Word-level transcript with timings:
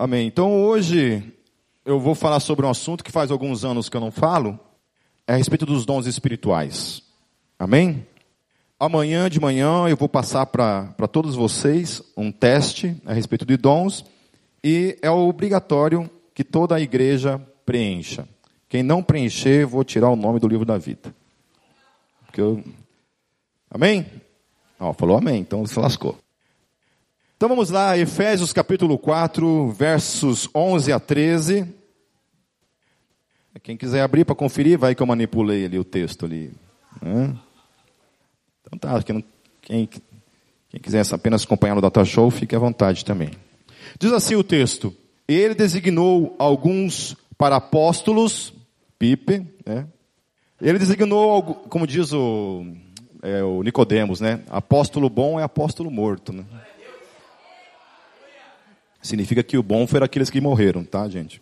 Amém. 0.00 0.28
Então 0.28 0.64
hoje 0.64 1.24
eu 1.84 1.98
vou 1.98 2.14
falar 2.14 2.38
sobre 2.38 2.64
um 2.64 2.70
assunto 2.70 3.02
que 3.02 3.10
faz 3.10 3.32
alguns 3.32 3.64
anos 3.64 3.88
que 3.88 3.96
eu 3.96 4.00
não 4.00 4.12
falo, 4.12 4.56
é 5.26 5.32
a 5.32 5.36
respeito 5.36 5.66
dos 5.66 5.84
dons 5.84 6.06
espirituais. 6.06 7.02
Amém? 7.58 8.06
Amanhã 8.78 9.28
de 9.28 9.40
manhã 9.40 9.88
eu 9.88 9.96
vou 9.96 10.08
passar 10.08 10.46
para 10.46 11.08
todos 11.10 11.34
vocês 11.34 12.00
um 12.16 12.30
teste 12.30 12.96
a 13.04 13.12
respeito 13.12 13.44
de 13.44 13.56
dons 13.56 14.04
e 14.62 14.96
é 15.02 15.10
obrigatório 15.10 16.08
que 16.32 16.44
toda 16.44 16.76
a 16.76 16.80
igreja 16.80 17.44
preencha. 17.66 18.28
Quem 18.68 18.84
não 18.84 19.02
preencher, 19.02 19.66
vou 19.66 19.82
tirar 19.82 20.10
o 20.10 20.16
nome 20.16 20.38
do 20.38 20.46
livro 20.46 20.64
da 20.64 20.78
vida. 20.78 21.12
Porque 22.24 22.40
eu... 22.40 22.62
Amém? 23.68 24.06
Ó, 24.78 24.92
falou 24.92 25.16
amém, 25.16 25.40
então 25.40 25.66
se 25.66 25.76
lascou. 25.76 26.16
Então 27.38 27.48
vamos 27.48 27.70
lá, 27.70 27.96
Efésios 27.96 28.52
capítulo 28.52 28.98
4, 28.98 29.70
versos 29.70 30.50
11 30.52 30.92
a 30.92 30.98
13. 30.98 31.72
Quem 33.62 33.76
quiser 33.76 34.02
abrir 34.02 34.24
para 34.24 34.34
conferir, 34.34 34.76
vai 34.76 34.92
que 34.92 35.00
eu 35.00 35.06
manipulei 35.06 35.64
ali 35.64 35.78
o 35.78 35.84
texto 35.84 36.26
ali. 36.26 36.50
Né? 37.00 37.38
Então 38.60 38.76
tá, 38.76 39.00
quem, 39.04 39.24
quem, 39.62 39.88
quem 40.68 40.80
quiser 40.80 41.04
apenas 41.14 41.44
acompanhar 41.44 41.76
no 41.76 41.80
Data 41.80 42.04
Show, 42.04 42.28
fique 42.28 42.56
à 42.56 42.58
vontade 42.58 43.04
também. 43.04 43.30
Diz 44.00 44.10
assim 44.10 44.34
o 44.34 44.42
texto: 44.42 44.92
Ele 45.28 45.54
designou 45.54 46.34
alguns 46.40 47.16
para 47.38 47.54
apóstolos, 47.54 48.52
Pipe, 48.98 49.46
né? 49.64 49.86
Ele 50.60 50.76
designou, 50.80 51.54
como 51.68 51.86
diz 51.86 52.12
o, 52.12 52.66
é, 53.22 53.44
o 53.44 53.62
Nicodemos, 53.62 54.20
né? 54.20 54.40
Apóstolo 54.50 55.08
bom 55.08 55.38
é 55.38 55.44
apóstolo 55.44 55.88
morto, 55.88 56.32
né? 56.32 56.44
Significa 59.08 59.42
que 59.42 59.56
o 59.56 59.62
bom 59.62 59.86
foram 59.86 60.04
aqueles 60.04 60.28
que 60.28 60.38
morreram, 60.38 60.84
tá, 60.84 61.08
gente? 61.08 61.40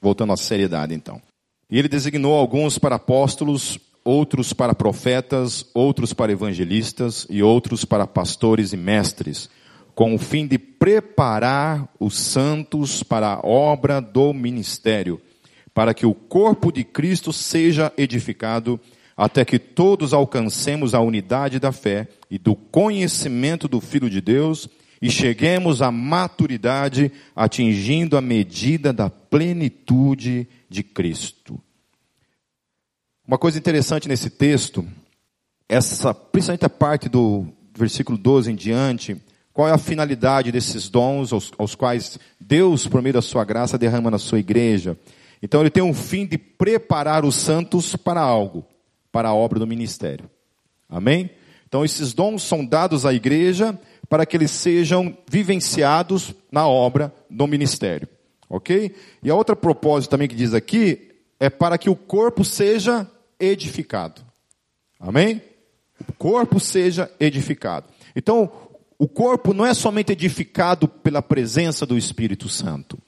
Voltando 0.00 0.32
à 0.32 0.36
seriedade, 0.36 0.94
então. 0.94 1.20
E 1.68 1.76
ele 1.76 1.88
designou 1.88 2.32
alguns 2.32 2.78
para 2.78 2.94
apóstolos, 2.94 3.76
outros 4.04 4.52
para 4.52 4.72
profetas, 4.72 5.66
outros 5.74 6.12
para 6.12 6.30
evangelistas 6.30 7.26
e 7.28 7.42
outros 7.42 7.84
para 7.84 8.06
pastores 8.06 8.72
e 8.72 8.76
mestres, 8.76 9.50
com 9.96 10.14
o 10.14 10.18
fim 10.18 10.46
de 10.46 10.58
preparar 10.58 11.88
os 11.98 12.16
santos 12.16 13.02
para 13.02 13.34
a 13.34 13.40
obra 13.40 14.00
do 14.00 14.32
ministério, 14.32 15.20
para 15.74 15.92
que 15.92 16.06
o 16.06 16.14
corpo 16.14 16.70
de 16.70 16.84
Cristo 16.84 17.32
seja 17.32 17.92
edificado 17.96 18.78
até 19.16 19.44
que 19.44 19.58
todos 19.58 20.14
alcancemos 20.14 20.94
a 20.94 21.00
unidade 21.00 21.58
da 21.58 21.72
fé 21.72 22.06
e 22.30 22.38
do 22.38 22.54
conhecimento 22.54 23.66
do 23.66 23.80
Filho 23.80 24.08
de 24.08 24.20
Deus 24.20 24.68
e 25.02 25.10
cheguemos 25.10 25.82
à 25.82 25.90
maturidade, 25.90 27.10
atingindo 27.34 28.16
a 28.16 28.20
medida 28.20 28.92
da 28.92 29.10
plenitude 29.10 30.46
de 30.70 30.84
Cristo. 30.84 31.60
Uma 33.26 33.36
coisa 33.36 33.58
interessante 33.58 34.08
nesse 34.08 34.30
texto, 34.30 34.86
essa, 35.68 36.14
principalmente 36.14 36.64
a 36.64 36.70
parte 36.70 37.08
do 37.08 37.48
versículo 37.76 38.16
12 38.16 38.52
em 38.52 38.54
diante, 38.54 39.20
qual 39.52 39.68
é 39.68 39.72
a 39.72 39.78
finalidade 39.78 40.52
desses 40.52 40.88
dons 40.88 41.32
aos, 41.32 41.50
aos 41.58 41.74
quais 41.74 42.16
Deus, 42.38 42.86
por 42.86 43.02
meio 43.02 43.14
da 43.14 43.22
sua 43.22 43.44
graça, 43.44 43.76
derrama 43.76 44.08
na 44.08 44.18
sua 44.18 44.38
igreja? 44.38 44.96
Então 45.42 45.60
ele 45.60 45.70
tem 45.70 45.82
um 45.82 45.92
fim 45.92 46.24
de 46.24 46.38
preparar 46.38 47.24
os 47.24 47.34
santos 47.34 47.96
para 47.96 48.20
algo, 48.20 48.64
para 49.10 49.30
a 49.30 49.34
obra 49.34 49.58
do 49.58 49.66
ministério. 49.66 50.30
Amém? 50.88 51.28
Então 51.66 51.84
esses 51.84 52.12
dons 52.12 52.44
são 52.44 52.64
dados 52.64 53.04
à 53.04 53.12
igreja 53.12 53.76
para 54.12 54.26
que 54.26 54.36
eles 54.36 54.50
sejam 54.50 55.16
vivenciados 55.26 56.34
na 56.50 56.68
obra 56.68 57.10
do 57.30 57.46
ministério. 57.46 58.06
Ok? 58.46 58.94
E 59.22 59.30
a 59.30 59.34
outra 59.34 59.56
propósito 59.56 60.10
também 60.10 60.28
que 60.28 60.34
diz 60.34 60.52
aqui 60.52 61.12
é 61.40 61.48
para 61.48 61.78
que 61.78 61.88
o 61.88 61.96
corpo 61.96 62.44
seja 62.44 63.10
edificado. 63.40 64.20
Amém? 65.00 65.40
O 66.06 66.12
corpo 66.12 66.60
seja 66.60 67.10
edificado. 67.18 67.86
Então, 68.14 68.52
o 68.98 69.08
corpo 69.08 69.54
não 69.54 69.64
é 69.64 69.72
somente 69.72 70.12
edificado 70.12 70.86
pela 70.86 71.22
presença 71.22 71.86
do 71.86 71.96
Espírito 71.96 72.50
Santo. 72.50 72.98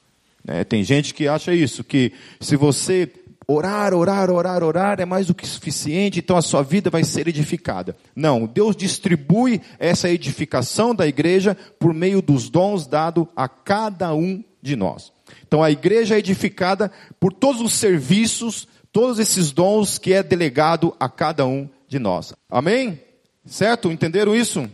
Né? 0.42 0.64
Tem 0.64 0.82
gente 0.82 1.12
que 1.12 1.28
acha 1.28 1.52
isso, 1.52 1.84
que 1.84 2.14
se 2.40 2.56
você 2.56 3.12
orar, 3.46 3.94
orar, 3.94 4.30
orar, 4.30 4.62
orar 4.62 5.00
é 5.00 5.04
mais 5.04 5.26
do 5.26 5.34
que 5.34 5.46
suficiente, 5.46 6.18
então 6.18 6.36
a 6.36 6.42
sua 6.42 6.62
vida 6.62 6.90
vai 6.90 7.04
ser 7.04 7.28
edificada. 7.28 7.96
Não, 8.14 8.46
Deus 8.46 8.76
distribui 8.76 9.60
essa 9.78 10.08
edificação 10.08 10.94
da 10.94 11.06
igreja 11.06 11.56
por 11.78 11.92
meio 11.92 12.22
dos 12.22 12.48
dons 12.48 12.86
dados 12.86 13.26
a 13.36 13.48
cada 13.48 14.14
um 14.14 14.42
de 14.62 14.76
nós. 14.76 15.12
Então 15.46 15.62
a 15.62 15.70
igreja 15.70 16.14
é 16.14 16.18
edificada 16.18 16.90
por 17.20 17.32
todos 17.32 17.60
os 17.60 17.74
serviços, 17.74 18.66
todos 18.92 19.18
esses 19.18 19.52
dons 19.52 19.98
que 19.98 20.12
é 20.12 20.22
delegado 20.22 20.94
a 20.98 21.08
cada 21.08 21.46
um 21.46 21.68
de 21.86 21.98
nós. 21.98 22.32
Amém? 22.50 23.00
Certo? 23.44 23.90
Entenderam 23.90 24.34
isso? 24.34 24.68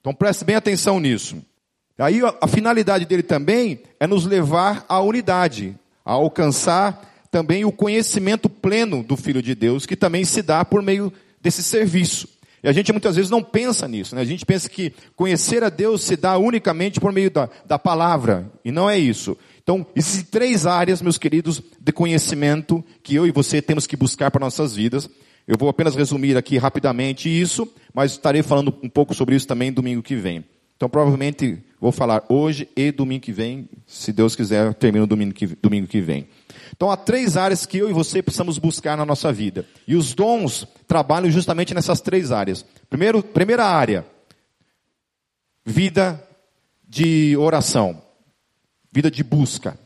Então 0.00 0.14
preste 0.14 0.44
bem 0.44 0.56
atenção 0.56 0.98
nisso. 0.98 1.36
Aí 1.98 2.20
a 2.40 2.46
finalidade 2.46 3.04
dele 3.04 3.24
também 3.24 3.80
é 3.98 4.06
nos 4.06 4.24
levar 4.24 4.86
à 4.88 5.00
unidade, 5.00 5.76
a 6.04 6.12
alcançar 6.12 7.17
também 7.30 7.64
o 7.64 7.72
conhecimento 7.72 8.48
pleno 8.48 9.02
do 9.02 9.16
Filho 9.16 9.42
de 9.42 9.54
Deus, 9.54 9.86
que 9.86 9.96
também 9.96 10.24
se 10.24 10.42
dá 10.42 10.64
por 10.64 10.82
meio 10.82 11.12
desse 11.40 11.62
serviço. 11.62 12.28
E 12.62 12.68
a 12.68 12.72
gente 12.72 12.92
muitas 12.92 13.14
vezes 13.14 13.30
não 13.30 13.42
pensa 13.42 13.86
nisso, 13.86 14.14
né? 14.14 14.20
A 14.20 14.24
gente 14.24 14.44
pensa 14.44 14.68
que 14.68 14.92
conhecer 15.14 15.62
a 15.62 15.68
Deus 15.68 16.02
se 16.02 16.16
dá 16.16 16.36
unicamente 16.36 16.98
por 16.98 17.12
meio 17.12 17.30
da, 17.30 17.48
da 17.64 17.78
palavra, 17.78 18.50
e 18.64 18.72
não 18.72 18.90
é 18.90 18.98
isso. 18.98 19.36
Então, 19.62 19.86
existem 19.94 20.24
três 20.24 20.66
áreas, 20.66 21.02
meus 21.02 21.18
queridos, 21.18 21.62
de 21.78 21.92
conhecimento 21.92 22.82
que 23.02 23.14
eu 23.14 23.26
e 23.26 23.30
você 23.30 23.60
temos 23.62 23.86
que 23.86 23.96
buscar 23.96 24.30
para 24.30 24.40
nossas 24.40 24.74
vidas. 24.74 25.08
Eu 25.46 25.56
vou 25.56 25.68
apenas 25.68 25.94
resumir 25.94 26.36
aqui 26.36 26.58
rapidamente 26.58 27.28
isso, 27.28 27.70
mas 27.94 28.12
estarei 28.12 28.42
falando 28.42 28.74
um 28.82 28.88
pouco 28.88 29.14
sobre 29.14 29.36
isso 29.36 29.46
também 29.46 29.72
domingo 29.72 30.02
que 30.02 30.16
vem. 30.16 30.44
Então, 30.76 30.88
provavelmente 30.88 31.58
vou 31.80 31.92
falar 31.92 32.24
hoje 32.28 32.68
e 32.76 32.90
domingo 32.90 33.22
que 33.22 33.32
vem, 33.32 33.68
se 33.86 34.12
Deus 34.12 34.34
quiser, 34.34 34.72
termino 34.74 35.06
domingo 35.06 35.34
que, 35.34 35.46
domingo 35.46 35.86
que 35.86 36.00
vem. 36.00 36.26
Então 36.74 36.90
há 36.90 36.96
três 36.96 37.36
áreas 37.36 37.66
que 37.66 37.78
eu 37.78 37.88
e 37.90 37.92
você 37.92 38.22
precisamos 38.22 38.58
buscar 38.58 38.96
na 38.96 39.04
nossa 39.04 39.32
vida. 39.32 39.66
E 39.86 39.96
os 39.96 40.14
dons 40.14 40.66
trabalham 40.86 41.30
justamente 41.30 41.74
nessas 41.74 42.00
três 42.00 42.32
áreas. 42.32 42.64
Primeiro, 42.88 43.22
primeira 43.22 43.64
área, 43.64 44.06
vida 45.64 46.22
de 46.88 47.36
oração, 47.36 48.02
vida 48.90 49.10
de 49.10 49.22
busca. 49.22 49.78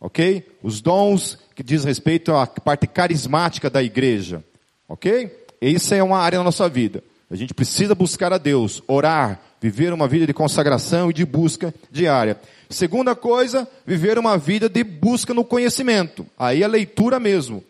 Ok? 0.00 0.46
Os 0.62 0.80
dons 0.80 1.38
que 1.54 1.62
diz 1.62 1.84
respeito 1.84 2.32
à 2.34 2.46
parte 2.46 2.86
carismática 2.86 3.70
da 3.70 3.82
igreja. 3.82 4.44
Ok? 4.88 5.46
Isso 5.60 5.94
é 5.94 6.02
uma 6.02 6.18
área 6.18 6.38
na 6.38 6.44
nossa 6.44 6.68
vida. 6.68 7.02
A 7.30 7.36
gente 7.36 7.54
precisa 7.54 7.94
buscar 7.94 8.32
a 8.32 8.38
Deus, 8.38 8.82
orar, 8.86 9.40
viver 9.64 9.94
uma 9.94 10.06
vida 10.06 10.26
de 10.26 10.34
consagração 10.34 11.08
e 11.08 11.14
de 11.14 11.24
busca 11.24 11.74
diária. 11.90 12.38
Segunda 12.68 13.14
coisa, 13.14 13.66
viver 13.86 14.18
uma 14.18 14.36
vida 14.36 14.68
de 14.68 14.84
busca 14.84 15.32
no 15.32 15.42
conhecimento. 15.42 16.26
Aí 16.38 16.62
é 16.62 16.68
leitura 16.68 17.18
mesmo. 17.18 17.64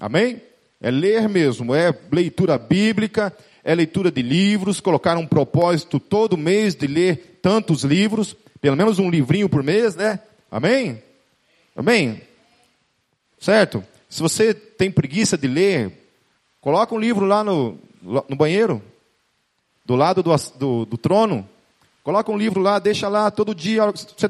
Amém? 0.00 0.40
É 0.80 0.88
ler 0.88 1.28
mesmo, 1.28 1.74
é 1.74 1.92
leitura 2.12 2.56
bíblica, 2.56 3.36
é 3.64 3.74
leitura 3.74 4.08
de 4.08 4.22
livros, 4.22 4.78
colocar 4.78 5.18
um 5.18 5.26
propósito 5.26 5.98
todo 5.98 6.36
mês 6.36 6.76
de 6.76 6.86
ler 6.86 7.40
tantos 7.42 7.82
livros, 7.82 8.36
pelo 8.60 8.76
menos 8.76 9.00
um 9.00 9.10
livrinho 9.10 9.48
por 9.48 9.64
mês, 9.64 9.96
né? 9.96 10.20
Amém? 10.48 11.02
Amém? 11.74 12.20
Certo? 13.40 13.82
Se 14.08 14.22
você 14.22 14.54
tem 14.54 14.92
preguiça 14.92 15.36
de 15.36 15.48
ler, 15.48 15.90
coloca 16.60 16.94
um 16.94 17.00
livro 17.00 17.26
lá 17.26 17.42
no, 17.42 17.76
no 18.00 18.36
banheiro, 18.36 18.80
do 19.86 19.94
lado 19.94 20.22
do, 20.22 20.34
do, 20.58 20.84
do 20.84 20.98
trono, 20.98 21.48
Coloca 22.06 22.30
um 22.30 22.38
livro 22.38 22.60
lá, 22.60 22.78
deixa 22.78 23.08
lá 23.08 23.32
todo 23.32 23.52
dia. 23.52 23.82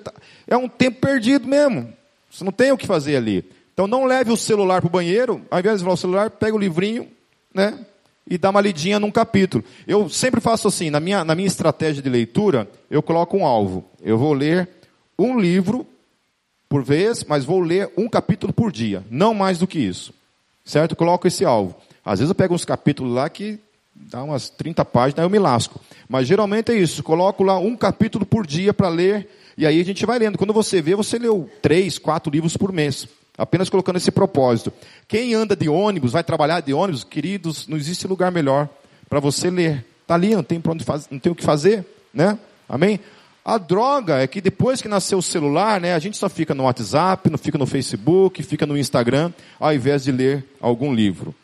Tá, 0.03 0.11
é 0.47 0.57
um 0.57 0.67
tempo 0.67 0.99
perdido 0.99 1.47
mesmo. 1.47 1.93
Você 2.31 2.43
não 2.43 2.51
tem 2.51 2.73
o 2.73 2.79
que 2.79 2.87
fazer 2.87 3.17
ali. 3.17 3.45
Então 3.75 3.87
não 3.87 4.07
leve 4.07 4.33
o 4.33 4.37
celular 4.37 4.81
para 4.81 4.89
o 4.89 4.91
banheiro, 4.91 5.43
ao 5.51 5.59
invés 5.59 5.77
de 5.77 5.85
levar 5.85 5.93
o 5.93 5.97
celular, 5.99 6.31
pega 6.31 6.57
o 6.57 6.59
livrinho, 6.59 7.07
né? 7.53 7.79
E 8.27 8.39
dá 8.39 8.49
uma 8.49 8.63
lidinha 8.63 8.99
num 8.99 9.11
capítulo. 9.11 9.63
Eu 9.87 10.09
sempre 10.09 10.41
faço 10.41 10.67
assim, 10.67 10.89
na 10.89 10.99
minha, 10.99 11.23
na 11.23 11.35
minha 11.35 11.47
estratégia 11.47 12.03
de 12.03 12.09
leitura, 12.09 12.67
eu 12.91 13.03
coloco 13.03 13.37
um 13.37 13.45
alvo. 13.45 13.85
Eu 14.01 14.17
vou 14.17 14.33
ler 14.33 14.71
um 15.19 15.39
livro 15.39 15.87
por 16.71 16.83
vez, 16.83 17.25
mas 17.25 17.45
vou 17.45 17.61
ler 17.61 17.93
um 17.95 18.09
capítulo 18.09 18.55
por 18.55 18.73
dia. 18.73 19.05
Não 19.11 19.35
mais 19.35 19.59
do 19.59 19.67
que 19.67 19.79
isso. 19.79 20.15
Certo? 20.65 20.97
Coloco 20.97 21.29
esse 21.29 21.45
alvo. 21.45 21.77
Às 22.03 22.21
vezes 22.21 22.31
eu 22.31 22.35
pego 22.35 22.55
uns 22.55 22.65
capítulos 22.65 23.13
lá 23.13 23.29
que 23.29 23.61
dá 24.11 24.23
umas 24.23 24.49
30 24.49 24.85
páginas, 24.85 25.19
aí 25.21 25.25
eu 25.25 25.31
me 25.31 25.39
lasco. 25.39 25.81
Mas 26.09 26.27
geralmente 26.27 26.73
é 26.73 26.75
isso, 26.75 27.03
coloco 27.03 27.43
lá 27.43 27.59
um 27.59 27.77
capítulo 27.77 28.25
por 28.25 28.47
dia 28.47 28.73
para 28.73 28.89
ler, 28.89 29.29
e 29.57 29.67
aí 29.67 29.81
a 29.81 29.85
gente 29.85 30.05
vai 30.05 30.19
lendo. 30.19 30.39
Quando 30.39 30.53
você 30.53 30.83
vê, 30.83 30.95
você 30.95 31.19
leu 31.19 31.51
três, 31.63 31.99
quatro 31.99 32.31
livros 32.31 32.57
por 32.57 32.73
mês. 32.73 33.09
Apenas 33.39 33.69
colocando 33.69 33.97
esse 33.97 34.11
propósito. 34.11 34.73
Quem 35.07 35.35
anda 35.35 35.55
de 35.55 35.69
ônibus, 35.69 36.13
vai 36.13 36.25
trabalhar 36.25 36.61
de 36.61 36.73
ônibus, 36.73 37.05
queridos, 37.05 37.67
não 37.69 37.77
existe 37.77 38.07
lugar 38.07 38.31
melhor 38.33 38.69
para 39.09 39.21
você 39.21 39.51
ler. 39.51 39.85
Está 40.03 40.15
ali, 40.15 40.35
não 40.35 40.43
tem, 40.43 40.63
onde 40.67 40.85
faz, 40.85 41.09
não 41.11 41.19
tem 41.19 41.33
o 41.33 41.35
que 41.35 41.43
fazer, 41.43 41.85
né? 42.15 42.39
Amém? 42.69 43.01
A 43.45 43.59
droga 43.59 44.19
é 44.19 44.27
que 44.27 44.41
depois 44.41 44.83
que 44.83 44.89
nasceu 44.89 45.19
o 45.19 45.23
celular, 45.23 45.81
né, 45.81 45.95
a 45.95 45.99
gente 45.99 46.17
só 46.17 46.29
fica 46.29 46.55
no 46.55 46.65
WhatsApp, 46.65 47.31
não 47.31 47.39
fica 47.39 47.57
no 47.57 47.67
Facebook, 47.67 48.43
fica 48.43 48.67
no 48.67 48.77
Instagram, 48.77 49.33
ao 49.61 49.73
invés 49.73 50.05
de 50.05 50.11
ler 50.11 50.45
algum 50.61 50.93
livro. 50.93 51.35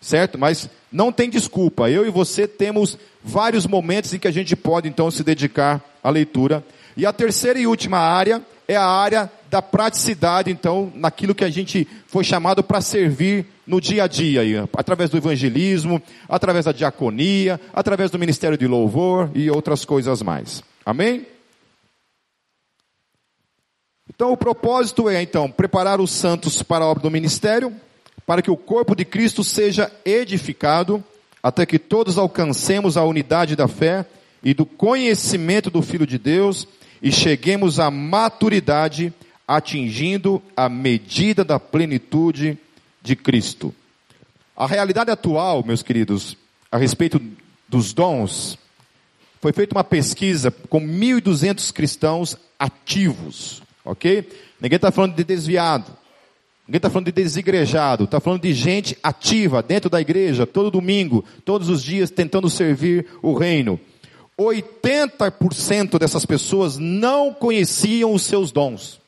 Certo? 0.00 0.38
Mas 0.38 0.68
não 0.92 1.10
tem 1.10 1.28
desculpa. 1.28 1.90
Eu 1.90 2.06
e 2.06 2.10
você 2.10 2.46
temos 2.46 2.96
vários 3.22 3.66
momentos 3.66 4.14
em 4.14 4.18
que 4.18 4.28
a 4.28 4.32
gente 4.32 4.54
pode 4.54 4.88
então 4.88 5.10
se 5.10 5.24
dedicar 5.24 5.84
à 6.02 6.10
leitura. 6.10 6.64
E 6.96 7.04
a 7.04 7.12
terceira 7.12 7.58
e 7.58 7.66
última 7.66 7.98
área 7.98 8.42
é 8.66 8.76
a 8.76 8.84
área 8.84 9.30
da 9.50 9.62
praticidade, 9.62 10.50
então, 10.50 10.92
naquilo 10.94 11.34
que 11.34 11.44
a 11.44 11.48
gente 11.48 11.88
foi 12.06 12.22
chamado 12.22 12.62
para 12.62 12.82
servir 12.82 13.46
no 13.66 13.80
dia 13.80 14.04
a 14.04 14.06
dia, 14.06 14.68
através 14.74 15.08
do 15.08 15.16
evangelismo, 15.16 16.02
através 16.28 16.66
da 16.66 16.72
diaconia, 16.72 17.58
através 17.72 18.10
do 18.10 18.18
ministério 18.18 18.58
de 18.58 18.66
louvor 18.66 19.30
e 19.34 19.50
outras 19.50 19.86
coisas 19.86 20.20
mais. 20.22 20.62
Amém? 20.84 21.26
Então, 24.08 24.32
o 24.32 24.36
propósito 24.36 25.08
é, 25.08 25.22
então, 25.22 25.50
preparar 25.50 26.00
os 26.00 26.10
santos 26.10 26.62
para 26.62 26.84
a 26.84 26.88
obra 26.88 27.02
do 27.02 27.10
ministério, 27.10 27.72
para 28.28 28.42
que 28.42 28.50
o 28.50 28.58
corpo 28.58 28.94
de 28.94 29.06
Cristo 29.06 29.42
seja 29.42 29.90
edificado, 30.04 31.02
até 31.42 31.64
que 31.64 31.78
todos 31.78 32.18
alcancemos 32.18 32.98
a 32.98 33.02
unidade 33.02 33.56
da 33.56 33.66
fé 33.66 34.04
e 34.44 34.52
do 34.52 34.66
conhecimento 34.66 35.70
do 35.70 35.80
Filho 35.80 36.06
de 36.06 36.18
Deus 36.18 36.68
e 37.02 37.10
cheguemos 37.10 37.80
à 37.80 37.90
maturidade, 37.90 39.14
atingindo 39.46 40.42
a 40.54 40.68
medida 40.68 41.42
da 41.42 41.58
plenitude 41.58 42.58
de 43.00 43.16
Cristo. 43.16 43.74
A 44.54 44.66
realidade 44.66 45.10
atual, 45.10 45.64
meus 45.64 45.82
queridos, 45.82 46.36
a 46.70 46.76
respeito 46.76 47.18
dos 47.66 47.94
dons, 47.94 48.58
foi 49.40 49.54
feita 49.54 49.74
uma 49.74 49.84
pesquisa 49.84 50.50
com 50.50 50.82
1.200 50.82 51.72
cristãos 51.72 52.36
ativos 52.58 53.62
ok? 53.88 54.28
Ninguém 54.60 54.76
está 54.76 54.90
falando 54.90 55.14
de 55.14 55.24
desviado. 55.24 55.90
Ninguém 56.68 56.76
está 56.76 56.90
falando 56.90 57.06
de 57.06 57.12
desigrejado. 57.12 58.04
Está 58.04 58.20
falando 58.20 58.42
de 58.42 58.52
gente 58.52 58.98
ativa 59.02 59.62
dentro 59.62 59.88
da 59.88 60.02
igreja, 60.02 60.46
todo 60.46 60.70
domingo, 60.70 61.24
todos 61.42 61.70
os 61.70 61.82
dias, 61.82 62.10
tentando 62.10 62.50
servir 62.50 63.06
o 63.22 63.32
reino. 63.32 63.80
80% 64.38 65.98
dessas 65.98 66.26
pessoas 66.26 66.76
não 66.76 67.32
conheciam 67.32 68.12
os 68.12 68.22
seus 68.22 68.52
dons. 68.52 69.00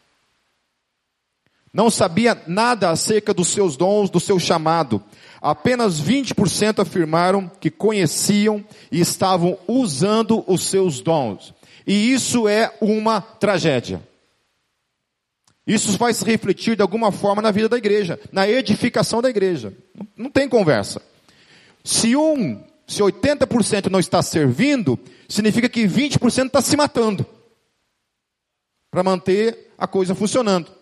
Não 1.71 1.91
sabia 1.91 2.43
nada 2.47 2.89
acerca 2.89 3.35
dos 3.35 3.49
seus 3.49 3.77
dons, 3.77 4.09
do 4.09 4.19
seu 4.19 4.39
chamado. 4.39 5.05
Apenas 5.41 6.01
20% 6.01 6.81
afirmaram 6.81 7.51
que 7.61 7.71
conheciam 7.71 8.65
e 8.91 9.01
estavam 9.01 9.59
usando 9.69 10.43
os 10.47 10.63
seus 10.63 11.01
dons. 11.01 11.55
E 11.87 12.11
isso 12.13 12.49
é 12.49 12.75
uma 12.81 13.21
tragédia. 13.21 14.03
Isso 15.71 15.97
vai 15.97 16.13
se 16.13 16.25
refletir 16.25 16.75
de 16.75 16.83
alguma 16.83 17.13
forma 17.13 17.41
na 17.41 17.53
vida 17.53 17.69
da 17.69 17.79
igreja, 17.79 18.19
na 18.33 18.49
edificação 18.49 19.23
da 19.23 19.31
igreja. 19.31 19.73
Não 20.17 20.29
tem 20.29 20.49
conversa. 20.49 21.01
Se 21.85 22.17
um, 22.17 22.61
se 22.89 23.01
80% 23.01 23.87
não 23.87 24.01
está 24.01 24.21
servindo, 24.21 24.99
significa 25.29 25.69
que 25.69 25.87
20% 25.87 26.47
está 26.47 26.61
se 26.61 26.77
matando 26.77 27.25
para 28.91 29.05
manter 29.05 29.71
a 29.79 29.87
coisa 29.87 30.13
funcionando. 30.13 30.73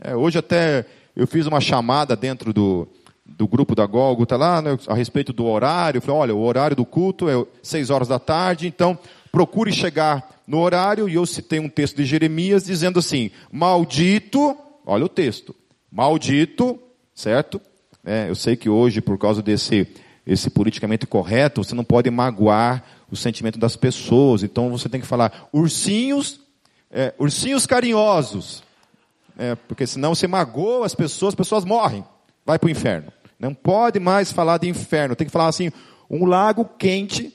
É, 0.00 0.16
hoje 0.16 0.38
até 0.38 0.86
eu 1.14 1.26
fiz 1.26 1.44
uma 1.44 1.60
chamada 1.60 2.16
dentro 2.16 2.54
do, 2.54 2.88
do 3.26 3.46
grupo 3.46 3.74
da 3.74 3.84
Gólgota 3.84 4.34
lá, 4.34 4.62
né, 4.62 4.78
a 4.86 4.94
respeito 4.94 5.30
do 5.30 5.44
horário. 5.44 6.00
Falei, 6.00 6.16
olha, 6.16 6.34
o 6.34 6.42
horário 6.42 6.74
do 6.74 6.86
culto 6.86 7.28
é 7.28 7.34
6 7.62 7.90
horas 7.90 8.08
da 8.08 8.18
tarde, 8.18 8.66
então 8.66 8.98
procure 9.38 9.70
chegar 9.70 10.42
no 10.48 10.58
horário, 10.58 11.08
e 11.08 11.14
eu 11.14 11.24
citei 11.24 11.60
um 11.60 11.68
texto 11.68 11.98
de 11.98 12.04
Jeremias 12.04 12.64
dizendo 12.64 12.98
assim: 12.98 13.30
Maldito, 13.52 14.56
olha 14.84 15.04
o 15.04 15.08
texto, 15.08 15.54
maldito, 15.92 16.76
certo? 17.14 17.60
É, 18.04 18.28
eu 18.28 18.34
sei 18.34 18.56
que 18.56 18.68
hoje, 18.68 19.00
por 19.00 19.16
causa 19.16 19.40
desse 19.40 19.86
esse 20.26 20.50
politicamente 20.50 21.06
correto, 21.06 21.62
você 21.62 21.72
não 21.72 21.84
pode 21.84 22.10
magoar 22.10 22.82
o 23.08 23.14
sentimento 23.14 23.60
das 23.60 23.76
pessoas, 23.76 24.42
então 24.42 24.70
você 24.70 24.88
tem 24.88 25.00
que 25.00 25.06
falar 25.06 25.48
ursinhos, 25.52 26.40
é, 26.90 27.14
ursinhos 27.16 27.64
carinhosos, 27.64 28.64
é, 29.38 29.54
porque 29.54 29.86
senão 29.86 30.16
você 30.16 30.26
magoa 30.26 30.84
as 30.84 30.96
pessoas, 30.96 31.28
as 31.28 31.36
pessoas 31.36 31.64
morrem, 31.64 32.04
vai 32.44 32.58
para 32.58 32.66
o 32.66 32.70
inferno. 32.70 33.12
Não 33.38 33.54
pode 33.54 34.00
mais 34.00 34.32
falar 34.32 34.58
de 34.58 34.68
inferno, 34.68 35.14
tem 35.14 35.28
que 35.28 35.32
falar 35.32 35.46
assim, 35.46 35.70
um 36.10 36.24
lago 36.26 36.64
quente, 36.76 37.32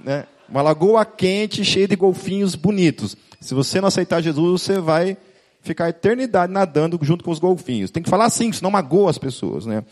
né? 0.00 0.26
Uma 0.50 0.62
lagoa 0.62 1.04
quente, 1.04 1.64
cheia 1.64 1.86
de 1.86 1.94
golfinhos 1.94 2.54
bonitos. 2.54 3.16
Se 3.40 3.54
você 3.54 3.80
não 3.80 3.88
aceitar 3.88 4.20
Jesus, 4.20 4.62
você 4.62 4.80
vai 4.80 5.16
ficar 5.62 5.84
a 5.84 5.90
eternidade 5.90 6.52
nadando 6.52 6.98
junto 7.02 7.24
com 7.24 7.30
os 7.30 7.38
golfinhos. 7.38 7.90
Tem 7.90 8.02
que 8.02 8.10
falar 8.10 8.24
assim, 8.24 8.52
senão 8.52 8.70
magoa 8.70 9.10
as 9.10 9.18
pessoas, 9.18 9.64
né? 9.64 9.84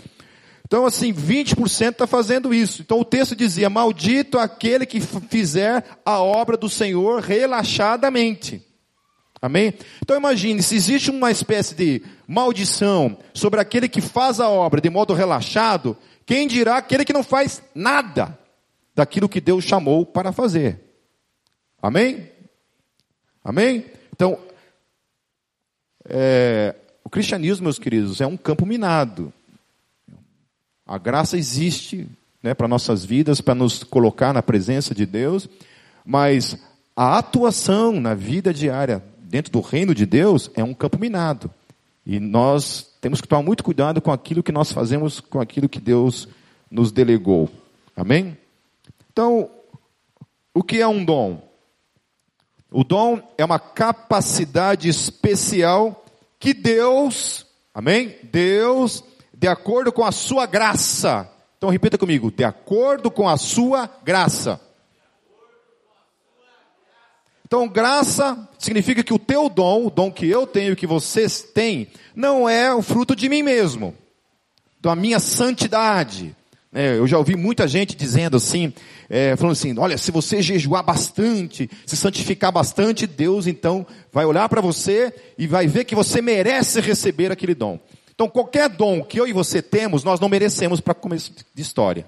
Então, 0.67 0.85
assim, 0.85 1.15
20% 1.15 1.93
está 1.93 2.07
fazendo 2.07 2.53
isso. 2.53 2.83
Então, 2.83 3.01
o 3.01 3.05
texto 3.05 3.35
dizia: 3.35 3.71
Maldito 3.71 4.39
aquele 4.39 4.85
que 4.85 5.01
fizer 5.01 5.83
a 6.05 6.21
obra 6.21 6.57
do 6.59 6.69
Senhor 6.69 7.23
relaxadamente. 7.23 8.63
Amém? 9.41 9.73
Então, 10.03 10.17
imagine: 10.17 10.63
se 10.63 10.75
existe 10.75 11.11
uma 11.11 11.31
espécie 11.31 11.75
de 11.75 12.03
maldição 12.27 13.17
sobre 13.33 13.61
aquele 13.61 13.89
que 13.89 14.03
faz 14.03 14.41
a 14.41 14.49
obra 14.51 14.81
de 14.81 14.91
modo 14.91 15.15
relaxado, 15.15 15.97
quem 16.27 16.47
dirá 16.47 16.77
aquele 16.77 17.05
que 17.05 17.15
não 17.15 17.23
faz 17.23 17.63
nada? 17.75 18.39
Daquilo 18.99 19.29
que 19.29 19.41
Deus 19.41 19.63
chamou 19.63 20.05
para 20.05 20.33
fazer. 20.33 20.81
Amém? 21.81 22.29
Amém? 23.45 23.87
Então, 24.13 24.37
é, 26.05 26.75
o 27.05 27.09
cristianismo, 27.09 27.63
meus 27.63 27.79
queridos, 27.79 28.21
é 28.21 28.27
um 28.27 28.37
campo 28.37 28.67
minado. 28.67 29.33
A 30.85 30.99
graça 30.99 31.39
existe 31.39 32.09
né, 32.43 32.55
para 32.55 32.67
nossas 32.67 33.05
vidas, 33.05 33.41
para 33.41 33.55
nos 33.55 33.85
colocar 33.85 34.33
na 34.33 34.43
presença 34.43 34.93
de 34.93 35.07
Deus, 35.07 35.49
mas 36.05 36.59
a 36.97 37.19
atuação 37.19 38.01
na 38.01 38.15
vida 38.15 38.53
diária 38.53 39.01
dentro 39.21 39.53
do 39.53 39.61
reino 39.61 39.95
de 39.95 40.07
Deus 40.07 40.51
é 40.57 40.65
um 40.65 40.75
campo 40.75 40.99
minado. 40.99 41.49
E 42.05 42.19
nós 42.19 42.97
temos 43.01 43.21
que 43.21 43.29
tomar 43.29 43.45
muito 43.45 43.63
cuidado 43.63 44.03
com 44.03 44.11
aquilo 44.11 44.43
que 44.43 44.51
nós 44.51 44.73
fazemos, 44.73 45.21
com 45.21 45.41
aquilo 45.41 45.69
que 45.69 45.79
Deus 45.79 46.27
nos 46.69 46.91
delegou. 46.91 47.49
Amém? 47.95 48.37
Então, 49.19 49.51
o 50.55 50.63
que 50.63 50.81
é 50.81 50.87
um 50.87 51.05
dom? 51.05 51.43
O 52.71 52.85
dom 52.85 53.21
é 53.37 53.45
uma 53.45 53.59
capacidade 53.59 54.89
especial 54.89 56.05
que 56.39 56.55
Deus, 56.55 57.45
amém? 57.75 58.17
Deus, 58.23 59.03
de 59.35 59.49
acordo 59.49 59.91
com 59.91 60.05
a 60.05 60.13
sua 60.13 60.47
graça. 60.47 61.29
Então 61.57 61.69
repita 61.69 61.99
comigo, 61.99 62.31
de 62.31 62.45
acordo 62.45 63.11
com 63.11 63.29
a 63.29 63.37
sua 63.37 63.91
graça. 64.05 64.61
Então, 67.45 67.67
graça 67.67 68.49
significa 68.57 69.03
que 69.03 69.13
o 69.13 69.19
teu 69.19 69.49
dom, 69.49 69.87
o 69.87 69.91
dom 69.91 70.13
que 70.13 70.29
eu 70.29 70.47
tenho, 70.47 70.77
que 70.77 70.87
vocês 70.87 71.43
têm, 71.43 71.89
não 72.15 72.49
é 72.49 72.73
o 72.73 72.83
fruto 72.83 73.17
de 73.17 73.29
mim 73.29 73.43
mesmo, 73.43 73.97
da 74.81 74.95
minha 74.95 75.19
santidade, 75.19 76.37
é, 76.73 76.99
eu 76.99 77.07
já 77.07 77.17
ouvi 77.17 77.35
muita 77.35 77.67
gente 77.67 77.97
dizendo 77.97 78.37
assim, 78.37 78.73
é, 79.09 79.35
falando 79.37 79.53
assim, 79.53 79.79
olha, 79.79 79.97
se 79.97 80.11
você 80.11 80.43
jejuar 80.43 80.83
bastante, 80.83 81.69
se 81.87 81.97
santificar 81.97 82.53
bastante, 82.53 83.07
Deus 83.07 83.47
então 83.47 83.87
vai 84.13 84.27
olhar 84.27 84.49
para 84.49 84.61
você 84.61 85.13
e 85.39 85.47
vai 85.47 85.67
ver 85.67 85.85
que 85.85 85.95
você 85.95 86.21
merece 86.21 86.81
receber 86.81 87.33
aquele 87.33 87.55
dom. 87.55 87.81
Então 88.15 88.29
qualquer 88.29 88.69
dom 88.69 89.03
que 89.03 89.19
eu 89.19 89.27
e 89.27 89.33
você 89.33 89.63
temos, 89.63 90.05
nós 90.05 90.21
não 90.21 90.29
merecemos 90.29 90.81
para 90.81 90.93
começo 90.93 91.33
de 91.55 91.63
história. 91.63 92.07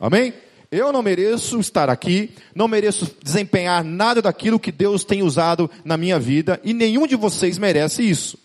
Amém? 0.00 0.32
Eu 0.70 0.90
não 0.90 1.02
mereço 1.02 1.60
estar 1.60 1.90
aqui, 1.90 2.30
não 2.54 2.66
mereço 2.66 3.14
desempenhar 3.22 3.84
nada 3.84 4.22
daquilo 4.22 4.58
que 4.58 4.72
Deus 4.72 5.04
tem 5.04 5.22
usado 5.22 5.70
na 5.84 5.98
minha 5.98 6.18
vida 6.18 6.58
e 6.64 6.72
nenhum 6.72 7.06
de 7.06 7.14
vocês 7.14 7.58
merece 7.58 8.02
isso. 8.02 8.38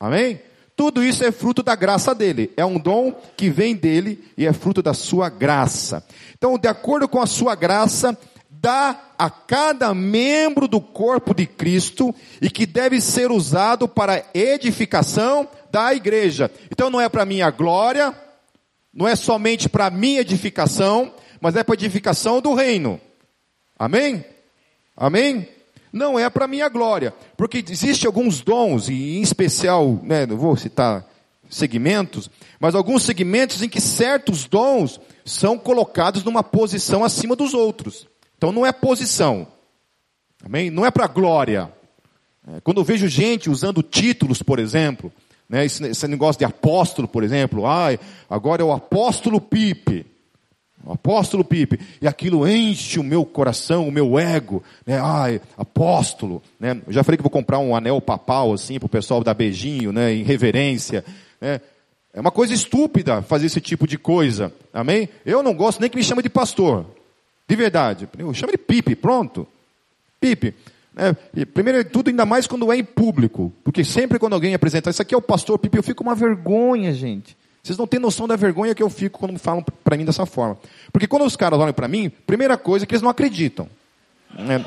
Amém? 0.00 0.40
Tudo 0.76 1.04
isso 1.04 1.24
é 1.24 1.30
fruto 1.30 1.62
da 1.62 1.74
graça 1.76 2.14
dele. 2.14 2.52
É 2.56 2.64
um 2.64 2.78
dom 2.78 3.12
que 3.36 3.48
vem 3.48 3.76
dele 3.76 4.24
e 4.36 4.44
é 4.44 4.52
fruto 4.52 4.82
da 4.82 4.92
sua 4.92 5.28
graça. 5.28 6.04
Então, 6.36 6.58
de 6.58 6.66
acordo 6.66 7.08
com 7.08 7.20
a 7.20 7.26
sua 7.26 7.54
graça, 7.54 8.16
dá 8.50 8.98
a 9.16 9.30
cada 9.30 9.94
membro 9.94 10.66
do 10.66 10.80
corpo 10.80 11.32
de 11.32 11.46
Cristo 11.46 12.14
e 12.40 12.50
que 12.50 12.66
deve 12.66 13.00
ser 13.00 13.30
usado 13.30 13.86
para 13.86 14.24
edificação 14.34 15.48
da 15.70 15.94
igreja. 15.94 16.50
Então, 16.70 16.90
não 16.90 17.00
é 17.00 17.08
para 17.08 17.24
minha 17.24 17.50
glória, 17.50 18.12
não 18.92 19.06
é 19.06 19.14
somente 19.14 19.68
para 19.68 19.90
minha 19.90 20.20
edificação, 20.20 21.12
mas 21.40 21.54
é 21.54 21.62
para 21.62 21.74
edificação 21.74 22.40
do 22.40 22.52
reino. 22.54 23.00
Amém? 23.78 24.24
Amém? 24.96 25.48
Não 25.94 26.18
é 26.18 26.28
para 26.28 26.48
minha 26.48 26.68
glória, 26.68 27.14
porque 27.36 27.64
existe 27.66 28.04
alguns 28.04 28.40
dons, 28.40 28.88
e 28.88 29.16
em 29.16 29.22
especial, 29.22 30.00
né, 30.02 30.26
não 30.26 30.36
vou 30.36 30.56
citar 30.56 31.06
segmentos, 31.48 32.28
mas 32.58 32.74
alguns 32.74 33.04
segmentos 33.04 33.62
em 33.62 33.68
que 33.68 33.80
certos 33.80 34.46
dons 34.46 35.00
são 35.24 35.56
colocados 35.56 36.24
numa 36.24 36.42
posição 36.42 37.04
acima 37.04 37.36
dos 37.36 37.54
outros. 37.54 38.08
Então 38.36 38.50
não 38.50 38.66
é 38.66 38.72
posição. 38.72 39.46
Amém? 40.44 40.68
Não 40.68 40.84
é 40.84 40.90
para 40.90 41.06
glória. 41.06 41.72
É, 42.46 42.60
quando 42.60 42.80
eu 42.80 42.84
vejo 42.84 43.06
gente 43.06 43.48
usando 43.48 43.80
títulos, 43.80 44.42
por 44.42 44.58
exemplo, 44.58 45.12
né, 45.48 45.64
esse, 45.64 46.08
negócio 46.08 46.40
de 46.40 46.44
apóstolo, 46.44 47.06
por 47.06 47.22
exemplo, 47.22 47.66
ai, 47.66 48.00
agora 48.28 48.60
é 48.60 48.64
o 48.64 48.72
apóstolo 48.72 49.40
Pipe. 49.40 50.04
O 50.86 50.92
apóstolo 50.92 51.42
Pipe, 51.42 51.80
e 52.02 52.06
aquilo 52.06 52.46
enche 52.46 53.00
o 53.00 53.04
meu 53.04 53.24
coração, 53.24 53.88
o 53.88 53.92
meu 53.92 54.18
ego, 54.18 54.62
né? 54.86 55.00
Ai, 55.00 55.40
apóstolo, 55.56 56.42
né? 56.60 56.78
Eu 56.86 56.92
já 56.92 57.02
falei 57.02 57.16
que 57.16 57.22
vou 57.22 57.30
comprar 57.30 57.58
um 57.58 57.74
anel 57.74 58.00
papal 58.02 58.52
assim 58.52 58.78
para 58.78 58.86
o 58.86 58.90
pessoal 58.90 59.24
dar 59.24 59.32
beijinho, 59.32 59.92
né? 59.92 60.12
Em 60.12 60.22
reverência, 60.22 61.02
né? 61.40 61.60
É 62.12 62.20
uma 62.20 62.30
coisa 62.30 62.52
estúpida 62.52 63.22
fazer 63.22 63.46
esse 63.46 63.60
tipo 63.60 63.86
de 63.86 63.96
coisa, 63.96 64.52
amém? 64.72 65.08
Eu 65.24 65.42
não 65.42 65.54
gosto 65.54 65.80
nem 65.80 65.88
que 65.88 65.96
me 65.96 66.04
chame 66.04 66.22
de 66.22 66.28
pastor, 66.28 66.84
de 67.48 67.56
verdade. 67.56 68.06
Eu 68.18 68.32
chamo 68.34 68.52
de 68.52 68.58
Pipe, 68.58 68.94
pronto, 68.94 69.48
Pipe. 70.20 70.54
É, 70.96 71.12
primeiro 71.46 71.82
de 71.82 71.90
tudo, 71.90 72.08
ainda 72.10 72.26
mais 72.26 72.46
quando 72.46 72.70
é 72.70 72.76
em 72.76 72.84
público, 72.84 73.52
porque 73.64 73.82
sempre 73.82 74.18
quando 74.18 74.34
alguém 74.34 74.54
apresenta, 74.54 74.90
isso 74.90 75.02
aqui 75.02 75.14
é 75.14 75.18
o 75.18 75.22
pastor 75.22 75.58
Pipe, 75.58 75.78
eu 75.78 75.82
fico 75.82 76.02
uma 76.04 76.14
vergonha, 76.14 76.92
gente. 76.92 77.36
Vocês 77.64 77.78
não 77.78 77.86
têm 77.86 77.98
noção 77.98 78.28
da 78.28 78.36
vergonha 78.36 78.74
que 78.74 78.82
eu 78.82 78.90
fico 78.90 79.18
quando 79.18 79.38
falam 79.38 79.64
para 79.82 79.96
mim 79.96 80.04
dessa 80.04 80.26
forma. 80.26 80.58
Porque 80.92 81.06
quando 81.06 81.24
os 81.24 81.34
caras 81.34 81.58
olham 81.58 81.72
para 81.72 81.88
mim, 81.88 82.10
primeira 82.10 82.58
coisa 82.58 82.84
é 82.84 82.86
que 82.86 82.92
eles 82.92 83.00
não 83.00 83.08
acreditam. 83.08 83.66
Né? 84.38 84.62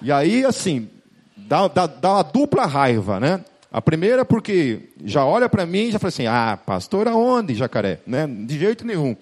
E 0.00 0.12
aí, 0.12 0.44
assim, 0.44 0.88
dá, 1.36 1.66
dá, 1.66 1.88
dá 1.88 2.12
uma 2.12 2.22
dupla 2.22 2.64
raiva, 2.64 3.18
né? 3.18 3.44
A 3.72 3.82
primeira 3.82 4.24
porque 4.24 4.90
já 5.04 5.24
olha 5.24 5.48
para 5.48 5.66
mim 5.66 5.88
e 5.88 5.90
já 5.90 5.98
fala 5.98 6.08
assim, 6.08 6.26
ah, 6.28 6.56
pastor 6.64 7.08
aonde, 7.08 7.56
jacaré? 7.56 7.98
Né? 8.06 8.24
De 8.24 8.56
jeito 8.56 8.86
nenhum. 8.86 9.16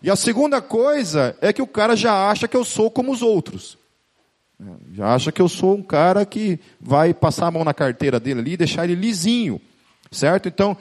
E 0.00 0.08
a 0.08 0.14
segunda 0.14 0.62
coisa 0.62 1.36
é 1.40 1.52
que 1.52 1.60
o 1.60 1.66
cara 1.66 1.96
já 1.96 2.30
acha 2.30 2.46
que 2.46 2.56
eu 2.56 2.64
sou 2.64 2.92
como 2.92 3.10
os 3.10 3.22
outros. 3.22 3.76
Já 4.92 5.16
acha 5.16 5.32
que 5.32 5.42
eu 5.42 5.48
sou 5.48 5.76
um 5.76 5.82
cara 5.82 6.24
que 6.24 6.60
vai 6.80 7.12
passar 7.12 7.48
a 7.48 7.50
mão 7.50 7.64
na 7.64 7.74
carteira 7.74 8.20
dele 8.20 8.38
ali 8.38 8.52
e 8.52 8.56
deixar 8.56 8.84
ele 8.84 8.94
lisinho. 8.94 9.60
Certo? 10.12 10.48
Então, 10.48 10.76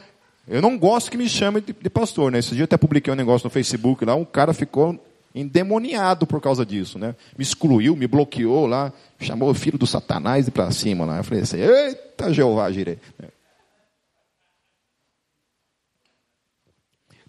eu 0.50 0.62
não 0.62 0.78
gosto 0.78 1.12
que 1.12 1.18
me 1.18 1.30
chamem 1.30 1.62
de, 1.62 1.74
de, 1.74 1.90
pastor, 1.90 2.32
né? 2.32 2.40
Esse 2.40 2.52
dia 2.52 2.62
eu 2.62 2.66
até 2.66 2.76
publiquei 2.76 3.14
um 3.14 3.16
negócio 3.16 3.46
no 3.46 3.52
Facebook 3.52 4.04
lá, 4.04 4.16
um 4.16 4.26
cara 4.26 4.52
ficou 4.52 5.00
endemoniado 5.34 6.26
por 6.26 6.42
causa 6.42 6.66
disso, 6.66 6.98
né? 6.98 7.16
Me 7.38 7.44
excluiu, 7.44 7.96
me 7.96 8.08
bloqueou 8.08 8.66
lá, 8.66 8.92
chamou 9.20 9.52
o 9.52 9.54
filho 9.54 9.78
do 9.78 9.86
satanás 9.86 10.46
de 10.46 10.52
para 10.52 10.72
cima 10.72 11.06
lá. 11.06 11.18
Eu 11.18 11.24
falei 11.24 11.44
assim, 11.44 11.58
eita 11.58 12.34
Jeová, 12.34 12.72
girei. 12.72 12.98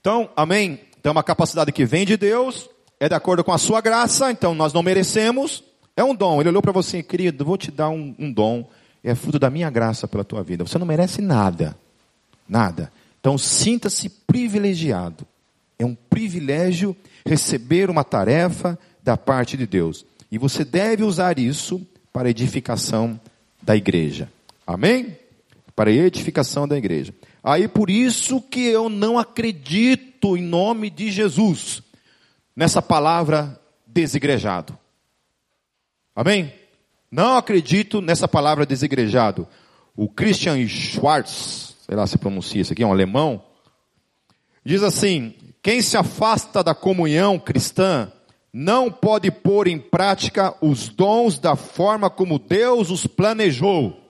Então, 0.01 0.31
amém? 0.35 0.81
Então, 0.99 1.13
uma 1.13 1.23
capacidade 1.23 1.71
que 1.73 1.85
vem 1.85 2.07
de 2.07 2.17
Deus, 2.17 2.71
é 2.99 3.07
de 3.07 3.15
acordo 3.15 3.45
com 3.45 3.53
a 3.53 3.59
sua 3.59 3.83
graça, 3.83 4.31
então 4.31 4.55
nós 4.55 4.73
não 4.73 4.83
merecemos, 4.83 5.63
é 5.95 6.03
um 6.03 6.15
dom. 6.15 6.41
Ele 6.41 6.49
olhou 6.49 6.63
para 6.63 6.73
você, 6.73 7.03
querido, 7.03 7.45
vou 7.45 7.59
te 7.59 7.71
dar 7.71 7.91
um, 7.91 8.15
um 8.19 8.33
dom, 8.33 8.67
é 9.05 9.15
fruto 9.15 9.39
da 9.39 9.51
minha 9.51 9.69
graça 9.69 10.09
pela 10.09 10.25
tua 10.25 10.43
vida. 10.43 10.65
Você 10.67 10.79
não 10.79 10.87
merece 10.87 11.21
nada, 11.21 11.77
nada. 12.49 12.91
Então 13.21 13.37
sinta-se 13.39 14.09
privilegiado. 14.09 15.27
É 15.79 15.85
um 15.85 15.95
privilégio 15.95 16.97
receber 17.25 17.89
uma 17.89 18.03
tarefa 18.03 18.79
da 19.03 19.17
parte 19.17 19.57
de 19.57 19.67
Deus. 19.67 20.05
E 20.31 20.39
você 20.39 20.65
deve 20.65 21.05
usar 21.05 21.39
isso 21.39 21.87
para 22.13 22.31
edificação 22.31 23.21
da 23.63 23.77
igreja. 23.77 24.31
Amém? 24.67 25.17
Para 25.75 25.91
edificação 25.91 26.67
da 26.67 26.77
igreja. 26.77 27.15
Aí 27.43 27.69
por 27.69 27.91
isso 27.91 28.41
que 28.41 28.61
eu 28.61 28.89
não 28.89 29.19
acredito 29.19 30.37
em 30.37 30.43
nome 30.43 30.91
de 30.91 31.11
Jesus 31.11 31.83
nessa 32.55 32.83
palavra 32.83 33.59
desigrejado. 33.87 34.77
Amém? 36.15 36.53
Não 37.11 37.37
acredito 37.37 38.01
nessa 38.01 38.29
palavra 38.29 38.67
desigrejado. 38.67 39.49
O 39.97 40.09
Christian 40.09 40.67
Schwartz, 40.69 41.70
sei 41.91 41.97
lá 41.97 42.07
se 42.07 42.19
pronuncia 42.19 42.61
isso 42.61 42.73
aqui, 42.73 42.85
é 42.85 42.87
um 42.87 42.93
alemão, 42.93 43.43
diz 44.65 44.81
assim: 44.81 45.35
quem 45.61 45.83
se 45.83 45.97
afasta 45.97 46.63
da 46.63 46.73
comunhão 46.73 47.37
cristã 47.37 48.13
não 48.53 48.93
pode 48.93 49.29
pôr 49.33 49.67
em 49.67 49.77
prática 49.77 50.55
os 50.61 50.89
dons 50.89 51.41
da 51.41 51.57
forma 51.57 52.09
como 52.09 52.39
Deus 52.39 52.91
os 52.91 53.09
planejou. 53.09 54.01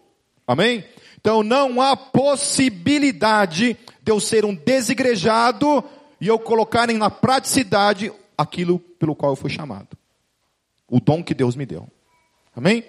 Amém? 0.46 0.84
Então 1.18 1.42
não 1.42 1.80
há 1.80 1.96
possibilidade 1.96 3.78
de 4.02 4.12
eu 4.12 4.20
ser 4.20 4.44
um 4.44 4.54
desigrejado 4.54 5.82
e 6.20 6.28
eu 6.28 6.38
colocar 6.38 6.86
na 6.88 7.08
praticidade 7.08 8.12
aquilo 8.36 8.78
pelo 8.78 9.16
qual 9.16 9.32
eu 9.32 9.36
fui 9.36 9.48
chamado. 9.48 9.96
O 10.86 11.00
dom 11.00 11.24
que 11.24 11.32
Deus 11.32 11.56
me 11.56 11.64
deu. 11.64 11.88
Amém? 12.54 12.84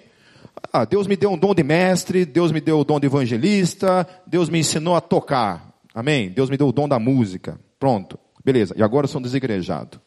Ah, 0.72 0.84
Deus 0.84 1.06
me 1.06 1.16
deu 1.16 1.30
um 1.30 1.38
dom 1.38 1.54
de 1.54 1.62
mestre, 1.62 2.24
Deus 2.24 2.52
me 2.52 2.60
deu 2.60 2.78
o 2.78 2.84
dom 2.84 2.98
de 2.98 3.06
evangelista, 3.06 4.06
Deus 4.26 4.48
me 4.48 4.58
ensinou 4.58 4.94
a 4.94 5.00
tocar. 5.00 5.72
Amém? 5.94 6.30
Deus 6.30 6.48
me 6.48 6.56
deu 6.56 6.68
o 6.68 6.72
dom 6.72 6.88
da 6.88 6.98
música. 6.98 7.60
Pronto. 7.78 8.18
Beleza. 8.44 8.74
E 8.76 8.82
agora 8.82 9.04
eu 9.04 9.08
sou 9.08 9.20
um 9.20 9.22
desigrejado. 9.22 10.00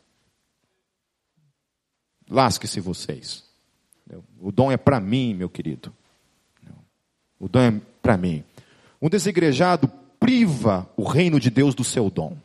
Lasque-se 2.29 2.79
vocês. 2.79 3.43
O 4.39 4.51
dom 4.51 4.71
é 4.71 4.77
para 4.77 4.99
mim, 4.99 5.33
meu 5.33 5.49
querido. 5.49 5.93
O 7.39 7.47
dom 7.47 7.59
é 7.59 7.73
para 8.01 8.17
mim. 8.17 8.43
Um 9.01 9.09
desigrejado 9.09 9.87
priva 10.19 10.89
o 10.97 11.03
reino 11.03 11.39
de 11.39 11.49
Deus 11.49 11.75
do 11.75 11.83
seu 11.83 12.09
dom. 12.09 12.37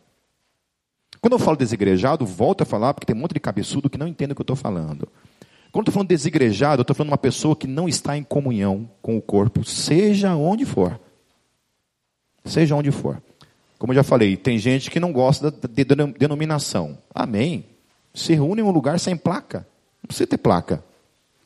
Quando 1.20 1.34
eu 1.34 1.38
falo 1.38 1.56
desigrejado, 1.56 2.24
volto 2.24 2.62
a 2.62 2.66
falar, 2.66 2.94
porque 2.94 3.06
tem 3.06 3.14
um 3.14 3.18
monte 3.18 3.34
de 3.34 3.40
cabeçudo 3.40 3.90
que 3.90 3.98
não 3.98 4.08
entende 4.08 4.32
o 4.32 4.34
que 4.34 4.40
eu 4.40 4.44
estou 4.44 4.56
falando. 4.56 5.08
Quando 5.72 5.84
estou 5.84 5.94
falando 5.94 6.08
desigrejado, 6.08 6.82
estou 6.82 6.96
falando 6.96 7.12
uma 7.12 7.18
pessoa 7.18 7.54
que 7.54 7.66
não 7.66 7.88
está 7.88 8.16
em 8.16 8.24
comunhão 8.24 8.90
com 9.00 9.16
o 9.16 9.22
corpo, 9.22 9.64
seja 9.64 10.34
onde 10.34 10.64
for. 10.64 10.98
Seja 12.44 12.74
onde 12.74 12.90
for. 12.90 13.22
Como 13.78 13.92
eu 13.92 13.96
já 13.96 14.02
falei, 14.02 14.36
tem 14.36 14.58
gente 14.58 14.90
que 14.90 14.98
não 14.98 15.12
gosta 15.12 15.50
de 15.50 15.84
denominação. 15.84 16.98
Amém. 17.14 17.64
Se 18.12 18.34
reúne 18.34 18.60
em 18.60 18.64
um 18.64 18.70
lugar 18.70 18.98
sem 18.98 19.16
placa. 19.16 19.66
Não 20.02 20.08
precisa 20.08 20.26
ter 20.26 20.38
placa. 20.38 20.82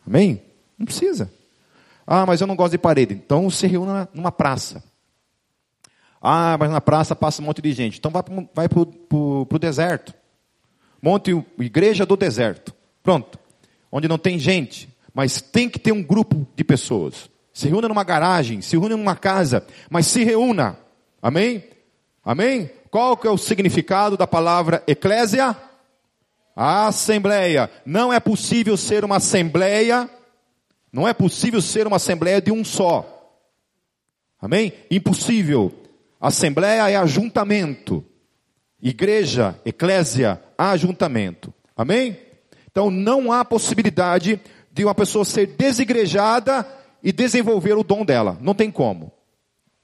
Amém? 0.07 0.43
Não 0.79 0.87
precisa. 0.87 1.31
Ah, 2.07 2.25
mas 2.25 2.41
eu 2.41 2.47
não 2.47 2.57
gosto 2.57 2.73
de 2.73 2.79
parede. 2.79 3.13
Então 3.13 3.51
se 3.51 3.67
reúna 3.67 4.09
numa 4.15 4.33
praça. 4.33 4.83
Ah, 6.21 6.57
mas 6.59 6.71
na 6.71 6.81
praça 6.81 7.15
passa 7.15 7.43
um 7.43 7.45
monte 7.45 7.61
de 7.61 7.73
gente. 7.73 7.99
Então 7.99 8.11
vai 8.11 8.69
para 8.69 8.81
o 8.81 9.59
deserto. 9.61 10.15
Monte 11.03 11.31
igreja 11.59 12.07
do 12.07 12.17
deserto. 12.17 12.75
Pronto 13.03 13.44
onde 13.95 14.09
não 14.09 14.19
tem 14.19 14.41
gente, 14.41 14.89
mas 15.15 15.41
tem 15.41 15.69
que 15.71 15.79
ter 15.79 15.93
um 15.93 16.03
grupo 16.03 16.45
de 16.57 16.65
pessoas. 16.65 17.31
Se 17.53 17.69
reúna 17.69 17.87
numa 17.87 18.03
garagem, 18.03 18.61
se 18.61 18.77
reúna 18.77 18.97
numa 18.97 19.15
casa, 19.15 19.65
mas 19.89 20.09
se 20.09 20.25
reúna. 20.25 20.77
Amém? 21.23 21.63
Amém? 22.25 22.69
Qual 22.91 23.17
que 23.17 23.29
é 23.29 23.31
o 23.31 23.39
significado 23.39 24.17
da 24.17 24.27
palavra 24.27 24.83
eclésia? 24.89 25.57
A 26.57 26.89
assembleia. 26.89 27.71
Não 27.87 28.13
é 28.13 28.19
possível 28.19 28.77
ser 28.77 29.05
uma 29.05 29.19
assembleia, 29.19 30.11
não 30.93 31.07
é 31.07 31.15
possível 31.15 31.63
ser 31.63 31.87
uma 31.87 31.97
assembleia 31.97 32.43
de 32.43 32.51
um 32.51 32.65
só. 32.65 33.39
Amém? 34.43 34.73
Impossível. 34.91 35.73
Assembleia 36.21 36.91
é 36.91 36.97
ajuntamento. 36.97 38.05
Igreja, 38.83 39.57
eclésia, 39.65 40.43
ajuntamento. 40.59 41.55
Amém? 41.77 42.24
Então 42.75 42.91
não 42.91 43.31
há 43.31 43.45
possibilidade 43.45 44.41
de 44.73 44.85
uma 44.85 44.97
pessoa 44.97 45.25
ser 45.25 45.47
desigrejada 45.47 46.67
e 47.01 47.13
desenvolver 47.13 47.75
o 47.75 47.85
dom 47.85 48.05
dela. 48.05 48.37
Não 48.41 48.53
tem 48.53 48.69
como. 48.69 49.13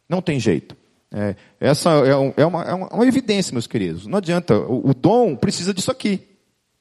Não 0.09 0.21
tem 0.21 0.41
jeito. 0.41 0.77
É, 1.13 1.37
essa 1.61 1.91
é, 1.91 2.17
um, 2.17 2.35
é, 2.37 2.45
uma, 2.45 2.65
é, 2.65 2.75
uma, 2.75 3.07
evidência, 3.07 3.53
meus 3.53 3.69
queridos. 3.69 4.09
Não 4.09 4.19
adianta. 4.19 4.59
O, 4.59 4.91
o, 4.91 4.93
dom 4.93 5.37
precisa 5.37 5.73
disso 5.73 5.89
aqui. 5.89 6.21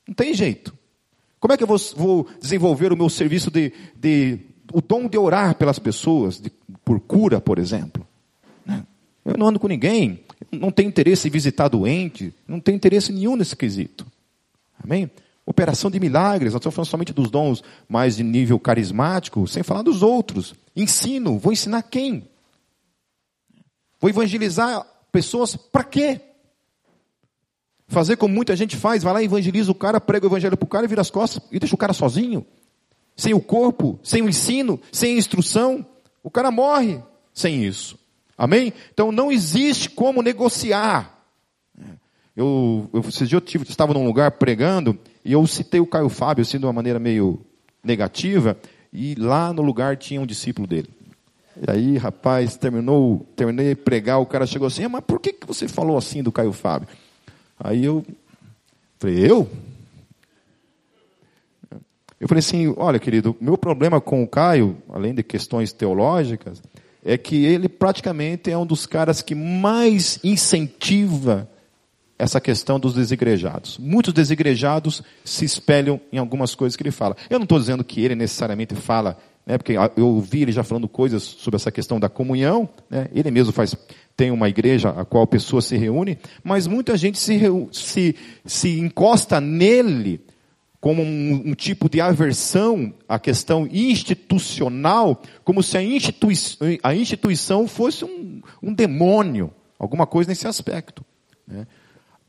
Não 0.08 0.16
tem 0.16 0.34
jeito. 0.34 0.74
Como 1.40 1.54
é 1.54 1.58
que 1.58 1.62
eu 1.62 1.68
vou, 1.68 1.78
vou 1.96 2.28
desenvolver 2.42 2.92
o 2.92 2.98
meu 2.98 3.08
serviço 3.08 3.52
de, 3.52 3.72
de, 3.96 4.40
o 4.74 4.82
dom 4.82 5.08
de 5.08 5.18
orar 5.18 5.54
pelas 5.54 5.78
pessoas, 5.78 6.42
de, 6.42 6.52
por 6.84 7.00
cura, 7.00 7.40
por 7.40 7.60
exemplo? 7.60 8.04
Né? 8.66 8.84
Eu 9.24 9.38
não 9.38 9.50
ando 9.50 9.60
com 9.60 9.68
ninguém, 9.68 10.22
não 10.52 10.72
tenho 10.72 10.90
interesse 10.90 11.28
em 11.28 11.32
visitar 11.32 11.68
doente, 11.68 12.34
não 12.48 12.60
tenho 12.60 12.78
interesse 12.78 13.14
nenhum 13.14 13.36
nesse 13.36 13.56
quesito. 13.56 14.08
Amém? 14.84 15.08
Operação 15.50 15.90
de 15.90 16.00
milagres, 16.00 16.54
nós 16.54 16.60
estamos 16.60 16.76
falando 16.76 16.90
somente 16.92 17.12
dos 17.12 17.32
dons 17.32 17.64
mais 17.88 18.18
de 18.18 18.24
nível 18.24 18.60
carismático, 18.60 19.48
sem 19.48 19.64
falar 19.64 19.82
dos 19.82 20.04
outros. 20.04 20.54
Ensino, 20.76 21.40
vou 21.40 21.52
ensinar 21.52 21.82
quem? 21.82 22.30
Vou 24.00 24.12
evangelizar 24.12 24.86
pessoas 25.12 25.56
para 25.56 25.84
quê? 25.84 26.22
Fazer 27.88 28.16
como 28.16 28.32
muita 28.32 28.56
gente 28.56 28.76
faz, 28.76 29.02
vai 29.02 29.12
lá, 29.12 29.24
evangeliza 29.24 29.72
o 29.72 29.76
cara, 29.76 30.00
prega 30.00 30.28
o 30.28 30.30
evangelho 30.30 30.56
para 30.56 30.66
o 30.68 30.70
cara 30.70 30.86
e 30.86 30.88
vira 30.88 31.02
as 31.02 31.10
costas 31.10 31.42
e 31.52 31.58
deixa 31.58 31.74
o 31.74 31.80
cara 31.80 31.94
sozinho. 31.94 32.46
Sem 33.16 33.34
o 33.34 33.42
corpo, 33.42 34.00
sem 34.04 34.22
o 34.22 34.30
ensino, 34.30 34.80
sem 34.92 35.16
a 35.16 35.18
instrução. 35.18 35.84
O 36.22 36.30
cara 36.30 36.52
morre 36.52 37.02
sem 37.34 37.66
isso. 37.66 37.98
Amém? 38.38 38.72
Então 38.94 39.12
não 39.12 39.32
existe 39.32 39.90
como 39.90 40.22
negociar. 40.22 41.26
Eu, 42.36 42.88
eu, 42.94 43.04
eu 43.32 43.42
tive, 43.42 43.66
estava 43.68 43.96
num 43.96 44.06
lugar 44.06 44.34
pregando 44.34 44.96
e 45.24 45.34
eu 45.34 45.46
citei 45.46 45.80
o 45.80 45.86
Caio 45.86 46.10
Fábio 46.10 46.42
assim 46.42 46.58
de 46.58 46.66
uma 46.66 46.74
maneira 46.74 47.00
meio 47.00 47.40
negativa 47.84 48.58
e 48.92 49.16
lá 49.16 49.54
no 49.54 49.62
lugar 49.62 49.98
tinha 49.98 50.22
um 50.22 50.26
discípulo 50.26 50.68
dele. 50.68 50.90
E 51.56 51.70
aí, 51.70 51.98
rapaz, 51.98 52.56
terminou, 52.56 53.26
terminei 53.36 53.70
de 53.70 53.76
pregar, 53.76 54.20
o 54.20 54.26
cara 54.26 54.48
chegou 54.48 54.68
assim, 54.68 54.86
ah, 54.86 54.90
mas 54.90 55.04
por 55.06 55.20
que, 55.20 55.34
que 55.34 55.46
você 55.46 55.68
falou 55.68 55.98
assim 55.98 56.24
do 56.24 56.32
Caio 56.32 56.54
Fábio? 56.54 56.88
Aí 57.60 57.84
eu 57.84 58.06
falei, 58.98 59.30
eu? 59.30 59.50
Eu 62.20 62.28
falei 62.28 62.40
assim, 62.40 62.74
olha, 62.78 63.00
querido, 63.00 63.36
meu 63.40 63.58
problema 63.58 64.00
com 64.00 64.24
o 64.24 64.28
Caio, 64.28 64.78
além 64.90 65.14
de 65.14 65.24
questões 65.24 65.72
teológicas, 65.74 66.62
é 67.04 67.18
que 67.18 67.46
ele 67.46 67.70
praticamente 67.70 68.52
é 68.52 68.58
um 68.58 68.66
dos 68.66 68.86
caras 68.86 69.22
que 69.22 69.34
mais 69.34 70.20
incentiva 70.24 71.50
essa 72.20 72.42
questão 72.42 72.78
dos 72.78 72.94
desigrejados. 72.94 73.78
Muitos 73.78 74.14
desigrejados 74.14 75.02
se 75.24 75.46
espelham 75.46 76.02
em 76.12 76.18
algumas 76.18 76.54
coisas 76.54 76.76
que 76.76 76.84
ele 76.84 76.92
fala. 76.92 77.16
Eu 77.30 77.40
não 77.40 77.46
estou 77.46 77.58
dizendo 77.58 77.82
que 77.82 78.02
ele 78.02 78.14
necessariamente 78.14 78.76
fala, 78.76 79.18
né, 79.46 79.58
porque 79.58 79.76
eu 79.96 80.06
ouvi 80.06 80.42
ele 80.42 80.52
já 80.52 80.62
falando 80.62 80.90
coisas 80.90 81.24
sobre 81.24 81.56
essa 81.56 81.72
questão 81.72 81.98
da 81.98 82.10
comunhão, 82.10 82.68
né, 82.90 83.08
ele 83.14 83.32
mesmo 83.32 83.54
faz, 83.54 83.74
tem 84.18 84.32
uma 84.32 84.50
igreja 84.50 84.90
a 84.90 85.06
qual 85.06 85.24
a 85.24 85.28
pessoa 85.28 85.62
se 85.62 85.78
reúne, 85.78 86.20
mas 86.44 86.68
muita 86.68 86.98
gente 86.98 87.18
se, 87.18 87.40
se, 87.72 88.16
se 88.46 88.78
encosta 88.78 89.40
nele 89.40 90.22
como 90.82 91.02
um, 91.02 91.44
um, 91.48 91.54
tipo 91.54 91.90
de 91.90 92.00
aversão 92.00 92.94
à 93.08 93.18
questão 93.18 93.68
institucional, 93.70 95.22
como 95.44 95.64
se 95.64 95.78
a, 95.78 95.84
institui 95.84 96.36
a 96.84 96.96
instituição 96.96 97.68
fosse 97.68 98.06
um, 98.06 98.42
um, 98.64 98.74
demônio, 98.74 99.52
alguma 99.78 100.08
coisa 100.08 100.30
nesse 100.30 100.48
aspecto. 100.48 101.04
Né? 101.46 101.68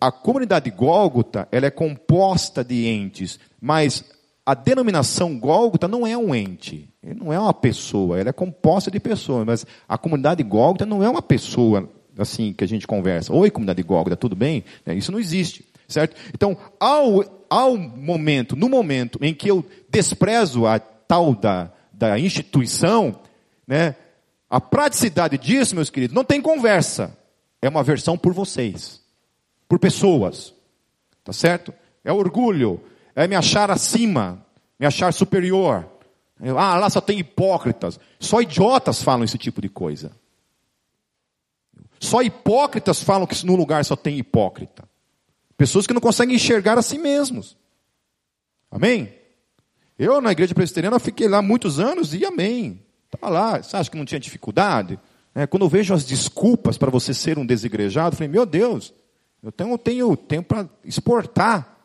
A 0.00 0.11
comunidade 0.11 0.71
Gólgota 0.71 1.47
ela 1.52 1.66
é 1.66 1.71
composta 1.71 2.64
de 2.64 2.87
entes, 2.87 3.38
mas 3.61 4.04
a 4.47 4.54
denominação 4.54 5.38
Gólgota 5.38 5.87
não 5.87 6.07
é 6.07 6.16
um 6.16 6.35
ente, 6.35 6.88
não 7.02 7.33
é 7.33 7.38
uma 7.38 7.52
pessoa, 7.52 8.19
ela 8.19 8.30
é 8.30 8.33
composta 8.33 8.90
de 8.90 8.99
pessoas, 8.99 9.45
mas 9.47 9.66
a 9.88 9.99
comunidade 9.99 10.42
Gólgota 10.42 10.87
não 10.87 11.02
é 11.02 11.09
uma 11.09 11.23
pessoa 11.23 11.88
assim 12.19 12.52
que 12.52 12.64
a 12.64 12.66
gente 12.66 12.87
conversa. 12.87 13.33
Oi, 13.33 13.50
comunidade 13.50 13.83
Gólgota, 13.83 14.16
tudo 14.16 14.35
bem? 14.35 14.64
É, 14.87 14.95
isso 14.95 15.12
não 15.12 15.21
existe, 15.21 15.64
certo? 15.87 16.16
Então, 16.35 16.57
ao 16.78 17.40
ao 17.50 17.76
momento, 17.76 18.54
no 18.54 18.69
momento 18.69 19.19
em 19.21 19.35
que 19.35 19.50
eu 19.50 19.66
desprezo 19.88 20.66
a 20.66 20.78
tal 20.78 21.35
da, 21.35 21.73
da 21.92 22.16
instituição, 22.16 23.19
né, 23.66 23.97
a 24.49 24.61
praticidade 24.61 25.37
disso, 25.37 25.75
meus 25.75 25.90
queridos, 25.90 26.14
não 26.14 26.23
tem 26.23 26.40
conversa. 26.40 27.19
É 27.61 27.69
uma 27.69 27.83
versão 27.83 28.16
por 28.16 28.33
vocês, 28.33 29.02
por 29.70 29.78
pessoas. 29.78 30.52
Tá 31.22 31.32
certo? 31.32 31.72
É 32.04 32.12
orgulho, 32.12 32.82
é 33.14 33.28
me 33.28 33.36
achar 33.36 33.70
acima, 33.70 34.44
me 34.76 34.84
achar 34.84 35.12
superior. 35.12 35.88
Ah, 36.56 36.76
lá 36.76 36.90
só 36.90 37.00
tem 37.00 37.20
hipócritas. 37.20 38.00
Só 38.18 38.40
idiotas 38.40 39.00
falam 39.00 39.24
esse 39.24 39.38
tipo 39.38 39.60
de 39.62 39.68
coisa. 39.68 40.10
Só 42.00 42.20
hipócritas 42.20 43.00
falam 43.00 43.28
que 43.28 43.46
no 43.46 43.54
lugar 43.54 43.84
só 43.84 43.94
tem 43.94 44.18
hipócrita. 44.18 44.88
Pessoas 45.56 45.86
que 45.86 45.94
não 45.94 46.00
conseguem 46.00 46.34
enxergar 46.34 46.76
a 46.76 46.82
si 46.82 46.98
mesmos. 46.98 47.56
Amém? 48.70 49.14
Eu, 49.96 50.20
na 50.20 50.32
igreja 50.32 50.54
presbiteriana, 50.54 50.98
fiquei 50.98 51.28
lá 51.28 51.42
muitos 51.42 51.78
anos 51.78 52.12
e 52.12 52.24
amém. 52.24 52.82
Estava 53.04 53.32
lá. 53.32 53.62
Você 53.62 53.76
acha 53.76 53.90
que 53.90 53.98
não 53.98 54.06
tinha 54.06 54.18
dificuldade? 54.18 54.98
É, 55.32 55.46
quando 55.46 55.64
eu 55.64 55.68
vejo 55.68 55.94
as 55.94 56.04
desculpas 56.04 56.76
para 56.76 56.90
você 56.90 57.14
ser 57.14 57.38
um 57.38 57.46
desigrejado, 57.46 58.14
eu 58.14 58.16
falei, 58.16 58.28
meu 58.28 58.46
Deus, 58.46 58.94
eu 59.42 59.52
tenho, 59.52 59.78
tenho 59.78 60.16
tempo 60.16 60.49
para 60.49 60.68
exportar 60.85 61.80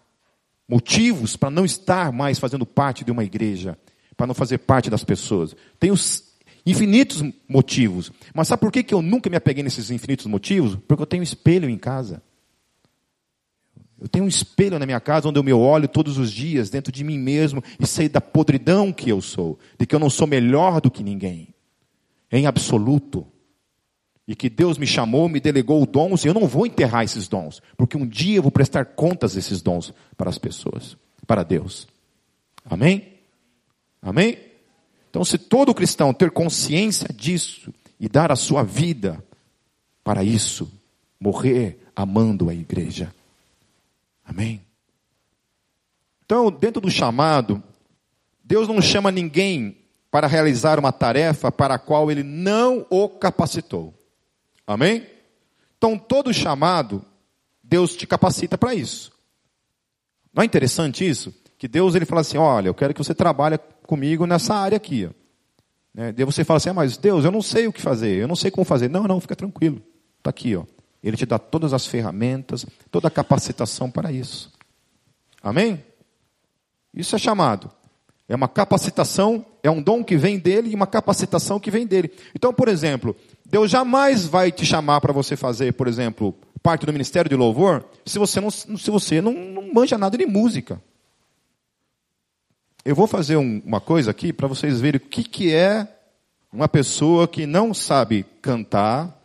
motivos 0.67 1.35
para 1.35 1.49
não 1.49 1.63
estar 1.63 2.11
mais 2.11 2.39
fazendo 2.39 2.65
parte 2.65 3.03
de 3.03 3.11
uma 3.11 3.23
igreja, 3.23 3.77
para 4.17 4.27
não 4.27 4.33
fazer 4.33 4.59
parte 4.59 4.89
das 4.89 5.03
pessoas. 5.03 5.55
Tenho 5.79 5.95
infinitos 6.65 7.23
motivos. 7.47 8.11
Mas 8.33 8.47
sabe 8.47 8.61
por 8.61 8.71
que, 8.71 8.83
que 8.83 8.93
eu 8.93 9.01
nunca 9.01 9.29
me 9.29 9.37
apeguei 9.37 9.63
nesses 9.63 9.91
infinitos 9.91 10.25
motivos? 10.25 10.75
Porque 10.87 11.01
eu 11.01 11.07
tenho 11.07 11.23
espelho 11.23 11.69
em 11.69 11.77
casa. 11.77 12.21
Eu 13.99 14.09
tenho 14.09 14.25
um 14.25 14.27
espelho 14.27 14.77
na 14.77 14.85
minha 14.85 14.99
casa 14.99 15.29
onde 15.29 15.39
eu 15.39 15.43
me 15.43 15.53
olho 15.53 15.87
todos 15.87 16.17
os 16.17 16.31
dias 16.31 16.69
dentro 16.69 16.91
de 16.91 17.03
mim 17.03 17.17
mesmo 17.17 17.63
e 17.79 17.87
sei 17.87 18.09
da 18.09 18.19
podridão 18.19 18.91
que 18.91 19.09
eu 19.09 19.21
sou, 19.21 19.57
de 19.79 19.85
que 19.85 19.95
eu 19.95 19.99
não 19.99 20.09
sou 20.09 20.27
melhor 20.27 20.81
do 20.81 20.91
que 20.91 21.01
ninguém, 21.01 21.53
em 22.31 22.45
absoluto. 22.45 23.25
E 24.27 24.35
que 24.35 24.49
Deus 24.49 24.77
me 24.77 24.87
chamou, 24.87 25.29
me 25.29 25.39
delegou 25.39 25.85
dons 25.85 26.25
e 26.25 26.27
eu 26.27 26.33
não 26.33 26.47
vou 26.47 26.65
enterrar 26.65 27.03
esses 27.03 27.27
dons, 27.27 27.61
porque 27.77 27.95
um 27.95 28.07
dia 28.07 28.37
eu 28.37 28.41
vou 28.41 28.51
prestar 28.51 28.85
contas 28.85 29.35
desses 29.35 29.61
dons 29.61 29.93
para 30.17 30.29
as 30.29 30.37
pessoas, 30.37 30.97
para 31.27 31.43
Deus. 31.43 31.87
Amém? 32.67 33.13
Amém? 34.01 34.39
Então, 35.09 35.23
se 35.23 35.37
todo 35.37 35.73
cristão 35.73 36.13
ter 36.13 36.31
consciência 36.31 37.07
disso 37.13 37.73
e 37.99 38.09
dar 38.09 38.31
a 38.31 38.35
sua 38.35 38.63
vida 38.63 39.23
para 40.03 40.23
isso, 40.23 40.71
morrer 41.19 41.79
amando 41.95 42.49
a 42.49 42.53
igreja. 42.53 43.13
Amém? 44.25 44.61
Então, 46.25 46.51
dentro 46.51 46.81
do 46.81 46.89
chamado, 46.89 47.61
Deus 48.43 48.67
não 48.67 48.81
chama 48.81 49.11
ninguém 49.11 49.77
para 50.11 50.27
realizar 50.27 50.79
uma 50.79 50.91
tarefa 50.91 51.51
para 51.51 51.75
a 51.75 51.79
qual 51.79 52.11
ele 52.11 52.23
não 52.23 52.85
o 52.89 53.07
capacitou. 53.07 53.93
Amém? 54.67 55.05
Então, 55.77 55.97
todo 55.97 56.33
chamado, 56.33 57.03
Deus 57.63 57.95
te 57.95 58.07
capacita 58.07 58.57
para 58.57 58.73
isso. 58.73 59.11
Não 60.33 60.43
é 60.43 60.45
interessante 60.45 61.07
isso? 61.07 61.33
Que 61.57 61.67
Deus 61.67 61.95
ele 61.95 62.05
fala 62.05 62.21
assim: 62.21 62.37
olha, 62.37 62.67
eu 62.67 62.73
quero 62.73 62.93
que 62.93 63.03
você 63.03 63.13
trabalhe 63.13 63.57
comigo 63.83 64.25
nessa 64.25 64.55
área 64.55 64.75
aqui. 64.75 65.09
Né? 65.93 66.11
Daí 66.11 66.25
você 66.25 66.43
fala 66.43 66.57
assim: 66.57 66.69
ah, 66.69 66.73
mas 66.73 66.97
Deus, 66.97 67.23
eu 67.23 67.31
não 67.31 67.41
sei 67.41 67.67
o 67.67 67.73
que 67.73 67.81
fazer, 67.81 68.15
eu 68.17 68.27
não 68.27 68.35
sei 68.35 68.51
como 68.51 68.65
fazer. 68.65 68.89
Não, 68.89 69.03
não, 69.03 69.21
fica 69.21 69.35
tranquilo. 69.35 69.81
Está 70.17 70.29
aqui, 70.29 70.55
ó. 70.55 70.63
Ele 71.01 71.15
te 71.15 71.25
dá 71.25 71.37
todas 71.37 71.71
as 71.71 71.85
ferramentas, 71.85 72.65
toda 72.89 73.07
a 73.07 73.11
capacitação 73.11 73.91
para 73.91 74.11
isso. 74.11 74.51
Amém? 75.41 75.83
Isso 76.93 77.15
é 77.15 77.19
chamado. 77.19 77.71
É 78.27 78.35
uma 78.35 78.47
capacitação, 78.47 79.45
é 79.61 79.69
um 79.69 79.81
dom 79.81 80.03
que 80.03 80.17
vem 80.17 80.39
dele 80.39 80.71
e 80.71 80.75
uma 80.75 80.87
capacitação 80.87 81.59
que 81.59 81.69
vem 81.69 81.85
dele. 81.85 82.11
Então, 82.33 82.51
por 82.51 82.67
exemplo, 82.67 83.15
Deus 83.45 83.69
jamais 83.69 84.25
vai 84.25 84.51
te 84.51 84.65
chamar 84.65 84.99
para 84.99 85.13
você 85.13 85.35
fazer, 85.35 85.73
por 85.73 85.87
exemplo, 85.87 86.35
parte 86.63 86.85
do 86.85 86.91
ministério 86.91 87.29
de 87.29 87.35
louvor, 87.35 87.85
se 88.05 88.17
você 88.17 88.41
não, 88.41 88.49
se 88.49 88.89
você 88.89 89.21
não, 89.21 89.33
não 89.33 89.71
manja 89.71 89.97
nada 89.97 90.17
de 90.17 90.25
música. 90.25 90.81
Eu 92.83 92.95
vou 92.95 93.05
fazer 93.05 93.37
um, 93.37 93.61
uma 93.63 93.79
coisa 93.79 94.09
aqui 94.09 94.33
para 94.33 94.47
vocês 94.47 94.81
verem 94.81 94.97
o 94.97 94.99
que, 94.99 95.23
que 95.23 95.53
é 95.53 95.87
uma 96.51 96.67
pessoa 96.67 97.27
que 97.27 97.45
não 97.45 97.73
sabe 97.73 98.25
cantar, 98.41 99.15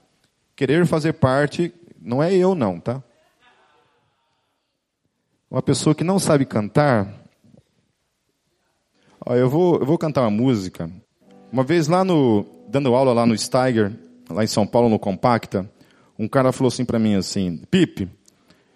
querer 0.55 0.85
fazer 0.87 1.15
parte, 1.15 1.73
não 2.01 2.23
é 2.23 2.35
eu 2.35 2.55
não, 2.55 2.79
tá? 2.79 3.03
Uma 5.51 5.63
pessoa 5.63 5.95
que 5.95 6.05
não 6.05 6.19
sabe 6.19 6.45
cantar, 6.45 7.09
ó, 9.25 9.35
eu 9.35 9.49
vou, 9.49 9.79
eu 9.79 9.87
vou 9.87 9.97
cantar 9.97 10.23
uma 10.23 10.31
música. 10.31 10.91
Uma 11.51 11.65
vez 11.65 11.89
lá 11.89 12.05
no, 12.05 12.47
dando 12.69 12.95
aula 12.95 13.13
lá 13.13 13.25
no 13.25 13.37
Steiger, 13.37 13.93
lá 14.31 14.45
em 14.45 14.47
São 14.47 14.67
Paulo, 14.67 14.89
no 14.89 14.99
Compacta, 14.99 15.71
um 16.19 16.29
cara 16.29 16.53
falou 16.53 16.69
assim 16.69 16.85
para 16.85 16.99
mim 16.99 17.15
assim, 17.15 17.59
Pipe, 17.71 18.09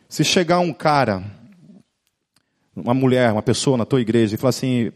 se 0.08 0.24
chegar 0.24 0.60
um 0.60 0.72
cara, 0.72 1.22
uma 2.74 2.94
mulher, 2.94 3.32
uma 3.32 3.42
pessoa 3.42 3.76
na 3.76 3.84
tua 3.84 4.00
igreja 4.00 4.34
e 4.34 4.38
falar 4.38 4.50
assim, 4.50 4.92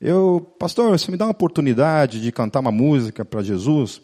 eu, 0.00 0.54
pastor, 0.58 0.90
você 0.90 1.10
me 1.10 1.16
dá 1.16 1.24
uma 1.24 1.30
oportunidade 1.30 2.20
de 2.20 2.30
cantar 2.30 2.60
uma 2.60 2.72
música 2.72 3.24
para 3.24 3.42
Jesus? 3.42 4.02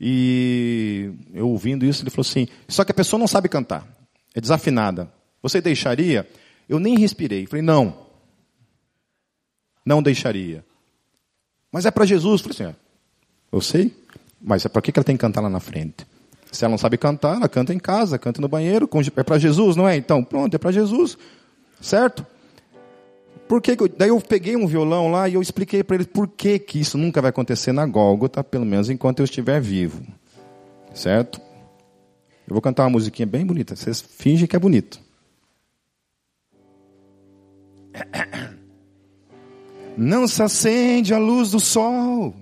E 0.00 1.12
eu 1.32 1.48
ouvindo 1.48 1.84
isso, 1.84 2.02
ele 2.02 2.10
falou 2.10 2.26
assim: 2.26 2.48
só 2.68 2.84
que 2.84 2.92
a 2.92 2.94
pessoa 2.94 3.18
não 3.18 3.26
sabe 3.26 3.48
cantar, 3.48 3.86
é 4.34 4.40
desafinada. 4.40 5.12
Você 5.42 5.60
deixaria? 5.60 6.28
Eu 6.68 6.78
nem 6.78 6.98
respirei. 6.98 7.46
Falei: 7.46 7.62
não, 7.62 8.06
não 9.84 10.02
deixaria. 10.02 10.64
Mas 11.70 11.86
é 11.86 11.90
para 11.90 12.06
Jesus. 12.06 12.40
Falei 12.40 12.54
assim: 12.54 12.64
é, 12.64 12.76
eu 13.52 13.60
sei, 13.60 13.94
mas 14.44 14.66
é 14.66 14.68
para 14.68 14.82
que 14.82 14.92
ela 14.94 15.02
tem 15.04 15.16
que 15.16 15.20
cantar 15.22 15.40
lá 15.40 15.48
na 15.48 15.58
frente? 15.58 16.06
Se 16.52 16.64
ela 16.64 16.72
não 16.72 16.78
sabe 16.78 16.98
cantar, 16.98 17.36
ela 17.36 17.48
canta 17.48 17.72
em 17.72 17.78
casa, 17.78 18.18
canta 18.18 18.42
no 18.42 18.48
banheiro. 18.48 18.88
É 19.16 19.22
para 19.22 19.38
Jesus, 19.38 19.74
não 19.74 19.88
é? 19.88 19.96
Então, 19.96 20.22
pronto, 20.22 20.54
é 20.54 20.58
para 20.58 20.70
Jesus, 20.70 21.16
certo? 21.80 22.24
Por 23.48 23.62
que, 23.62 23.74
daí 23.96 24.10
eu 24.10 24.20
peguei 24.20 24.54
um 24.54 24.66
violão 24.66 25.10
lá 25.10 25.28
e 25.28 25.34
eu 25.34 25.42
expliquei 25.42 25.82
para 25.82 25.96
ele 25.96 26.04
por 26.04 26.28
que, 26.28 26.58
que 26.58 26.78
isso 26.78 26.98
nunca 26.98 27.20
vai 27.22 27.30
acontecer 27.30 27.72
na 27.72 27.86
Gólgota, 27.86 28.44
pelo 28.44 28.66
menos 28.66 28.90
enquanto 28.90 29.20
eu 29.20 29.24
estiver 29.24 29.60
vivo. 29.60 30.02
Certo? 30.94 31.40
Eu 32.46 32.52
vou 32.52 32.60
cantar 32.60 32.84
uma 32.84 32.90
musiquinha 32.90 33.26
bem 33.26 33.44
bonita. 33.44 33.74
Vocês 33.74 34.00
fingem 34.00 34.46
que 34.46 34.54
é 34.54 34.58
bonito. 34.58 35.00
Não 39.96 40.28
se 40.28 40.42
acende 40.42 41.14
a 41.14 41.18
luz 41.18 41.50
do 41.50 41.60
sol 41.60 42.34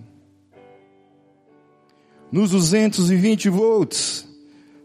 nos 2.32 2.50
220 2.50 3.50
volts 3.50 4.26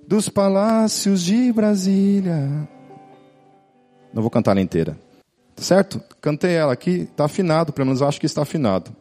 dos 0.06 0.28
palácios 0.28 1.24
de 1.24 1.52
Brasília. 1.54 2.68
Não 4.14 4.22
vou 4.22 4.30
cantar 4.30 4.52
ela 4.52 4.62
inteira. 4.62 5.00
Certo? 5.56 6.02
Cantei 6.22 6.54
ela 6.54 6.74
aqui, 6.74 7.08
está 7.10 7.26
afinado, 7.26 7.72
pelo 7.72 7.88
menos 7.88 8.02
acho 8.02 8.20
que 8.20 8.26
está 8.26 8.42
afinado. 8.42 8.92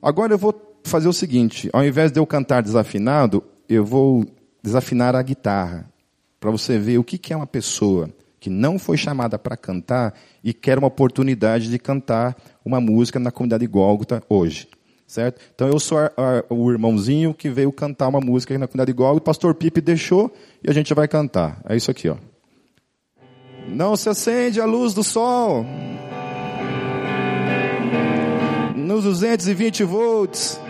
Agora 0.00 0.32
eu 0.32 0.38
vou 0.38 0.78
fazer 0.84 1.08
o 1.08 1.12
seguinte: 1.12 1.68
ao 1.72 1.84
invés 1.84 2.12
de 2.12 2.20
eu 2.20 2.26
cantar 2.26 2.62
desafinado, 2.62 3.42
eu 3.68 3.84
vou 3.84 4.24
desafinar 4.62 5.14
a 5.14 5.22
guitarra, 5.22 5.90
para 6.40 6.50
você 6.50 6.78
ver 6.78 6.98
o 6.98 7.04
que 7.04 7.32
é 7.32 7.36
uma 7.36 7.46
pessoa 7.46 8.08
que 8.38 8.48
não 8.50 8.78
foi 8.78 8.96
chamada 8.96 9.38
para 9.38 9.56
cantar 9.56 10.14
e 10.42 10.52
quer 10.52 10.78
uma 10.78 10.88
oportunidade 10.88 11.70
de 11.70 11.78
cantar 11.78 12.36
uma 12.62 12.80
música 12.80 13.18
na 13.18 13.30
comunidade 13.30 13.66
Gólgota 13.66 14.22
hoje. 14.28 14.68
Certo? 15.06 15.40
Então 15.54 15.68
eu 15.68 15.78
sou 15.78 15.98
a, 15.98 16.06
a, 16.16 16.44
o 16.52 16.70
irmãozinho 16.72 17.34
que 17.34 17.48
veio 17.50 17.70
cantar 17.70 18.08
uma 18.08 18.20
música 18.20 18.56
na 18.58 18.66
comunidade 18.66 18.92
Gólgota, 18.92 19.18
o 19.18 19.24
pastor 19.24 19.54
Pipe 19.54 19.80
deixou 19.80 20.32
e 20.62 20.70
a 20.70 20.72
gente 20.72 20.92
vai 20.94 21.06
cantar. 21.06 21.60
É 21.68 21.76
isso 21.76 21.90
aqui, 21.90 22.08
ó. 22.08 22.16
Não 23.68 23.96
se 23.96 24.08
acende 24.08 24.60
a 24.60 24.66
luz 24.66 24.92
do 24.94 25.02
sol. 25.02 25.64
Nos 28.76 29.04
220 29.04 29.84
volts 29.84 30.60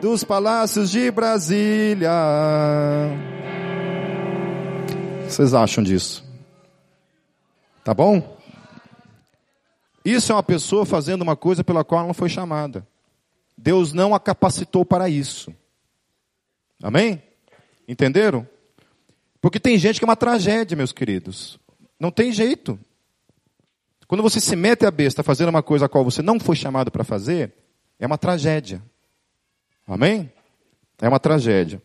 dos 0.00 0.22
palácios 0.22 0.90
de 0.90 1.10
Brasília. 1.10 2.10
O 4.84 5.26
que 5.26 5.32
vocês 5.32 5.54
acham 5.54 5.82
disso? 5.82 6.22
Tá 7.82 7.94
bom? 7.94 8.36
Isso 10.04 10.32
é 10.32 10.34
uma 10.34 10.42
pessoa 10.42 10.84
fazendo 10.84 11.22
uma 11.22 11.36
coisa 11.36 11.64
pela 11.64 11.82
qual 11.82 12.00
ela 12.00 12.08
não 12.08 12.14
foi 12.14 12.28
chamada. 12.28 12.86
Deus 13.64 13.94
não 13.94 14.14
a 14.14 14.20
capacitou 14.20 14.84
para 14.84 15.08
isso. 15.08 15.50
Amém? 16.82 17.22
Entenderam? 17.88 18.46
Porque 19.40 19.58
tem 19.58 19.78
gente 19.78 19.98
que 19.98 20.04
é 20.04 20.08
uma 20.08 20.14
tragédia, 20.14 20.76
meus 20.76 20.92
queridos. 20.92 21.58
Não 21.98 22.10
tem 22.10 22.30
jeito. 22.30 22.78
Quando 24.06 24.22
você 24.22 24.38
se 24.38 24.54
mete 24.54 24.84
a 24.84 24.90
besta 24.90 25.22
fazendo 25.22 25.48
uma 25.48 25.62
coisa 25.62 25.86
a 25.86 25.88
qual 25.88 26.04
você 26.04 26.20
não 26.20 26.38
foi 26.38 26.54
chamado 26.54 26.90
para 26.90 27.04
fazer, 27.04 27.54
é 27.98 28.06
uma 28.06 28.18
tragédia. 28.18 28.82
Amém? 29.88 30.30
É 31.00 31.08
uma 31.08 31.18
tragédia. 31.18 31.80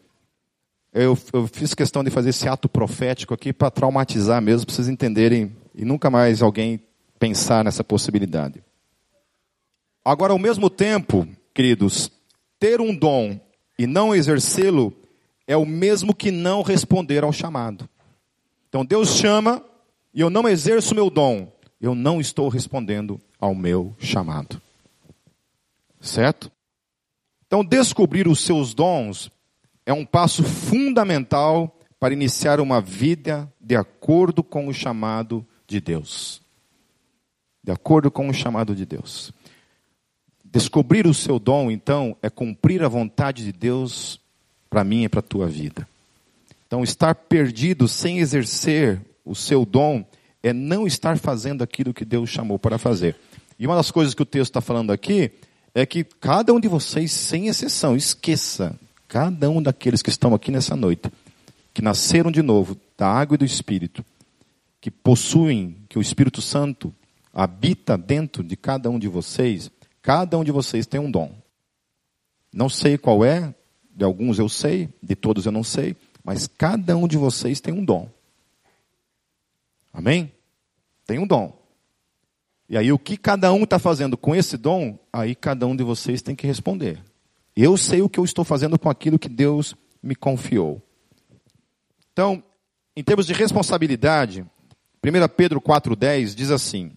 Eu, 0.92 1.18
eu, 1.32 1.48
fiz 1.48 1.74
questão 1.74 2.04
de 2.04 2.12
fazer 2.12 2.32
esse 2.32 2.46
ato 2.50 2.68
profético 2.68 3.34
aqui 3.34 3.54
para 3.54 3.72
traumatizar 3.72 4.42
mesmo, 4.42 4.66
para 4.66 4.76
vocês 4.76 4.90
entenderem 4.90 5.56
e 5.74 5.86
nunca 5.86 6.10
mais 6.10 6.42
alguém 6.42 6.84
pensar 7.18 7.64
nessa 7.64 7.86
possibilidade. 7.86 8.62
Agora, 10.04 10.34
ao 10.34 10.40
mesmo 10.40 10.70
tempo, 10.70 11.26
queridos, 11.60 12.10
ter 12.58 12.80
um 12.80 12.96
dom 12.96 13.38
e 13.78 13.86
não 13.86 14.16
exercê-lo 14.16 14.94
é 15.46 15.58
o 15.58 15.66
mesmo 15.66 16.16
que 16.16 16.32
não 16.32 16.62
responder 16.62 17.22
ao 17.22 17.34
chamado. 17.34 17.90
Então 18.70 18.86
Deus 18.86 19.18
chama, 19.18 19.62
e 20.14 20.22
eu 20.22 20.30
não 20.30 20.48
exerço 20.48 20.96
meu 20.96 21.10
dom, 21.10 21.52
eu 21.82 21.94
não 21.94 22.22
estou 22.22 22.48
respondendo 22.48 23.20
ao 23.38 23.54
meu 23.54 23.94
chamado. 24.00 24.62
Certo? 26.00 26.50
Então, 27.46 27.62
descobrir 27.62 28.26
os 28.26 28.40
seus 28.40 28.74
dons 28.74 29.30
é 29.86 29.92
um 29.92 30.06
passo 30.06 30.44
fundamental 30.44 31.78
para 32.00 32.14
iniciar 32.14 32.62
uma 32.62 32.80
vida 32.80 33.52
de 33.60 33.76
acordo 33.76 34.46
com 34.46 34.70
o 34.70 34.74
chamado 34.74 35.46
de 35.68 35.82
Deus. 35.82 36.42
De 37.62 37.74
acordo 37.74 38.10
com 38.10 38.30
o 38.30 38.34
chamado 38.34 38.74
de 38.74 38.86
Deus. 38.86 39.34
Descobrir 40.52 41.06
o 41.06 41.14
seu 41.14 41.40
dom, 41.40 41.70
então, 41.70 42.16
é 42.22 42.30
cumprir 42.30 42.84
a 42.84 42.88
vontade 42.88 43.44
de 43.44 43.52
Deus 43.52 44.20
para 44.70 44.84
mim 44.84 45.04
e 45.04 45.10
para 45.10 45.20
a 45.20 45.24
tua 45.24 45.48
vida. 45.48 45.88
Então, 46.68 46.84
estar 46.84 47.14
perdido 47.14 47.88
sem 47.88 48.20
exercer 48.20 49.02
o 49.26 49.36
seu 49.36 49.66
dom 49.66 50.04
é 50.42 50.54
não 50.54 50.88
estar 50.88 51.18
fazendo 51.18 51.64
aquilo 51.64 51.94
que 51.94 52.06
Deus 52.06 52.30
chamou 52.30 52.58
para 52.58 52.78
fazer. 52.78 53.16
E 53.60 53.66
uma 53.66 53.76
das 53.76 53.92
coisas 53.92 54.14
que 54.14 54.22
o 54.22 54.26
texto 54.26 54.52
está 54.52 54.62
falando 54.62 54.92
aqui 54.92 55.32
é 55.76 55.86
que 55.86 56.04
cada 56.04 56.54
um 56.54 56.60
de 56.60 56.68
vocês, 56.68 57.12
sem 57.12 57.48
exceção, 57.48 57.96
esqueça, 57.96 58.78
cada 59.08 59.50
um 59.50 59.62
daqueles 59.62 60.02
que 60.02 60.10
estão 60.10 60.34
aqui 60.34 60.52
nessa 60.52 60.76
noite, 60.76 61.12
que 61.74 61.82
nasceram 61.82 62.32
de 62.32 62.42
novo 62.42 62.78
da 62.98 63.08
água 63.08 63.36
e 63.36 63.38
do 63.38 63.46
Espírito, 63.46 64.04
que 64.82 64.90
possuem, 64.90 65.76
que 65.90 65.98
o 65.98 66.02
Espírito 66.02 66.42
Santo 66.42 66.94
habita 67.34 67.98
dentro 67.98 68.44
de 68.44 68.56
cada 68.56 68.90
um 68.90 68.98
de 68.98 69.08
vocês, 69.08 69.70
cada 70.10 70.40
um 70.40 70.44
de 70.44 70.52
vocês 70.52 70.88
tem 70.88 71.00
um 71.00 71.12
dom. 71.12 71.32
Não 72.52 72.68
sei 72.68 72.98
qual 72.98 73.24
é, 73.24 73.54
de 73.92 74.04
alguns 74.04 74.40
eu 74.40 74.50
sei, 74.50 74.90
de 75.04 75.16
todos 75.16 75.46
eu 75.46 75.52
não 75.52 75.64
sei, 75.64 75.96
mas 76.24 76.48
cada 76.48 76.98
um 76.98 77.08
de 77.08 77.16
vocês 77.16 77.62
tem 77.62 77.72
um 77.72 77.86
dom. 77.86 78.10
Amém? 79.94 80.34
Tem 81.06 81.20
um 81.20 81.28
dom. 81.28 81.56
E 82.68 82.76
aí, 82.76 82.92
o 82.92 82.98
que 82.98 83.18
cada 83.18 83.54
um 83.54 83.66
está 83.66 83.78
fazendo 83.78 84.18
com 84.18 84.34
esse 84.34 84.58
dom, 84.58 84.98
aí 85.14 85.36
cada 85.36 85.68
um 85.68 85.76
de 85.76 85.84
vocês 85.84 86.24
tem 86.24 86.36
que 86.36 86.48
responder. 86.48 87.00
Eu 87.56 87.78
sei 87.78 88.02
o 88.02 88.10
que 88.10 88.20
eu 88.20 88.26
estou 88.26 88.44
fazendo 88.44 88.80
com 88.80 88.90
aquilo 88.90 89.20
que 89.20 89.30
Deus 89.30 89.76
me 90.02 90.16
confiou. 90.16 90.82
Então, 92.12 92.44
em 92.96 93.04
termos 93.04 93.28
de 93.28 93.34
responsabilidade, 93.34 94.42
1 94.42 94.48
Pedro 95.38 95.62
4,10 95.62 96.34
diz 96.34 96.50
assim: 96.50 96.94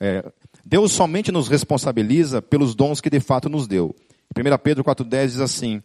é, 0.00 0.32
Deus 0.70 0.92
somente 0.92 1.32
nos 1.32 1.48
responsabiliza 1.48 2.40
pelos 2.40 2.76
dons 2.76 3.00
que 3.00 3.10
de 3.10 3.18
fato 3.18 3.48
nos 3.48 3.66
deu. 3.66 3.92
1 4.38 4.58
Pedro 4.62 4.84
4,10 4.84 5.26
diz 5.26 5.40
assim: 5.40 5.82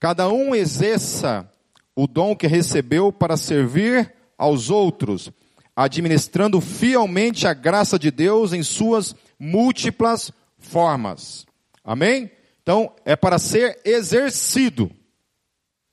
Cada 0.00 0.28
um 0.28 0.56
exerça 0.56 1.48
o 1.94 2.08
dom 2.08 2.34
que 2.34 2.48
recebeu 2.48 3.12
para 3.12 3.36
servir 3.36 4.12
aos 4.36 4.70
outros, 4.70 5.30
administrando 5.76 6.60
fielmente 6.60 7.46
a 7.46 7.54
graça 7.54 7.96
de 7.96 8.10
Deus 8.10 8.52
em 8.52 8.64
suas 8.64 9.14
múltiplas 9.38 10.32
formas. 10.58 11.46
Amém? 11.84 12.28
Então, 12.60 12.92
é 13.04 13.14
para 13.14 13.38
ser 13.38 13.78
exercido. 13.84 14.90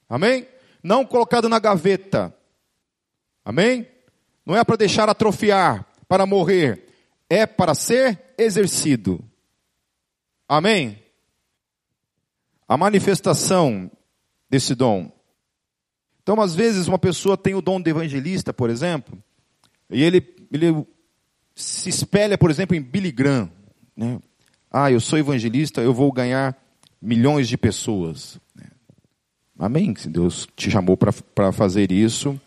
Amém? 0.10 0.48
Não 0.82 1.06
colocado 1.06 1.48
na 1.48 1.60
gaveta. 1.60 2.36
Amém? 3.46 3.88
Não 4.44 4.58
é 4.58 4.64
para 4.64 4.78
deixar 4.78 5.08
atrofiar, 5.10 5.86
para 6.08 6.26
morrer. 6.26 6.88
É 7.30 7.46
para 7.46 7.76
ser 7.76 8.31
exercido. 8.44 9.24
Amém? 10.48 10.98
A 12.68 12.78
manifestação 12.78 13.92
desse 14.50 14.76
dom. 14.76 15.12
Então, 16.22 16.40
às 16.42 16.54
vezes, 16.54 16.88
uma 16.88 17.00
pessoa 17.00 17.38
tem 17.38 17.56
o 17.56 17.62
dom 17.62 17.82
de 17.82 17.90
evangelista, 17.90 18.54
por 18.54 18.70
exemplo, 18.70 19.22
e 19.90 20.02
ele, 20.02 20.22
ele 20.52 20.86
se 21.56 21.90
espelha, 21.90 22.38
por 22.38 22.50
exemplo, 22.50 22.76
em 22.76 22.82
Billy 22.82 23.12
Graham. 23.12 23.52
Né? 23.96 24.20
Ah, 24.72 24.92
eu 24.92 25.00
sou 25.00 25.20
evangelista, 25.20 25.82
eu 25.82 25.94
vou 25.94 26.12
ganhar 26.12 26.58
milhões 27.02 27.48
de 27.48 27.58
pessoas. 27.58 28.40
Amém. 29.58 29.94
Se 29.96 30.10
Deus 30.10 30.48
te 30.56 30.72
chamou 30.72 30.98
para 30.98 31.52
fazer 31.52 31.92
isso, 31.92 32.40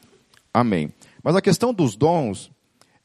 amém. 0.52 0.92
Mas 1.22 1.36
a 1.36 1.42
questão 1.42 1.72
dos 1.72 1.96
dons 1.96 2.50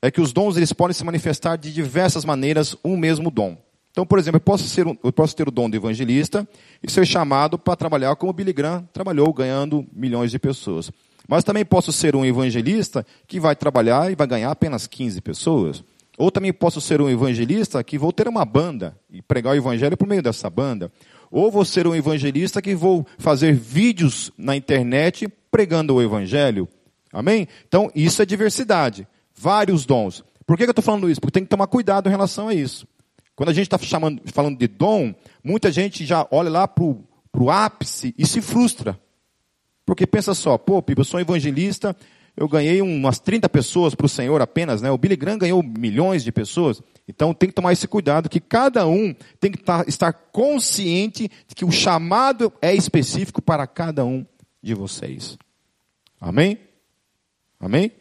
é 0.01 0.09
que 0.09 0.21
os 0.21 0.31
dons 0.31 0.57
eles 0.57 0.73
podem 0.73 0.93
se 0.93 1.03
manifestar 1.03 1.57
de 1.57 1.73
diversas 1.73 2.23
maneiras, 2.23 2.75
um 2.83 2.95
mesmo 2.95 3.29
dom. 3.29 3.57
Então, 3.91 4.05
por 4.05 4.19
exemplo, 4.19 4.37
eu 4.37 4.41
posso, 4.41 4.67
ser 4.67 4.87
um, 4.87 4.95
eu 5.03 5.11
posso 5.11 5.35
ter 5.35 5.47
o 5.47 5.51
dom 5.51 5.69
de 5.69 5.77
evangelista 5.77 6.47
e 6.81 6.89
ser 6.89 7.05
chamado 7.05 7.57
para 7.57 7.75
trabalhar 7.75 8.15
como 8.15 8.31
Billy 8.31 8.53
Graham 8.53 8.87
trabalhou, 8.93 9.33
ganhando 9.33 9.85
milhões 9.91 10.31
de 10.31 10.39
pessoas. 10.39 10.91
Mas 11.27 11.43
também 11.43 11.65
posso 11.65 11.91
ser 11.91 12.15
um 12.15 12.25
evangelista 12.25 13.05
que 13.27 13.39
vai 13.39 13.55
trabalhar 13.55 14.11
e 14.11 14.15
vai 14.15 14.25
ganhar 14.25 14.51
apenas 14.51 14.87
15 14.87 15.21
pessoas. 15.21 15.83
Ou 16.17 16.31
também 16.31 16.51
posso 16.51 16.81
ser 16.81 17.01
um 17.01 17.09
evangelista 17.09 17.83
que 17.83 17.97
vou 17.97 18.11
ter 18.11 18.27
uma 18.27 18.45
banda 18.45 18.97
e 19.11 19.21
pregar 19.21 19.53
o 19.53 19.57
evangelho 19.57 19.95
por 19.95 20.07
meio 20.07 20.21
dessa 20.21 20.49
banda. 20.49 20.91
Ou 21.31 21.51
vou 21.51 21.63
ser 21.63 21.87
um 21.87 21.95
evangelista 21.95 22.61
que 22.61 22.75
vou 22.75 23.05
fazer 23.17 23.53
vídeos 23.53 24.31
na 24.37 24.55
internet 24.55 25.27
pregando 25.51 25.95
o 25.95 26.01
evangelho. 26.01 26.67
Amém? 27.11 27.47
Então, 27.67 27.91
isso 27.95 28.21
é 28.21 28.25
diversidade. 28.25 29.07
Vários 29.35 29.85
dons. 29.85 30.23
Por 30.45 30.57
que 30.57 30.63
eu 30.63 30.69
estou 30.69 30.83
falando 30.83 31.09
isso? 31.09 31.21
Porque 31.21 31.33
tem 31.33 31.43
que 31.43 31.49
tomar 31.49 31.67
cuidado 31.67 32.07
em 32.07 32.09
relação 32.09 32.47
a 32.47 32.53
isso. 32.53 32.87
Quando 33.35 33.49
a 33.49 33.53
gente 33.53 33.73
está 33.73 33.77
falando 34.33 34.57
de 34.57 34.67
dom, 34.67 35.13
muita 35.43 35.71
gente 35.71 36.05
já 36.05 36.27
olha 36.29 36.49
lá 36.49 36.67
para 36.67 36.83
o 36.83 37.49
ápice 37.49 38.13
e 38.17 38.25
se 38.25 38.41
frustra. 38.41 38.99
Porque 39.85 40.05
pensa 40.05 40.33
só, 40.33 40.57
pô, 40.57 40.81
Pipa, 40.81 41.01
eu 41.01 41.05
sou 41.05 41.19
evangelista, 41.19 41.95
eu 42.35 42.47
ganhei 42.47 42.81
umas 42.81 43.19
30 43.19 43.47
pessoas 43.49 43.95
para 43.95 44.05
o 44.05 44.09
Senhor 44.09 44.41
apenas, 44.41 44.81
né? 44.81 44.91
O 44.91 44.97
Billy 44.97 45.15
Graham 45.15 45.37
ganhou 45.37 45.63
milhões 45.63 46.23
de 46.23 46.31
pessoas. 46.31 46.81
Então 47.07 47.33
tem 47.33 47.49
que 47.49 47.55
tomar 47.55 47.73
esse 47.73 47.87
cuidado 47.87 48.29
que 48.29 48.39
cada 48.39 48.87
um 48.87 49.15
tem 49.39 49.51
que 49.51 49.57
tá, 49.57 49.83
estar 49.87 50.13
consciente 50.13 51.29
de 51.47 51.55
que 51.55 51.65
o 51.65 51.71
chamado 51.71 52.51
é 52.61 52.73
específico 52.73 53.41
para 53.41 53.65
cada 53.65 54.05
um 54.05 54.25
de 54.61 54.73
vocês. 54.73 55.37
Amém? 56.19 56.57
Amém? 57.59 57.91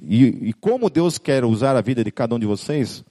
E, 0.00 0.48
e 0.48 0.52
como 0.52 0.90
Deus 0.90 1.18
quer 1.18 1.44
usar 1.44 1.76
a 1.76 1.80
vida 1.80 2.04
de 2.04 2.10
cada 2.10 2.34
um 2.34 2.38
de 2.38 2.46
vocês, 2.46 3.04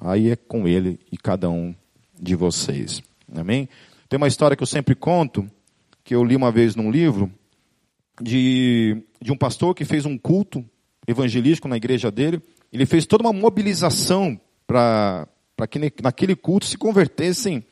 aí 0.00 0.30
é 0.30 0.36
com 0.36 0.66
Ele 0.66 0.98
e 1.10 1.16
cada 1.16 1.50
um 1.50 1.74
de 2.18 2.34
vocês. 2.34 3.02
Amém? 3.34 3.68
Tem 4.08 4.16
uma 4.16 4.28
história 4.28 4.56
que 4.56 4.62
eu 4.62 4.66
sempre 4.66 4.94
conto 4.94 5.48
que 6.02 6.14
eu 6.14 6.24
li 6.24 6.34
uma 6.34 6.50
vez 6.50 6.74
num 6.74 6.90
livro 6.90 7.30
de, 8.20 9.02
de 9.20 9.30
um 9.30 9.36
pastor 9.36 9.74
que 9.74 9.84
fez 9.84 10.06
um 10.06 10.16
culto 10.16 10.64
evangelístico 11.06 11.68
na 11.68 11.76
igreja 11.76 12.10
dele. 12.10 12.40
ele 12.72 12.86
fez 12.86 13.06
toda 13.06 13.22
uma 13.22 13.32
mobilização 13.32 14.40
para 14.66 15.26
que 15.68 15.78
naquele 16.02 16.34
culto 16.34 16.66
se 16.66 16.76
convertessem 16.78 17.62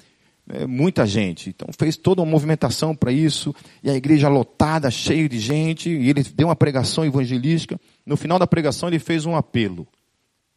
é, 0.49 0.67
muita 0.67 1.07
gente. 1.07 1.51
Então 1.51 1.69
fez 1.77 1.97
toda 1.97 2.23
uma 2.23 2.31
movimentação 2.31 2.95
para 2.95 3.13
isso, 3.13 3.55
e 3.83 3.91
a 3.91 3.95
igreja 3.95 4.29
lotada, 4.29 4.91
cheia 4.91 5.29
de 5.29 5.39
gente, 5.39 5.91
e 5.91 6.11
ele 6.11 6.23
deu 6.23 6.49
uma 6.49 6.57
pregação 6.57 7.05
evangelística. 7.05 7.81
No 8.05 8.17
final 8.17 8.39
da 8.39 8.47
pregação 8.47 8.89
ele 8.89 8.99
fez 8.99 9.27
um 9.27 9.37
apelo. 9.37 9.87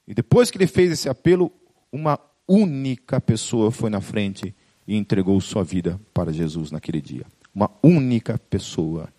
E 0.08 0.14
depois 0.14 0.50
que 0.50 0.58
ele 0.58 0.68
fez 0.68 0.92
esse 0.92 1.10
apelo, 1.10 1.52
uma 1.92 2.20
única 2.48 3.22
pessoa 3.22 3.72
foi 3.72 3.90
na 3.90 4.02
frente 4.02 4.56
e 4.88 4.96
entregou 4.96 5.40
sua 5.40 5.64
vida 5.64 6.00
para 6.14 6.34
Jesus 6.34 6.72
naquele 6.72 7.00
dia. 7.00 7.26
Uma 7.54 7.70
única 7.84 8.40
pessoa. 8.50 9.10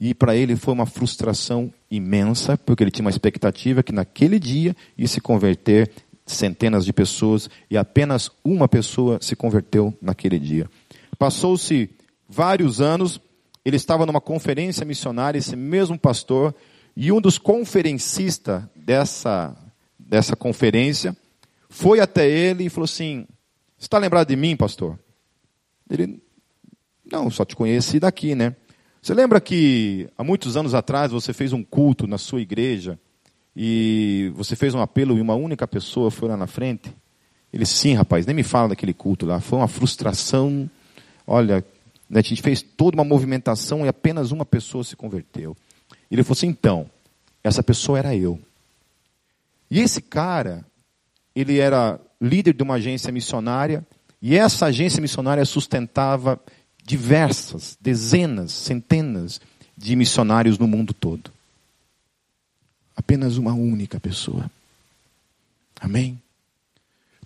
E 0.00 0.14
para 0.14 0.34
ele 0.34 0.56
foi 0.56 0.72
uma 0.72 0.86
frustração 0.86 1.72
imensa, 1.90 2.56
porque 2.56 2.82
ele 2.82 2.90
tinha 2.90 3.04
uma 3.04 3.10
expectativa 3.10 3.82
que 3.82 3.92
naquele 3.92 4.38
dia 4.38 4.74
ia 4.96 5.08
se 5.08 5.20
converter 5.20 5.90
centenas 6.28 6.84
de 6.84 6.92
pessoas 6.92 7.48
e 7.70 7.76
apenas 7.76 8.30
uma 8.44 8.68
pessoa 8.68 9.18
se 9.20 9.34
converteu 9.34 9.96
naquele 10.00 10.38
dia. 10.38 10.68
Passou-se 11.18 11.90
vários 12.28 12.80
anos, 12.80 13.20
ele 13.64 13.76
estava 13.76 14.06
numa 14.06 14.20
conferência 14.20 14.84
missionária, 14.84 15.38
esse 15.38 15.56
mesmo 15.56 15.98
pastor, 15.98 16.54
e 16.96 17.10
um 17.10 17.20
dos 17.20 17.38
conferencistas 17.38 18.62
dessa, 18.76 19.56
dessa 19.98 20.36
conferência 20.36 21.16
foi 21.68 22.00
até 22.00 22.28
ele 22.28 22.64
e 22.64 22.70
falou 22.70 22.84
assim: 22.84 23.26
está 23.78 23.98
lembrado 23.98 24.28
de 24.28 24.36
mim, 24.36 24.56
pastor? 24.56 24.98
Ele, 25.90 26.22
não, 27.10 27.30
só 27.30 27.44
te 27.44 27.56
conheci 27.56 27.98
daqui, 27.98 28.34
né? 28.34 28.54
Você 29.00 29.14
lembra 29.14 29.40
que 29.40 30.08
há 30.18 30.24
muitos 30.24 30.56
anos 30.56 30.74
atrás 30.74 31.12
você 31.12 31.32
fez 31.32 31.52
um 31.52 31.62
culto 31.62 32.06
na 32.06 32.18
sua 32.18 32.40
igreja 32.40 32.98
e 33.60 34.32
você 34.36 34.54
fez 34.54 34.72
um 34.72 34.80
apelo 34.80 35.18
e 35.18 35.20
uma 35.20 35.34
única 35.34 35.66
pessoa 35.66 36.12
foi 36.12 36.28
lá 36.28 36.36
na 36.36 36.46
frente? 36.46 36.94
Ele, 37.52 37.66
sim, 37.66 37.92
rapaz, 37.92 38.24
nem 38.24 38.36
me 38.36 38.44
fala 38.44 38.68
daquele 38.68 38.94
culto 38.94 39.26
lá. 39.26 39.40
Foi 39.40 39.58
uma 39.58 39.66
frustração. 39.66 40.70
Olha, 41.26 41.64
né, 42.08 42.20
a 42.20 42.22
gente 42.22 42.40
fez 42.40 42.62
toda 42.62 42.96
uma 42.96 43.02
movimentação 43.02 43.84
e 43.84 43.88
apenas 43.88 44.30
uma 44.30 44.44
pessoa 44.46 44.84
se 44.84 44.94
converteu. 44.94 45.56
Ele 46.08 46.22
falou 46.22 46.36
assim: 46.36 46.46
então, 46.46 46.88
essa 47.42 47.60
pessoa 47.60 47.98
era 47.98 48.14
eu. 48.14 48.38
E 49.68 49.80
esse 49.80 50.00
cara, 50.00 50.64
ele 51.34 51.58
era 51.58 51.98
líder 52.20 52.54
de 52.54 52.62
uma 52.62 52.74
agência 52.74 53.10
missionária, 53.10 53.84
e 54.22 54.36
essa 54.36 54.66
agência 54.66 55.00
missionária 55.00 55.44
sustentava 55.44 56.40
diversas, 56.84 57.76
dezenas, 57.80 58.52
centenas 58.52 59.40
de 59.76 59.96
missionários 59.96 60.60
no 60.60 60.68
mundo 60.68 60.94
todo 60.94 61.32
apenas 62.98 63.36
uma 63.36 63.54
única 63.54 64.00
pessoa. 64.00 64.50
Amém? 65.80 66.20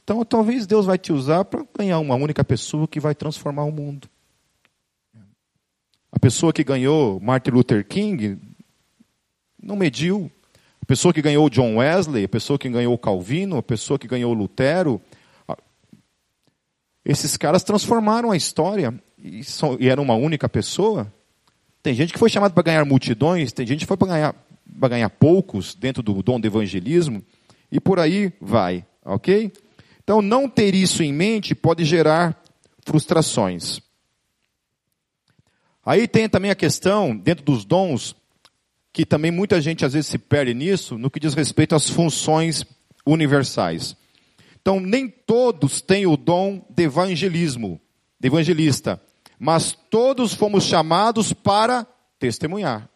Então, 0.05 0.23
talvez 0.23 0.67
Deus 0.67 0.85
vai 0.85 0.99
te 0.99 1.15
usar 1.15 1.47
para 1.47 1.65
ganhar 1.79 1.99
uma 1.99 2.15
única 2.15 2.45
pessoa 2.45 2.87
que 2.87 3.01
vai 3.01 3.15
transformar 3.15 3.65
o 3.65 3.73
mundo. 3.73 4.07
A 6.13 6.19
pessoa 6.19 6.53
que 6.53 6.63
ganhou 6.63 7.19
Martin 7.21 7.53
Luther 7.53 7.87
King 7.87 8.39
não 9.61 9.75
mediu. 9.75 10.31
A 10.83 10.85
pessoa 10.85 11.15
que 11.15 11.23
ganhou 11.23 11.49
John 11.49 11.77
Wesley, 11.77 12.25
a 12.25 12.29
pessoa 12.29 12.59
que 12.59 12.69
ganhou 12.69 12.99
Calvino, 12.99 13.57
a 13.57 13.63
pessoa 13.63 13.99
que 13.99 14.07
ganhou 14.07 14.35
Lutero. 14.35 15.01
Esses 17.03 17.39
caras 17.39 17.65
transformaram 17.65 18.31
a 18.31 18.37
história 18.37 18.93
e, 19.17 19.43
são, 19.43 19.79
e 19.81 19.89
era 19.89 20.03
uma 20.03 20.15
única 20.15 20.51
pessoa. 20.51 21.11
Tem 21.83 21.95
gente 21.95 22.13
que 22.13 22.19
foi 22.19 22.29
chamada 22.29 22.53
para 22.53 22.63
ganhar 22.63 22.85
multidões, 22.85 23.53
tem 23.53 23.67
gente 23.67 23.81
que 23.81 23.87
foi 23.87 23.97
para 23.97 24.09
ganhar 24.09 24.35
vai 24.67 24.91
ganhar 24.91 25.11
poucos 25.11 25.75
dentro 25.75 26.03
do 26.03 26.23
dom 26.23 26.41
do 26.41 26.47
evangelismo, 26.47 27.23
e 27.71 27.81
por 27.81 27.99
aí 27.99 28.33
vai, 28.41 28.85
ok? 29.05 29.53
Então, 30.03 30.21
não 30.21 30.49
ter 30.49 30.75
isso 30.75 31.03
em 31.03 31.13
mente 31.13 31.55
pode 31.55 31.85
gerar 31.85 32.41
frustrações. 32.85 33.81
Aí 35.85 36.07
tem 36.07 36.29
também 36.29 36.51
a 36.51 36.57
questão, 36.57 37.17
dentro 37.17 37.45
dos 37.45 37.65
dons, 37.65 38.15
que 38.93 39.07
também 39.07 39.31
muita 39.31 39.61
gente 39.61 39.85
às 39.85 39.95
vezes 39.95 40.11
se 40.11 40.19
perde 40.19 40.53
nisso, 40.53 40.99
no 40.99 41.11
que 41.11 41.19
diz 41.19 41.35
respeito 41.35 41.75
às 41.75 41.89
funções 41.89 42.65
universais. 43.07 43.97
Então, 44.61 44.79
nem 44.79 45.09
todos 45.09 45.81
têm 45.81 46.07
o 46.07 46.17
dom 46.17 46.65
de 46.71 46.85
evangelismo, 46.85 47.81
de 48.21 48.29
evangelista, 48.29 49.01
mas 49.39 49.73
todos 49.91 50.35
fomos 50.35 50.65
chamados 50.65 51.33
para 51.33 51.87
testemunhar. 52.19 52.89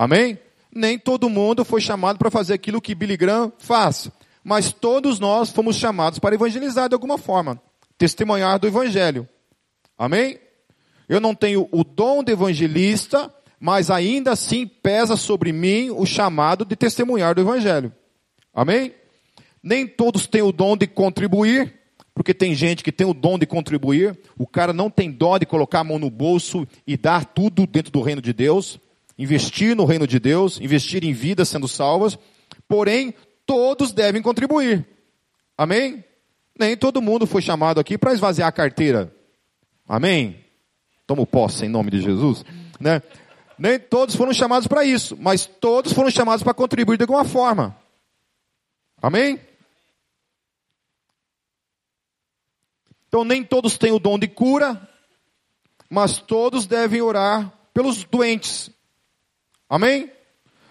Amém? 0.00 0.38
Nem 0.74 0.98
todo 0.98 1.28
mundo 1.28 1.62
foi 1.62 1.78
chamado 1.78 2.18
para 2.18 2.30
fazer 2.30 2.54
aquilo 2.54 2.80
que 2.80 2.94
Billy 2.94 3.18
Graham 3.18 3.52
faz. 3.58 4.10
Mas 4.42 4.72
todos 4.72 5.20
nós 5.20 5.50
fomos 5.50 5.76
chamados 5.76 6.18
para 6.18 6.34
evangelizar 6.34 6.88
de 6.88 6.94
alguma 6.94 7.18
forma. 7.18 7.60
Testemunhar 7.98 8.58
do 8.58 8.66
evangelho. 8.66 9.28
Amém? 9.98 10.38
Eu 11.06 11.20
não 11.20 11.34
tenho 11.34 11.68
o 11.70 11.84
dom 11.84 12.24
de 12.24 12.32
evangelista, 12.32 13.30
mas 13.60 13.90
ainda 13.90 14.32
assim 14.32 14.66
pesa 14.66 15.18
sobre 15.18 15.52
mim 15.52 15.90
o 15.90 16.06
chamado 16.06 16.64
de 16.64 16.74
testemunhar 16.76 17.34
do 17.34 17.42
evangelho. 17.42 17.92
Amém? 18.54 18.94
Nem 19.62 19.86
todos 19.86 20.26
têm 20.26 20.40
o 20.40 20.50
dom 20.50 20.78
de 20.78 20.86
contribuir, 20.86 21.74
porque 22.14 22.32
tem 22.32 22.54
gente 22.54 22.82
que 22.82 22.90
tem 22.90 23.06
o 23.06 23.12
dom 23.12 23.38
de 23.38 23.44
contribuir, 23.44 24.18
o 24.38 24.46
cara 24.46 24.72
não 24.72 24.88
tem 24.88 25.10
dó 25.10 25.36
de 25.36 25.44
colocar 25.44 25.80
a 25.80 25.84
mão 25.84 25.98
no 25.98 26.08
bolso 26.08 26.66
e 26.86 26.96
dar 26.96 27.26
tudo 27.26 27.66
dentro 27.66 27.92
do 27.92 28.00
reino 28.00 28.22
de 28.22 28.32
Deus 28.32 28.80
investir 29.20 29.76
no 29.76 29.84
reino 29.84 30.06
de 30.06 30.18
Deus, 30.18 30.58
investir 30.58 31.04
em 31.04 31.12
vidas 31.12 31.50
sendo 31.50 31.68
salvas, 31.68 32.18
porém, 32.66 33.14
todos 33.44 33.92
devem 33.92 34.22
contribuir. 34.22 34.86
Amém? 35.58 36.02
Nem 36.58 36.74
todo 36.74 37.02
mundo 37.02 37.26
foi 37.26 37.42
chamado 37.42 37.78
aqui 37.78 37.98
para 37.98 38.14
esvaziar 38.14 38.48
a 38.48 38.52
carteira. 38.52 39.14
Amém? 39.86 40.42
Tomo 41.06 41.26
posse 41.26 41.66
em 41.66 41.68
nome 41.68 41.90
de 41.90 42.00
Jesus. 42.00 42.46
Né? 42.80 43.02
Nem 43.58 43.78
todos 43.78 44.16
foram 44.16 44.32
chamados 44.32 44.66
para 44.66 44.84
isso, 44.84 45.14
mas 45.20 45.44
todos 45.44 45.92
foram 45.92 46.10
chamados 46.10 46.42
para 46.42 46.54
contribuir 46.54 46.96
de 46.96 47.02
alguma 47.02 47.24
forma. 47.24 47.76
Amém? 49.02 49.38
Então, 53.06 53.22
nem 53.22 53.44
todos 53.44 53.76
têm 53.76 53.92
o 53.92 53.98
dom 53.98 54.18
de 54.18 54.28
cura, 54.28 54.88
mas 55.90 56.18
todos 56.18 56.66
devem 56.66 57.02
orar 57.02 57.52
pelos 57.74 58.04
doentes. 58.04 58.70
Amém? 59.70 60.10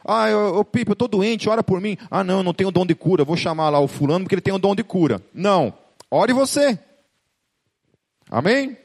Ah, 0.06 0.30
eu, 0.30 0.56
eu, 0.56 0.66
Pipo, 0.66 0.92
eu 0.92 0.94
estou 0.94 1.08
doente, 1.08 1.48
ora 1.48 1.64
por 1.64 1.80
mim. 1.80 1.98
Ah, 2.12 2.22
não, 2.22 2.40
eu 2.40 2.44
não 2.44 2.54
tenho 2.54 2.70
dom 2.70 2.86
de 2.86 2.94
cura, 2.94 3.24
vou 3.24 3.38
chamar 3.38 3.70
lá 3.70 3.80
o 3.80 3.88
fulano 3.88 4.26
porque 4.26 4.36
ele 4.36 4.42
tem 4.42 4.54
o 4.54 4.60
dom 4.60 4.76
de 4.76 4.84
cura. 4.84 5.22
Não, 5.34 5.74
ore 6.12 6.34
você. 6.34 6.78
Amém? 8.30 8.78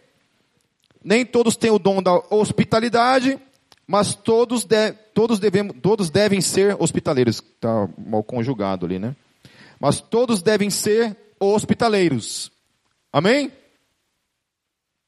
Nem 1.03 1.27
todos 1.27 1.57
têm 1.57 1.71
o 1.71 1.79
dom 1.79 2.01
da 2.01 2.15
hospitalidade, 2.31 3.39
mas 3.87 4.15
todos, 4.15 4.65
de, 4.65 4.93
todos, 5.13 5.39
devemos, 5.41 5.77
todos 5.83 6.11
devem 6.11 6.41
ser 6.41 6.81
hospitaleiros. 6.81 7.37
Está 7.37 7.89
mal 7.99 8.23
conjugado 8.23 8.87
ali, 8.87 8.99
né? 8.99 9.17
Mas 9.81 10.01
todos 10.01 10.43
devem 10.43 10.71
ser 10.71 11.17
hospitaleiros. 11.39 12.51
Amém? 13.13 13.53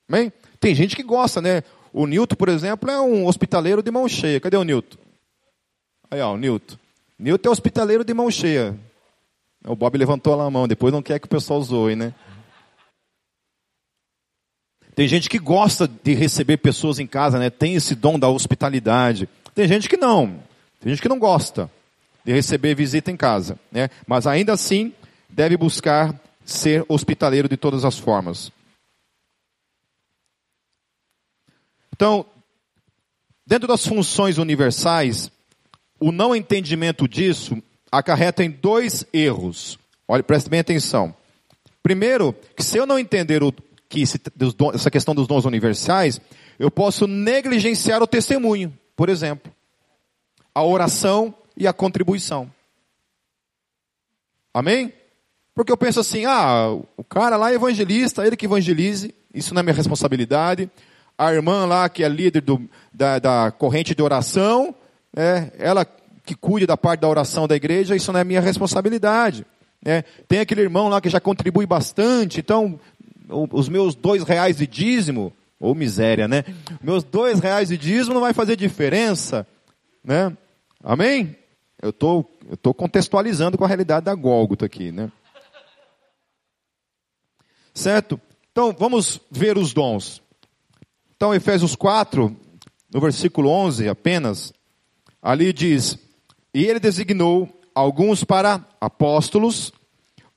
Amém? 0.09 0.33
Tem 0.61 0.75
gente 0.75 0.97
que 0.97 1.03
gosta, 1.03 1.41
né? 1.41 1.63
O 1.97 2.07
Newton, 2.07 2.37
por 2.37 2.51
exemplo, 2.51 2.91
é 2.91 3.01
um 3.01 3.27
hospitaleiro 3.27 3.83
de 3.83 3.91
mão 3.91 4.07
cheia. 4.07 4.39
Cadê 4.39 4.55
o 4.55 4.65
Newton? 4.65 4.99
Aí, 6.11 6.21
ó, 6.21 6.35
o 6.35 6.37
Newton. 6.37 6.77
Newton 7.19 7.49
é 7.49 7.53
hospitaleiro 7.53 8.05
de 8.05 8.13
mão 8.13 8.31
cheia. 8.31 8.79
O 9.67 9.75
Bob 9.75 9.97
levantou 9.97 10.39
a 10.39 10.51
mão, 10.51 10.69
depois 10.69 10.93
não 10.93 11.01
quer 11.01 11.19
que 11.19 11.25
o 11.25 11.31
pessoal 11.31 11.63
zoe, 11.63 11.97
né? 11.97 12.13
Tem 14.95 15.09
gente 15.09 15.27
que 15.27 15.39
gosta 15.39 15.89
de 15.89 16.13
receber 16.13 16.59
pessoas 16.59 16.99
em 16.99 17.07
casa, 17.07 17.39
né? 17.39 17.49
Tem 17.49 17.75
esse 17.77 17.95
dom 17.95 18.19
da 18.19 18.29
hospitalidade. 18.29 19.27
Tem 19.55 19.67
gente 19.67 19.89
que 19.89 19.97
não. 19.97 20.39
Tem 20.79 20.93
gente 20.93 21.01
que 21.01 21.09
não 21.09 21.19
gosta 21.19 21.71
de 22.23 22.31
receber 22.31 22.75
visita 22.75 23.11
em 23.11 23.17
casa, 23.17 23.59
né? 23.73 23.89
Mas 24.07 24.27
ainda 24.27 24.53
assim 24.53 24.93
deve 25.31 25.57
buscar 25.57 26.15
ser 26.45 26.85
hospitaleiro 26.91 27.49
de 27.49 27.57
todas 27.57 27.87
as 27.87 27.99
formas. 27.99 28.53
Então, 31.97 32.27
dentro 33.47 33.67
das 33.67 33.87
funções 33.87 34.37
universais, 34.37 35.31
o 35.99 36.13
não 36.13 36.37
entendimento 36.37 37.09
disso 37.09 37.57
acarreta 37.91 38.45
em 38.45 38.51
dois 38.51 39.07
erros. 39.15 39.79
Olha, 40.07 40.23
preste 40.23 40.51
bem 40.51 40.61
atenção. 40.61 41.17
Primeiro, 41.83 42.35
que 42.55 42.63
se 42.63 42.77
eu 42.77 42.85
não 42.85 42.99
entender 42.99 43.43
o, 43.43 43.51
que 43.89 44.03
esse, 44.03 44.21
essa 44.75 44.91
questão 44.91 45.15
dos 45.15 45.27
dons 45.27 45.47
universais, 45.47 46.21
eu 46.59 46.71
posso 46.71 47.07
negligenciar 47.07 48.03
o 48.03 48.07
testemunho, 48.07 48.79
por 48.95 49.09
exemplo, 49.09 49.51
a 50.55 50.63
oração 50.63 51.35
e 51.57 51.67
a 51.67 51.73
contribuição. 51.73 52.53
Amém? 54.53 54.93
Porque 55.55 55.73
eu 55.73 55.79
penso 55.79 56.01
assim, 56.01 56.27
ah, 56.27 56.69
o 56.95 57.05
cara 57.05 57.39
lá 57.39 57.53
é 57.53 57.55
evangelista, 57.55 58.27
ele 58.27 58.37
que 58.37 58.45
evangelize, 58.45 59.15
isso 59.33 59.55
não 59.55 59.61
é 59.61 59.63
minha 59.63 59.75
responsabilidade 59.75 60.71
a 61.19 61.33
irmã 61.33 61.65
lá, 61.67 61.89
que 61.89 62.05
é 62.05 62.09
líder 62.09 62.43
do, 62.43 62.69
da, 62.93 63.19
da, 63.19 63.51
corrente 63.51 63.95
de 63.95 64.03
oração, 64.03 64.75
é, 65.15 65.51
ela 65.59 65.87
que 66.25 66.35
cuide 66.35 66.67
da 66.67 66.77
parte 66.77 67.01
da 67.01 67.09
oração 67.09 67.47
da 67.47 67.57
igreja, 67.57 67.97
isso 67.97 68.13
não 68.13 68.21
é 68.21 68.25
minha 68.25 68.41
responsabilidade. 68.41 69.47
Né? 69.83 70.03
Tem 70.29 70.41
aquele 70.41 70.63
irmão 70.63 70.89
lá 70.89 71.01
que 71.01 71.09
já 71.09 71.21
contribui 71.21 71.67
bastante, 71.67 72.41
então 72.41 72.79
os 73.29 73.69
meus 73.69 73.95
dois 73.95 74.23
reais 74.25 74.57
de 74.57 74.67
dízimo, 74.67 75.33
ou 75.59 75.75
miséria, 75.75 76.29
né? 76.29 76.45
Meus 76.83 77.03
dois 77.03 77.41
reais 77.41 77.69
de 77.69 77.79
dízimo 77.79 78.15
não 78.15 78.21
vai 78.21 78.33
fazer 78.33 78.57
diferença, 78.57 79.47
né? 80.05 80.37
Amém? 80.85 81.37
Eu 81.81 81.93
tô, 81.93 82.25
eu 82.49 82.57
tô 82.57 82.75
contextualizando 82.75 83.57
com 83.57 83.65
a 83.65 83.69
realidade 83.69 84.05
da 84.05 84.15
Gólgota 84.15 84.67
aqui, 84.67 84.93
né? 84.93 85.11
Certo? 87.75 88.21
Então, 88.53 88.75
vamos 88.79 89.21
ver 89.31 89.59
os 89.59 89.73
dons. 89.73 90.23
Então, 91.17 91.35
Efésios 91.35 91.75
4, 91.75 92.37
no 92.93 93.01
versículo 93.01 93.49
11 93.49 93.89
apenas, 93.89 94.53
ali 95.23 95.53
diz: 95.53 95.99
E 96.53 96.65
ele 96.65 96.79
designou 96.79 97.49
alguns 97.75 98.23
para 98.23 98.67
apóstolos, 98.79 99.73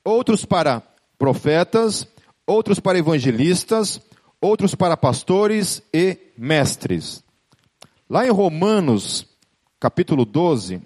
outros 0.02 0.44
para 0.46 0.82
profetas, 1.18 2.06
outros 2.46 2.80
para 2.80 2.98
evangelistas, 2.98 4.00
outros 4.40 4.74
para 4.74 4.96
pastores 4.96 5.82
e 5.92 6.18
mestres. 6.36 7.22
Lá 8.08 8.26
em 8.26 8.30
Romanos, 8.30 9.26
capítulo 9.78 10.24
12, 10.24 10.80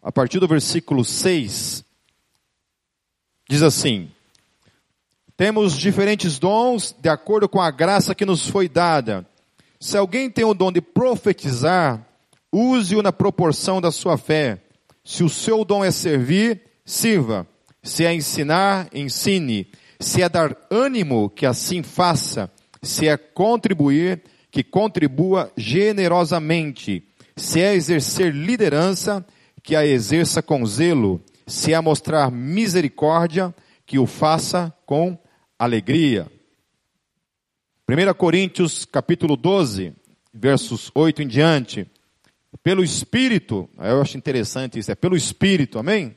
a 0.00 0.12
partir 0.12 0.38
do 0.38 0.46
versículo 0.46 1.04
6, 1.04 1.84
diz 3.48 3.62
assim: 3.62 4.12
Temos 5.38 5.78
diferentes 5.78 6.36
dons 6.36 6.92
de 7.00 7.08
acordo 7.08 7.48
com 7.48 7.60
a 7.60 7.70
graça 7.70 8.12
que 8.12 8.26
nos 8.26 8.48
foi 8.48 8.68
dada. 8.68 9.24
Se 9.78 9.96
alguém 9.96 10.28
tem 10.28 10.44
o 10.44 10.52
dom 10.52 10.72
de 10.72 10.80
profetizar, 10.80 12.04
use-o 12.50 13.02
na 13.02 13.12
proporção 13.12 13.80
da 13.80 13.92
sua 13.92 14.18
fé. 14.18 14.60
Se 15.04 15.22
o 15.22 15.28
seu 15.28 15.64
dom 15.64 15.84
é 15.84 15.92
servir, 15.92 16.62
sirva. 16.84 17.46
Se 17.84 18.04
é 18.04 18.12
ensinar, 18.12 18.88
ensine. 18.92 19.68
Se 20.00 20.22
é 20.22 20.28
dar 20.28 20.56
ânimo, 20.68 21.30
que 21.30 21.46
assim 21.46 21.84
faça. 21.84 22.50
Se 22.82 23.06
é 23.06 23.16
contribuir, 23.16 24.20
que 24.50 24.64
contribua 24.64 25.52
generosamente. 25.56 27.04
Se 27.36 27.60
é 27.60 27.76
exercer 27.76 28.34
liderança, 28.34 29.24
que 29.62 29.76
a 29.76 29.86
exerça 29.86 30.42
com 30.42 30.66
zelo. 30.66 31.22
Se 31.46 31.72
é 31.72 31.80
mostrar 31.80 32.28
misericórdia, 32.28 33.54
que 33.86 34.00
o 34.00 34.04
faça 34.04 34.74
com 34.84 35.16
alegria. 35.58 36.30
1 37.88 38.14
Coríntios 38.14 38.84
capítulo 38.84 39.36
12, 39.36 39.92
versos 40.32 40.90
8 40.94 41.22
em 41.22 41.26
diante. 41.26 41.86
Pelo 42.62 42.84
Espírito, 42.84 43.68
eu 43.78 44.00
acho 44.00 44.16
interessante 44.16 44.78
isso, 44.78 44.92
é 44.92 44.94
pelo 44.94 45.16
Espírito, 45.16 45.78
amém? 45.78 46.16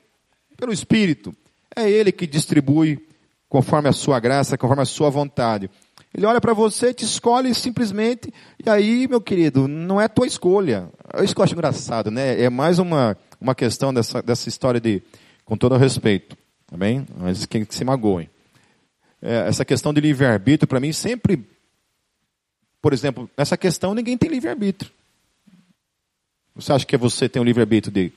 Pelo 0.58 0.72
Espírito. 0.72 1.34
É 1.76 1.90
Ele 1.90 2.12
que 2.12 2.28
distribui 2.28 3.08
conforme 3.50 3.90
a 3.90 3.94
sua 3.94 4.20
graça, 4.20 4.58
conforme 4.58 4.84
a 4.84 4.86
sua 4.86 5.10
vontade. 5.10 5.70
Ele 6.14 6.26
olha 6.26 6.42
para 6.42 6.54
você, 6.54 6.94
te 6.94 7.06
escolhe 7.06 7.54
simplesmente, 7.56 8.34
e 8.64 8.70
aí, 8.70 9.08
meu 9.08 9.22
querido, 9.22 9.68
não 9.68 10.00
é 10.00 10.08
tua 10.08 10.28
escolha. 10.28 10.90
É 11.14 11.24
isso 11.24 11.34
que 11.34 11.40
eu 11.40 11.44
acho 11.44 11.54
engraçado, 11.54 12.12
né? 12.12 12.42
É 12.42 12.50
mais 12.50 12.80
uma, 12.80 13.18
uma 13.40 13.56
questão 13.56 13.94
dessa, 13.94 14.22
dessa 14.22 14.50
história 14.50 14.80
de, 14.80 15.02
com 15.46 15.56
todo 15.56 15.78
respeito, 15.78 16.38
bem? 16.78 17.06
Mas 17.18 17.46
quem 17.46 17.66
se 17.70 17.86
magoem. 17.86 18.30
É, 19.22 19.48
essa 19.48 19.64
questão 19.64 19.94
de 19.94 20.02
livre-arbítrio, 20.02 20.68
para 20.68 20.80
mim, 20.80 20.92
sempre, 20.92 21.46
por 22.82 22.94
exemplo, 22.94 23.30
nessa 23.38 23.56
questão 23.56 23.94
ninguém 23.94 24.18
tem 24.18 24.30
livre-arbítrio. 24.30 24.92
Você 26.56 26.74
acha 26.74 26.86
que 26.86 26.98
você 26.98 27.30
tem 27.30 27.42
o 27.42 27.46
livre-arbítrio 27.46 27.94
de 27.94 28.12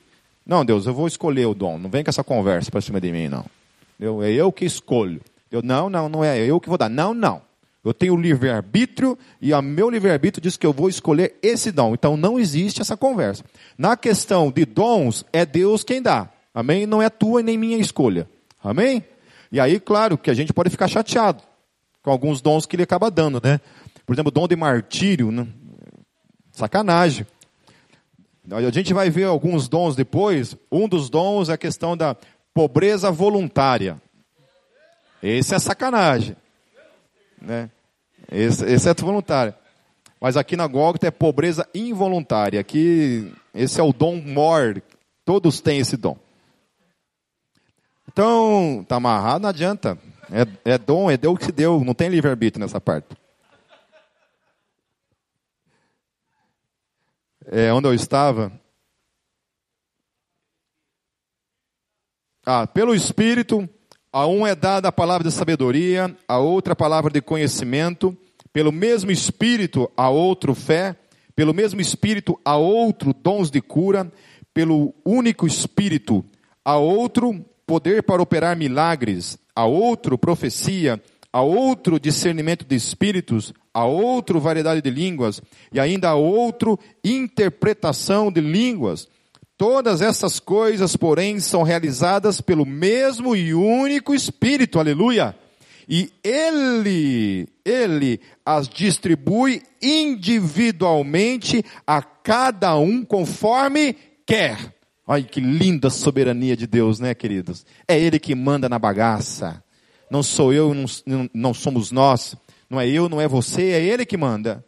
não, 0.45 0.63
Deus, 0.63 0.85
eu 0.85 0.93
vou 0.93 1.07
escolher 1.07 1.47
o 1.47 1.55
dom. 1.55 1.79
Não 1.79 1.89
vem 1.89 2.03
com 2.03 2.09
essa 2.09 2.23
conversa 2.23 2.69
para 2.69 2.79
cima 2.79 3.01
de 3.01 3.11
mim, 3.11 3.27
não. 3.27 3.45
Eu, 3.99 4.21
é 4.21 4.31
eu 4.31 4.51
que 4.51 4.63
escolho. 4.63 5.19
Eu, 5.51 5.61
não, 5.63 5.89
não, 5.89 6.07
não 6.07 6.23
é 6.23 6.39
eu 6.39 6.59
que 6.59 6.69
vou 6.69 6.77
dar. 6.77 6.89
Não, 6.89 7.13
não. 7.13 7.41
Eu 7.83 7.93
tenho 7.93 8.15
livre-arbítrio 8.15 9.17
e 9.41 9.53
o 9.53 9.61
meu 9.61 9.89
livre-arbítrio 9.89 10.41
diz 10.41 10.57
que 10.57 10.65
eu 10.65 10.73
vou 10.73 10.87
escolher 10.87 11.35
esse 11.41 11.71
dom. 11.71 11.93
Então 11.93 12.15
não 12.15 12.39
existe 12.39 12.81
essa 12.81 12.95
conversa. 12.95 13.43
Na 13.77 13.97
questão 13.97 14.51
de 14.51 14.65
dons, 14.65 15.25
é 15.33 15.45
Deus 15.45 15.83
quem 15.83 16.01
dá. 16.01 16.29
Amém? 16.53 16.85
Não 16.85 17.01
é 17.01 17.09
tua 17.09 17.41
nem 17.41 17.57
minha 17.57 17.77
escolha. 17.77 18.27
Amém? 18.63 19.03
E 19.55 19.59
aí, 19.61 19.79
claro, 19.79 20.17
que 20.17 20.29
a 20.29 20.33
gente 20.33 20.51
pode 20.51 20.69
ficar 20.69 20.85
chateado 20.85 21.41
com 22.03 22.11
alguns 22.11 22.41
dons 22.41 22.65
que 22.65 22.75
ele 22.75 22.83
acaba 22.83 23.09
dando, 23.09 23.39
né? 23.41 23.61
Por 24.05 24.11
exemplo, 24.11 24.29
dom 24.29 24.49
de 24.49 24.55
martírio, 24.57 25.31
né? 25.31 25.47
sacanagem. 26.51 27.25
A 28.51 28.69
gente 28.69 28.93
vai 28.93 29.09
ver 29.09 29.23
alguns 29.23 29.69
dons 29.69 29.95
depois. 29.95 30.57
Um 30.69 30.89
dos 30.89 31.09
dons 31.09 31.47
é 31.47 31.53
a 31.53 31.57
questão 31.57 31.95
da 31.95 32.17
pobreza 32.53 33.09
voluntária. 33.09 33.95
Esse 35.23 35.55
é 35.55 35.59
sacanagem. 35.59 36.35
Né? 37.41 37.69
Esse, 38.29 38.65
esse 38.65 38.89
é 38.89 38.93
voluntário. 38.93 39.53
Mas 40.19 40.35
aqui 40.35 40.57
na 40.57 40.67
Gólgota 40.67 41.07
é 41.07 41.11
pobreza 41.11 41.65
involuntária. 41.73 42.59
Aqui, 42.59 43.31
esse 43.53 43.79
é 43.79 43.83
o 43.83 43.93
dom 43.93 44.17
mor. 44.17 44.83
Todos 45.23 45.61
têm 45.61 45.79
esse 45.79 45.95
dom. 45.95 46.24
Então, 48.07 48.85
tá 48.87 48.95
amarrado, 48.95 49.41
não 49.41 49.49
adianta. 49.49 49.97
É, 50.31 50.73
é 50.73 50.77
dom, 50.77 51.09
é 51.11 51.17
Deus 51.17 51.37
que 51.37 51.51
deu. 51.51 51.83
Não 51.83 51.93
tem 51.93 52.09
livre-arbítrio 52.09 52.61
nessa 52.61 52.79
parte. 52.79 53.15
é, 57.47 57.71
onde 57.71 57.87
eu 57.87 57.93
estava. 57.93 58.51
Ah, 62.45 62.67
pelo 62.67 62.93
Espírito, 62.93 63.67
a 64.11 64.27
um 64.27 64.45
é 64.45 64.55
dada 64.55 64.87
a 64.87 64.91
palavra 64.91 65.27
de 65.27 65.33
sabedoria, 65.33 66.15
a 66.27 66.37
outra 66.37 66.73
a 66.73 66.75
palavra 66.75 67.11
de 67.11 67.21
conhecimento, 67.21 68.15
pelo 68.53 68.71
mesmo 68.71 69.11
Espírito 69.11 69.91
a 69.97 70.09
outro 70.09 70.53
fé, 70.53 70.95
pelo 71.35 71.53
mesmo 71.53 71.81
Espírito 71.81 72.39
a 72.45 72.55
outro 72.55 73.13
dons 73.13 73.49
de 73.49 73.61
cura, 73.61 74.11
pelo 74.53 74.93
único 75.03 75.47
Espírito 75.47 76.23
a 76.63 76.77
outro 76.77 77.43
poder 77.65 78.03
para 78.03 78.21
operar 78.21 78.55
milagres, 78.55 79.37
a 79.55 79.65
outro 79.65 80.17
profecia, 80.17 81.01
a 81.31 81.41
outro 81.41 81.99
discernimento 81.99 82.65
de 82.65 82.75
espíritos, 82.75 83.53
a 83.73 83.85
outro 83.85 84.39
variedade 84.39 84.81
de 84.81 84.89
línguas 84.89 85.41
e 85.73 85.79
ainda 85.79 86.09
a 86.09 86.15
outro 86.15 86.79
interpretação 87.03 88.31
de 88.31 88.41
línguas. 88.41 89.07
Todas 89.57 90.01
essas 90.01 90.39
coisas, 90.39 90.95
porém, 90.97 91.39
são 91.39 91.63
realizadas 91.63 92.41
pelo 92.41 92.65
mesmo 92.65 93.35
e 93.35 93.53
único 93.53 94.13
Espírito, 94.13 94.79
aleluia. 94.79 95.35
E 95.87 96.11
Ele, 96.23 97.47
Ele 97.63 98.19
as 98.45 98.67
distribui 98.67 99.61
individualmente 99.81 101.63
a 101.87 102.01
cada 102.01 102.75
um 102.77 103.03
conforme 103.05 103.95
quer. 104.25 104.74
Olha 105.07 105.23
que 105.23 105.39
linda 105.39 105.89
soberania 105.89 106.57
de 106.57 106.65
Deus, 106.65 106.99
né, 106.99 107.13
queridos? 107.13 107.65
É 107.87 107.99
Ele 107.99 108.19
que 108.19 108.33
manda 108.33 108.67
na 108.67 108.79
bagaça. 108.79 109.63
Não 110.09 110.23
sou 110.23 110.51
eu, 110.51 110.73
não, 110.73 111.29
não 111.33 111.53
somos 111.53 111.91
nós. 111.91 112.35
Não 112.69 112.81
é 112.81 112.87
eu, 112.87 113.07
não 113.07 113.21
é 113.21 113.27
você, 113.27 113.71
é 113.71 113.83
Ele 113.83 114.05
que 114.05 114.17
manda. 114.17 114.65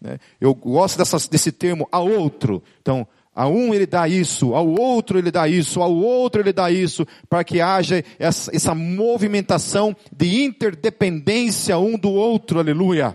Né? 0.00 0.18
Eu 0.40 0.54
gosto 0.54 0.98
desse 1.30 1.52
termo, 1.52 1.88
a 1.92 2.00
outro. 2.00 2.62
Então, 2.82 3.06
a 3.36 3.46
um 3.46 3.74
ele 3.74 3.84
dá 3.84 4.08
isso, 4.08 4.54
ao 4.54 4.66
outro 4.66 5.18
ele 5.18 5.30
dá 5.30 5.46
isso, 5.46 5.82
ao 5.82 5.94
outro 5.94 6.40
ele 6.40 6.54
dá 6.54 6.70
isso, 6.70 7.06
para 7.28 7.44
que 7.44 7.60
haja 7.60 8.02
essa, 8.18 8.50
essa 8.56 8.74
movimentação 8.74 9.94
de 10.10 10.42
interdependência 10.42 11.78
um 11.78 11.98
do 11.98 12.10
outro, 12.10 12.58
aleluia. 12.58 13.14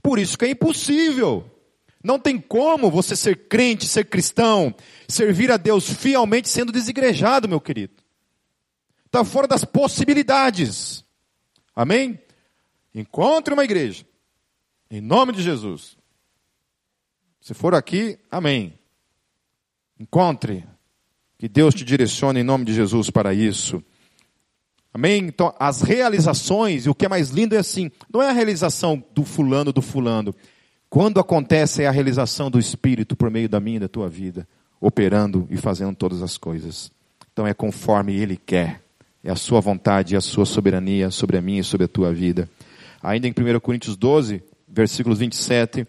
Por 0.00 0.20
isso 0.20 0.38
que 0.38 0.44
é 0.44 0.50
impossível. 0.50 1.44
Não 2.02 2.18
tem 2.18 2.38
como 2.38 2.90
você 2.90 3.16
ser 3.16 3.48
crente, 3.48 3.86
ser 3.86 4.04
cristão, 4.04 4.72
servir 5.08 5.50
a 5.50 5.56
Deus 5.56 5.88
fielmente 5.88 6.48
sendo 6.48 6.72
desigrejado, 6.72 7.48
meu 7.48 7.60
querido. 7.60 7.94
Está 9.06 9.24
fora 9.24 9.46
das 9.46 9.64
possibilidades. 9.64 11.04
Amém? 11.74 12.18
Encontre 12.94 13.54
uma 13.54 13.64
igreja. 13.64 14.04
Em 14.90 15.00
nome 15.00 15.32
de 15.32 15.42
Jesus. 15.42 15.96
Se 17.40 17.54
for 17.54 17.74
aqui, 17.74 18.18
amém. 18.30 18.78
Encontre. 19.98 20.64
Que 21.38 21.48
Deus 21.48 21.74
te 21.74 21.84
direcione 21.84 22.40
em 22.40 22.44
nome 22.44 22.64
de 22.64 22.72
Jesus 22.72 23.10
para 23.10 23.34
isso. 23.34 23.82
Amém? 24.92 25.26
Então, 25.26 25.52
as 25.58 25.82
realizações, 25.82 26.86
e 26.86 26.90
o 26.90 26.94
que 26.94 27.04
é 27.04 27.08
mais 27.08 27.30
lindo 27.30 27.54
é 27.54 27.58
assim: 27.58 27.90
não 28.12 28.22
é 28.22 28.30
a 28.30 28.32
realização 28.32 29.04
do 29.12 29.24
fulano, 29.24 29.72
do 29.72 29.82
fulano. 29.82 30.34
Quando 30.88 31.18
acontece 31.18 31.82
é 31.82 31.86
a 31.88 31.90
realização 31.90 32.48
do 32.48 32.58
Espírito 32.58 33.16
por 33.16 33.28
meio 33.28 33.48
da 33.48 33.58
minha 33.58 33.78
e 33.78 33.80
da 33.80 33.88
tua 33.88 34.08
vida, 34.08 34.48
operando 34.84 35.46
e 35.50 35.56
fazendo 35.56 35.96
todas 35.96 36.22
as 36.22 36.36
coisas. 36.36 36.92
Então 37.32 37.46
é 37.46 37.54
conforme 37.54 38.14
Ele 38.14 38.36
quer. 38.36 38.82
É 39.22 39.30
a 39.30 39.36
sua 39.36 39.58
vontade 39.58 40.12
e 40.12 40.16
a 40.16 40.20
sua 40.20 40.44
soberania 40.44 41.10
sobre 41.10 41.38
a 41.38 41.40
minha 41.40 41.62
e 41.62 41.64
sobre 41.64 41.86
a 41.86 41.88
tua 41.88 42.12
vida. 42.12 42.48
Ainda 43.02 43.26
em 43.26 43.30
1 43.30 43.60
Coríntios 43.60 43.96
12, 43.96 44.42
versículos 44.68 45.18
27, 45.18 45.86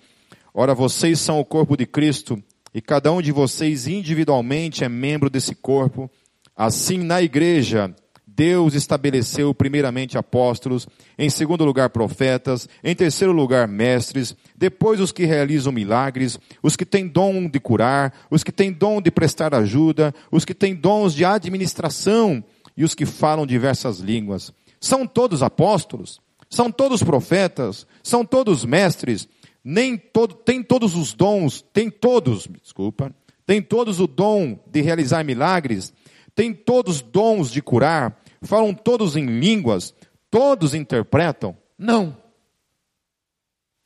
Ora, 0.53 0.73
vocês 0.73 1.19
são 1.19 1.37
o 1.37 1.43
corpo 1.43 1.75
de 1.75 1.85
Cristo 1.85 2.41
e 2.73 2.79
cada 2.79 3.11
um 3.11 3.21
de 3.21 3.33
vocês 3.33 3.87
individualmente 3.87 4.85
é 4.85 4.89
membro 4.89 5.29
desse 5.29 5.53
corpo. 5.53 6.09
Assim, 6.55 6.99
na 6.99 7.21
igreja, 7.21 7.93
Deus 8.36 8.73
estabeleceu 8.73 9.53
primeiramente 9.53 10.17
apóstolos, 10.17 10.88
em 11.17 11.29
segundo 11.29 11.63
lugar 11.63 11.89
profetas, 11.89 12.67
em 12.83 12.93
terceiro 12.93 13.31
lugar 13.31 13.65
mestres, 13.65 14.36
depois 14.55 14.99
os 14.99 15.13
que 15.13 15.23
realizam 15.23 15.71
milagres, 15.71 16.38
os 16.61 16.75
que 16.75 16.86
têm 16.86 17.07
dom 17.07 17.47
de 17.47 17.59
curar, 17.61 18.13
os 18.29 18.43
que 18.43 18.51
têm 18.51 18.73
dom 18.73 19.01
de 19.01 19.09
prestar 19.09 19.55
ajuda, 19.55 20.13
os 20.29 20.43
que 20.43 20.53
têm 20.53 20.75
dons 20.75 21.13
de 21.13 21.23
administração 21.23 22.43
e 22.75 22.83
os 22.83 22.93
que 22.93 23.05
falam 23.05 23.45
diversas 23.45 23.99
línguas. 23.99 24.51
São 24.81 25.07
todos 25.07 25.41
apóstolos? 25.41 26.19
São 26.49 26.69
todos 26.69 27.01
profetas? 27.01 27.88
São 28.03 28.25
todos 28.25 28.65
mestres? 28.65 29.29
Nem 29.63 29.97
todo, 29.97 30.36
tem 30.36 30.61
todos 30.61 30.93
os 30.93 31.13
dons, 31.13 31.63
tem 31.73 31.89
todos, 31.89 32.49
desculpa, 32.61 33.15
tem 33.45 33.61
todos 33.61 33.99
o 34.01 34.07
dom 34.07 34.59
de 34.67 34.81
realizar 34.81 35.23
milagres, 35.23 35.93
tem 36.36 36.53
todos 36.53 37.01
dons 37.01 37.49
de 37.49 37.61
curar, 37.61 38.21
Falam 38.45 38.73
todos 38.73 39.15
em 39.15 39.25
línguas? 39.25 39.93
Todos 40.29 40.73
interpretam? 40.73 41.55
Não. 41.77 42.15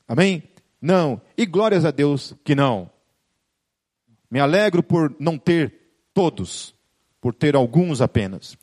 Amém? 0.07 0.43
Não. 0.82 1.22
E 1.38 1.45
glórias 1.45 1.86
a 1.86 1.91
Deus 1.91 2.34
que 2.43 2.55
não. 2.55 2.89
Me 4.30 4.39
alegro 4.39 4.84
por 4.84 5.16
não 5.20 5.38
ter 5.38 5.74
todos, 6.14 6.74
por 7.20 7.34
ter 7.34 7.55
alguns 7.55 8.01
apenas. 8.01 8.57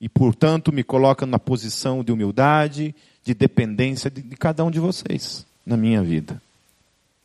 E, 0.00 0.08
portanto, 0.08 0.72
me 0.72 0.82
coloca 0.82 1.24
na 1.24 1.38
posição 1.38 2.02
de 2.02 2.12
humildade, 2.12 2.94
de 3.22 3.32
dependência 3.32 4.10
de, 4.10 4.20
de 4.20 4.36
cada 4.36 4.64
um 4.64 4.70
de 4.70 4.78
vocês 4.78 5.46
na 5.64 5.76
minha 5.76 6.02
vida. 6.02 6.42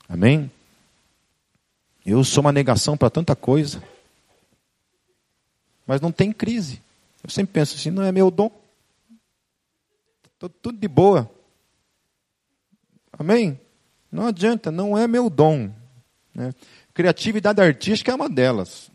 Amém? 0.08 0.50
Eu 2.06 2.24
sou 2.24 2.42
uma 2.42 2.52
negação 2.52 2.96
para 2.96 3.10
tanta 3.10 3.36
coisa. 3.36 3.84
Mas 5.86 6.00
não 6.00 6.12
tem 6.12 6.32
crise. 6.32 6.82
Eu 7.24 7.30
sempre 7.30 7.54
penso 7.54 7.76
assim, 7.76 7.92
não 7.92 8.04
é 8.04 8.12
meu 8.12 8.32
dom. 8.32 8.52
Estou 10.34 10.50
tudo 10.50 10.78
de 10.78 10.88
boa. 10.88 11.30
Amém? 13.12 13.60
Não 14.12 14.28
adianta, 14.28 14.72
não 14.72 14.98
é 14.98 15.08
meu 15.08 15.30
dom. 15.30 15.70
Né? 16.34 16.54
Criatividade 16.94 17.62
artística 17.62 18.12
é 18.12 18.16
uma 18.16 18.30
delas. 18.30 18.90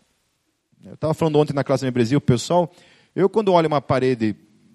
Eu 0.84 0.94
estava 0.94 1.14
falando 1.14 1.38
ontem 1.38 1.52
na 1.52 1.64
classe 1.64 1.90
de 1.90 2.16
o 2.16 2.20
pessoal, 2.20 2.72
eu 3.14 3.28
quando 3.28 3.52
olho 3.52 3.68
uma 3.68 3.80
parede 3.80 4.34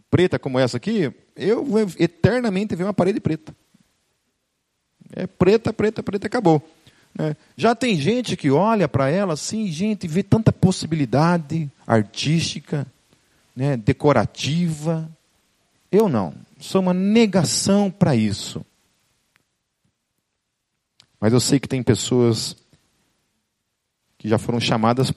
preta 0.09 0.39
como 0.39 0.57
essa 0.59 0.77
aqui, 0.77 1.11
eu 1.35 1.65
eternamente 1.97 2.75
vejo 2.75 2.87
uma 2.87 2.93
parede 2.93 3.19
preta. 3.19 3.55
É 5.11 5.25
preta, 5.27 5.73
preta, 5.73 6.03
preta, 6.03 6.27
acabou. 6.27 6.61
Né? 7.17 7.35
Já 7.57 7.75
tem 7.75 7.99
gente 7.99 8.35
que 8.37 8.51
olha 8.51 8.87
para 8.87 9.09
ela 9.09 9.33
assim, 9.33 9.67
gente, 9.67 10.07
vê 10.07 10.23
tanta 10.23 10.51
possibilidade 10.51 11.69
artística 11.85 12.85
né, 13.59 13.75
decorativa. 13.75 15.11
Eu 15.91 16.07
não. 16.07 16.33
Sou 16.57 16.79
uma 16.79 16.93
negação 16.93 17.91
para 17.91 18.15
isso. 18.15 18.65
Mas 21.19 21.33
eu 21.33 21.41
sei 21.41 21.59
que 21.59 21.67
tem 21.67 21.83
pessoas 21.83 22.55
que 24.17 24.29
já 24.29 24.37
foram 24.37 24.61
chamadas 24.61 25.11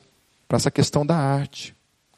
para 0.48 0.56
essa 0.56 0.72
questão 0.72 1.06
da 1.06 1.16
arte. 1.16 1.72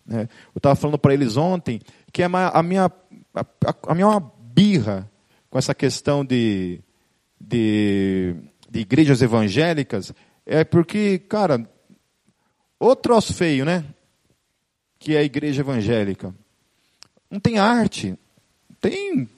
Né? 0.06 0.22
Eu 0.54 0.58
estava 0.58 0.74
falando 0.74 0.96
para 0.96 1.12
eles 1.12 1.36
ontem 1.36 1.78
que 2.10 2.22
a 2.22 2.28
minha, 2.28 2.48
a 2.48 2.62
minha, 2.62 2.92
a, 3.34 3.46
a 3.88 3.94
minha 3.94 4.18
birra 4.40 5.10
com 5.50 5.58
essa 5.58 5.74
questão 5.74 6.24
de, 6.24 6.80
de, 7.38 8.34
de 8.70 8.80
igrejas 8.80 9.20
evangélicas 9.20 10.14
é 10.46 10.64
porque, 10.64 11.18
cara, 11.18 11.68
o 12.80 12.96
troço 12.96 13.34
feio, 13.34 13.66
né? 13.66 13.84
Que 15.04 15.14
é 15.14 15.18
a 15.18 15.22
igreja 15.22 15.60
evangélica. 15.60 16.34
Não 17.30 17.38
tem 17.38 17.58
arte. 17.58 18.18
Tem, 18.80 19.28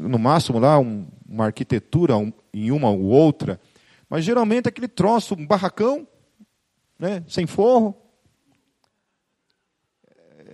no 0.00 0.18
máximo, 0.18 0.58
lá 0.58 0.78
um, 0.78 1.06
uma 1.28 1.44
arquitetura 1.44 2.16
um, 2.16 2.32
em 2.54 2.70
uma 2.70 2.90
ou 2.90 3.02
outra. 3.02 3.60
Mas 4.08 4.24
geralmente 4.24 4.64
é 4.64 4.68
aquele 4.70 4.88
troço, 4.88 5.34
um 5.34 5.46
barracão, 5.46 6.08
né, 6.98 7.22
sem 7.28 7.46
forro. 7.46 7.94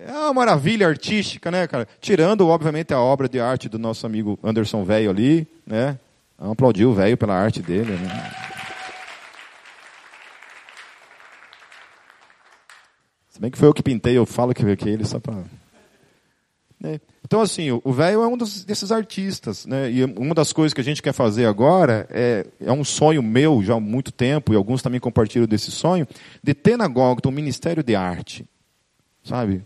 É 0.05 0.11
uma 0.11 0.33
maravilha 0.33 0.85
artística, 0.85 1.49
né, 1.49 1.65
cara? 1.65 1.87
Tirando, 2.01 2.45
obviamente, 2.49 2.93
a 2.93 2.99
obra 2.99 3.29
de 3.29 3.39
arte 3.39 3.69
do 3.69 3.79
nosso 3.79 4.05
amigo 4.05 4.37
Anderson 4.43 4.83
Velho 4.83 5.09
ali, 5.09 5.47
né? 5.65 5.97
Vamos 6.37 6.51
aplaudir 6.51 6.85
o 6.85 6.93
velho 6.93 7.15
pela 7.15 7.33
arte 7.33 7.61
dele, 7.61 7.93
né? 7.93 8.44
Se 13.35 13.41
bem 13.41 13.51
que 13.51 13.57
foi 13.57 13.67
eu 13.67 13.73
que 13.73 13.83
pintei, 13.83 14.17
eu 14.17 14.25
falo 14.25 14.53
que 14.53 14.63
veio 14.63 14.75
aquele 14.75 15.03
só 15.03 15.19
para. 15.19 15.43
Né? 16.79 17.01
Então, 17.21 17.41
assim, 17.41 17.69
o 17.69 17.91
velho 17.91 18.23
é 18.23 18.27
um 18.27 18.37
dos, 18.37 18.63
desses 18.63 18.93
artistas. 18.93 19.65
Né? 19.65 19.91
E 19.91 20.05
uma 20.05 20.33
das 20.33 20.53
coisas 20.53 20.73
que 20.73 20.79
a 20.79 20.83
gente 20.83 21.01
quer 21.01 21.11
fazer 21.11 21.45
agora 21.45 22.07
é, 22.11 22.47
é 22.61 22.71
um 22.71 22.85
sonho 22.85 23.21
meu 23.21 23.61
já 23.61 23.73
há 23.73 23.79
muito 23.81 24.09
tempo, 24.09 24.53
e 24.53 24.55
alguns 24.55 24.81
também 24.81 25.01
compartilham 25.01 25.45
desse 25.45 25.69
sonho, 25.69 26.07
de 26.41 26.53
ter 26.53 26.77
na 26.77 26.87
Gogta 26.87 27.27
um 27.27 27.31
ministério 27.33 27.83
de 27.83 27.93
arte. 27.93 28.45
Sabe? 29.21 29.63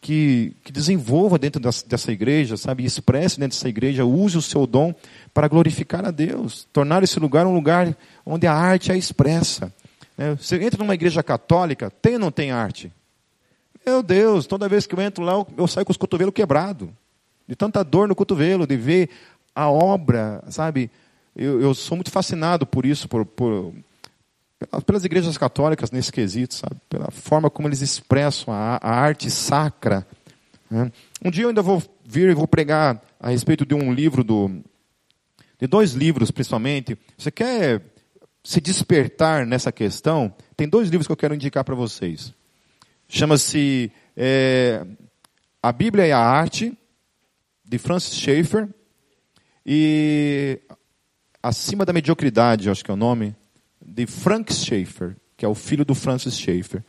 Que, 0.00 0.56
que 0.64 0.72
desenvolva 0.72 1.38
dentro 1.38 1.60
dessa, 1.60 1.86
dessa 1.86 2.10
igreja, 2.10 2.56
sabe? 2.56 2.86
expresse 2.86 3.38
dentro 3.38 3.54
dessa 3.54 3.68
igreja, 3.68 4.02
use 4.02 4.38
o 4.38 4.42
seu 4.42 4.66
dom 4.66 4.94
para 5.34 5.46
glorificar 5.46 6.06
a 6.06 6.10
Deus. 6.10 6.66
Tornar 6.72 7.02
esse 7.02 7.20
lugar 7.20 7.46
um 7.46 7.52
lugar 7.52 7.94
onde 8.24 8.46
a 8.46 8.54
arte 8.54 8.90
é 8.90 8.96
expressa. 8.96 9.70
Né? 10.16 10.38
Você 10.40 10.56
entra 10.56 10.78
numa 10.78 10.94
igreja 10.94 11.22
católica, 11.22 11.90
tem 11.90 12.14
ou 12.14 12.18
não 12.18 12.30
tem 12.30 12.50
arte? 12.50 12.90
Meu 13.84 14.02
Deus, 14.02 14.46
toda 14.46 14.68
vez 14.68 14.86
que 14.86 14.94
eu 14.94 15.00
entro 15.00 15.24
lá, 15.24 15.44
eu 15.56 15.66
saio 15.66 15.86
com 15.86 15.92
os 15.92 15.96
cotovelos 15.96 16.34
quebrados. 16.34 16.88
De 17.46 17.56
tanta 17.56 17.82
dor 17.82 18.06
no 18.06 18.14
cotovelo, 18.14 18.66
de 18.66 18.76
ver 18.76 19.10
a 19.54 19.70
obra, 19.70 20.42
sabe? 20.48 20.90
Eu, 21.34 21.60
eu 21.60 21.74
sou 21.74 21.96
muito 21.96 22.10
fascinado 22.10 22.66
por 22.66 22.84
isso, 22.84 23.08
por, 23.08 23.24
por, 23.24 23.72
pelas 24.86 25.04
igrejas 25.04 25.36
católicas 25.38 25.90
nesse 25.90 26.12
quesito, 26.12 26.54
sabe? 26.54 26.76
Pela 26.88 27.10
forma 27.10 27.50
como 27.50 27.68
eles 27.68 27.80
expressam 27.80 28.52
a, 28.52 28.78
a 28.80 28.90
arte 28.90 29.30
sacra. 29.30 30.06
Né? 30.70 30.92
Um 31.24 31.30
dia 31.30 31.44
eu 31.44 31.48
ainda 31.48 31.62
vou 31.62 31.82
vir 32.04 32.28
e 32.28 32.34
vou 32.34 32.46
pregar 32.46 33.02
a 33.18 33.30
respeito 33.30 33.66
de 33.66 33.74
um 33.74 33.92
livro 33.92 34.22
do, 34.22 34.62
de 35.58 35.66
dois 35.66 35.92
livros 35.92 36.30
principalmente. 36.30 36.96
Você 37.16 37.30
quer 37.30 37.82
se 38.42 38.60
despertar 38.60 39.46
nessa 39.46 39.72
questão? 39.72 40.32
Tem 40.56 40.68
dois 40.68 40.88
livros 40.88 41.06
que 41.06 41.12
eu 41.12 41.16
quero 41.16 41.34
indicar 41.34 41.64
para 41.64 41.74
vocês. 41.74 42.32
Chama-se 43.12 43.90
é, 44.16 44.86
A 45.60 45.72
Bíblia 45.72 46.06
e 46.06 46.12
a 46.12 46.18
Arte, 46.18 46.78
de 47.64 47.76
Francis 47.76 48.14
Schaeffer. 48.14 48.68
E 49.66 50.60
Acima 51.42 51.84
da 51.84 51.92
Mediocridade, 51.92 52.70
acho 52.70 52.84
que 52.84 52.90
é 52.90 52.94
o 52.94 52.96
nome, 52.96 53.34
de 53.84 54.06
Frank 54.06 54.54
Schaeffer, 54.54 55.16
que 55.36 55.44
é 55.44 55.48
o 55.48 55.56
filho 55.56 55.84
do 55.84 55.94
Francis 55.94 56.38
Schaeffer. 56.38 56.84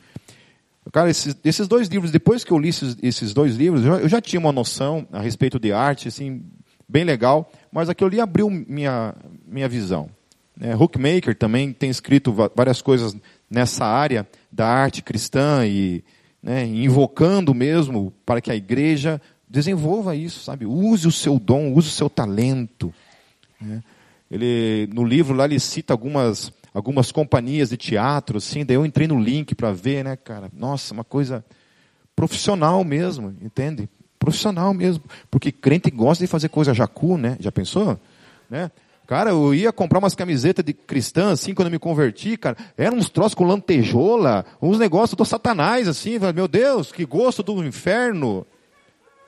Cara, 0.92 1.10
esses, 1.10 1.36
esses 1.44 1.68
dois 1.68 1.88
livros, 1.88 2.12
depois 2.12 2.44
que 2.44 2.52
eu 2.52 2.60
li 2.60 2.70
esses, 2.70 2.96
esses 3.02 3.34
dois 3.34 3.56
livros, 3.56 3.84
eu 3.84 4.00
eu 4.00 4.10
já, 4.10 4.22
tinha 4.22 4.40
uma 4.40 4.52
noção 4.52 5.08
a 5.12 5.22
respeito 5.22 5.60
de 5.60 5.74
arte, 5.74 6.08
assim, 6.08 6.44
bem 6.88 7.04
legal, 7.04 7.52
mas 7.72 7.90
aquilo 7.90 8.10
ali 8.10 8.22
abriu 8.22 8.48
minha, 8.48 9.16
minha 9.48 9.68
visão. 9.68 10.10
É, 10.60 10.76
Hookmaker 10.76 11.36
também 11.36 11.74
tem 11.74 11.90
escrito 11.90 12.32
várias 12.56 12.80
coisas 12.80 13.16
nessa 13.50 13.86
área 13.86 14.28
da 14.52 14.68
arte 14.68 15.02
cristã 15.02 15.66
e 15.66 16.04
né, 16.41 16.66
invocando 16.66 17.54
mesmo 17.54 18.12
para 18.26 18.41
que 18.41 18.52
a 18.52 18.56
igreja 18.56 19.22
desenvolva 19.47 20.16
isso, 20.16 20.43
sabe? 20.43 20.66
Use 20.66 21.08
o 21.08 21.12
seu 21.12 21.39
dom, 21.39 21.74
use 21.74 21.89
o 21.89 21.91
seu 21.91 22.10
talento. 22.10 22.93
Né? 23.60 23.84
Ele, 24.30 24.89
no 24.93 25.04
livro 25.04 25.36
lá 25.36 25.45
ele 25.45 25.60
cita 25.60 25.93
algumas, 25.93 26.52
algumas 26.74 27.12
companhias 27.12 27.70
de 27.70 27.78
teatro, 27.78 28.38
assim, 28.38 28.66
daí 28.66 28.76
eu 28.76 28.86
entrei 28.86 29.08
no 29.08 29.20
link 29.20 29.54
para 29.54 29.72
ver, 29.72 30.04
né, 30.04 30.16
cara? 30.16 30.49
Nossa, 30.54 30.93
uma 30.93 31.04
coisa 31.04 31.43
profissional 32.16 32.84
mesmo, 32.84 33.36
entende? 33.41 33.89
Profissional 34.18 34.74
mesmo. 34.74 35.04
Porque 35.30 35.52
crente 35.52 35.91
gosta 35.91 36.24
de 36.24 36.30
fazer 36.30 36.49
coisa 36.49 36.74
jacu, 36.74 37.18
né? 37.18 37.36
Já 37.39 37.52
pensou? 37.52 37.99
Né? 38.49 38.72
Cara, 39.12 39.32
eu 39.32 39.53
ia 39.53 39.74
comprar 39.74 39.99
umas 39.99 40.16
camisetas 40.16 40.64
de 40.64 40.72
cristã, 40.72 41.34
assim, 41.34 41.53
quando 41.53 41.68
eu 41.68 41.72
me 41.74 41.78
converti, 41.78 42.38
cara. 42.38 42.55
Eram 42.78 42.95
uns 42.95 43.09
troços 43.09 43.34
com 43.34 43.43
lantejola, 43.43 44.45
uns 44.62 44.80
negócios 44.80 45.18
do 45.18 45.26
satanás, 45.26 45.86
assim. 45.86 46.18
Meu 46.34 46.47
Deus, 46.47 46.93
que 46.93 47.03
gosto 47.03 47.43
do 47.43 47.62
inferno. 47.62 48.47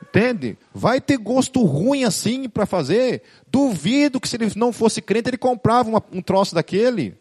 Entende? 0.01 0.57
Vai 0.73 1.01
ter 1.01 1.17
gosto 1.17 1.61
ruim 1.65 2.05
assim 2.05 2.47
para 2.47 2.65
fazer. 2.65 3.23
Duvido 3.45 4.21
que 4.21 4.29
se 4.29 4.37
ele 4.37 4.49
não 4.55 4.71
fosse 4.71 5.01
crente, 5.01 5.29
ele 5.29 5.37
comprava 5.37 5.89
uma, 5.89 6.03
um 6.13 6.21
troço 6.21 6.55
daquele. 6.55 7.17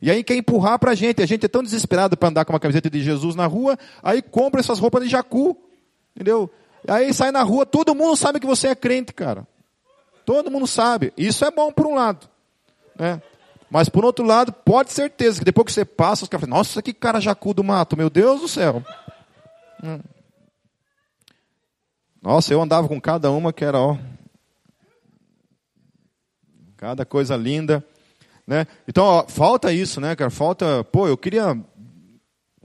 E 0.00 0.10
aí 0.10 0.24
quer 0.24 0.36
empurrar 0.36 0.78
para 0.78 0.92
a 0.92 0.94
gente. 0.94 1.22
A 1.22 1.26
gente 1.26 1.44
é 1.44 1.48
tão 1.48 1.62
desesperado 1.62 2.16
para 2.16 2.30
andar 2.30 2.46
com 2.46 2.54
uma 2.54 2.58
camiseta 2.60 2.88
de 2.88 3.02
Jesus 3.02 3.34
na 3.34 3.44
rua, 3.44 3.78
aí 4.02 4.22
compra 4.22 4.60
essas 4.60 4.78
roupas 4.78 5.02
de 5.02 5.10
jacu. 5.10 5.54
Entendeu? 6.16 6.50
Aí 6.88 7.12
sai 7.12 7.30
na 7.30 7.42
rua, 7.42 7.66
todo 7.66 7.94
mundo 7.94 8.16
sabe 8.16 8.40
que 8.40 8.46
você 8.46 8.68
é 8.68 8.74
crente, 8.74 9.12
cara. 9.12 9.46
Todo 10.28 10.50
mundo 10.50 10.66
sabe. 10.66 11.10
Isso 11.16 11.42
é 11.42 11.50
bom 11.50 11.72
por 11.72 11.86
um 11.86 11.94
lado. 11.94 12.28
Né? 12.98 13.22
Mas 13.70 13.88
por 13.88 14.04
outro 14.04 14.26
lado, 14.26 14.52
pode 14.52 14.92
certeza 14.92 15.38
que 15.38 15.44
depois 15.46 15.64
que 15.64 15.72
você 15.72 15.86
passa, 15.86 16.24
os 16.24 16.28
caras 16.28 16.46
falam, 16.46 16.58
nossa, 16.58 16.82
que 16.82 16.92
cara 16.92 17.18
jacu 17.18 17.54
do 17.54 17.64
mato, 17.64 17.96
meu 17.96 18.10
Deus 18.10 18.42
do 18.42 18.46
céu. 18.46 18.84
Hum. 19.82 20.00
Nossa, 22.20 22.52
eu 22.52 22.60
andava 22.60 22.86
com 22.86 23.00
cada 23.00 23.30
uma 23.30 23.54
que 23.54 23.64
era, 23.64 23.80
ó. 23.80 23.96
Cada 26.76 27.06
coisa 27.06 27.34
linda. 27.34 27.82
Né? 28.46 28.66
Então, 28.86 29.06
ó, 29.06 29.26
falta 29.26 29.72
isso, 29.72 29.98
né, 29.98 30.14
cara? 30.14 30.30
Falta, 30.30 30.84
pô, 30.84 31.08
eu 31.08 31.16
queria 31.16 31.58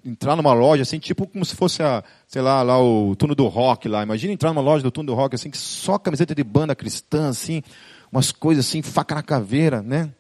entrar 0.06 0.36
numa 0.36 0.54
loja 0.54 0.84
assim, 0.84 1.00
tipo 1.00 1.26
como 1.28 1.46
se 1.46 1.56
fosse 1.56 1.82
a, 1.82 2.04
sei 2.28 2.42
lá, 2.42 2.62
lá 2.62 2.82
o 2.82 3.16
turno 3.16 3.34
do 3.34 3.48
rock 3.48 3.88
lá. 3.88 4.04
Imagina 4.04 4.34
entrar 4.34 4.50
numa 4.50 4.62
loja 4.62 4.84
do 4.84 4.92
turno 4.92 5.12
do 5.12 5.16
rock 5.16 5.36
assim, 5.36 5.50
que 5.50 5.58
só 5.58 5.98
camiseta 5.98 6.36
de 6.36 6.44
banda 6.44 6.76
cristã 6.76 7.30
assim, 7.30 7.64
umas 8.12 8.32
coisas 8.32 8.66
assim, 8.66 8.82
faca 8.82 9.16
na 9.16 9.24
caveira, 9.24 9.82
né? 9.82 10.12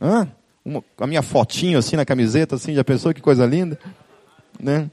Hã? 0.00 0.28
Uma, 0.64 0.84
a 0.98 1.06
minha 1.06 1.22
fotinho 1.22 1.78
assim 1.78 1.96
na 1.96 2.04
camiseta 2.04 2.56
assim, 2.56 2.74
já 2.74 2.84
pensou 2.84 3.14
que 3.14 3.20
coisa 3.20 3.46
linda, 3.46 3.78
né? 4.58 4.90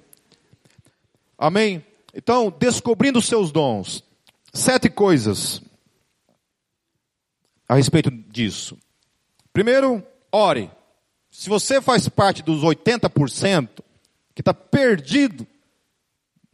Amém. 1.37 1.83
Então, 2.13 2.53
descobrindo 2.57 3.19
os 3.19 3.25
seus 3.25 3.51
dons. 3.51 4.03
Sete 4.53 4.89
coisas 4.89 5.61
a 7.67 7.75
respeito 7.75 8.09
disso. 8.09 8.77
Primeiro, 9.51 10.01
ore. 10.31 10.71
Se 11.29 11.49
você 11.49 11.81
faz 11.81 12.07
parte 12.07 12.41
dos 12.41 12.63
80%, 12.63 13.69
que 14.35 14.41
está 14.41 14.53
perdido, 14.53 15.47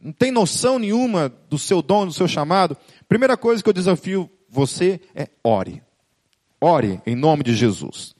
não 0.00 0.12
tem 0.12 0.30
noção 0.30 0.78
nenhuma 0.78 1.28
do 1.50 1.58
seu 1.58 1.82
dom, 1.82 2.06
do 2.06 2.12
seu 2.12 2.28
chamado, 2.28 2.76
primeira 3.08 3.36
coisa 3.36 3.62
que 3.62 3.68
eu 3.68 3.74
desafio 3.74 4.30
você 4.48 5.00
é 5.14 5.28
ore. 5.42 5.82
Ore 6.60 7.02
em 7.04 7.16
nome 7.16 7.42
de 7.42 7.54
Jesus. 7.54 8.14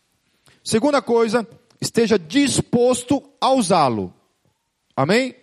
Segunda 0.65 1.01
coisa, 1.01 1.47
esteja 1.81 2.19
disposto 2.19 3.23
a 3.41 3.53
usá-lo. 3.53 4.13
Amém? 4.97 5.35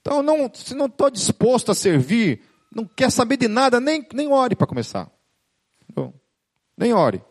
Então, 0.00 0.22
não, 0.22 0.50
se 0.52 0.74
não 0.74 0.86
estou 0.86 1.10
disposto 1.10 1.70
a 1.70 1.74
servir, 1.74 2.42
não 2.74 2.84
quer 2.84 3.10
saber 3.10 3.36
de 3.36 3.48
nada, 3.48 3.78
nem, 3.78 4.06
nem 4.12 4.28
ore 4.28 4.56
para 4.56 4.66
começar. 4.66 5.10
Bom, 5.94 6.12
nem 6.76 6.92
ore. 6.92 7.22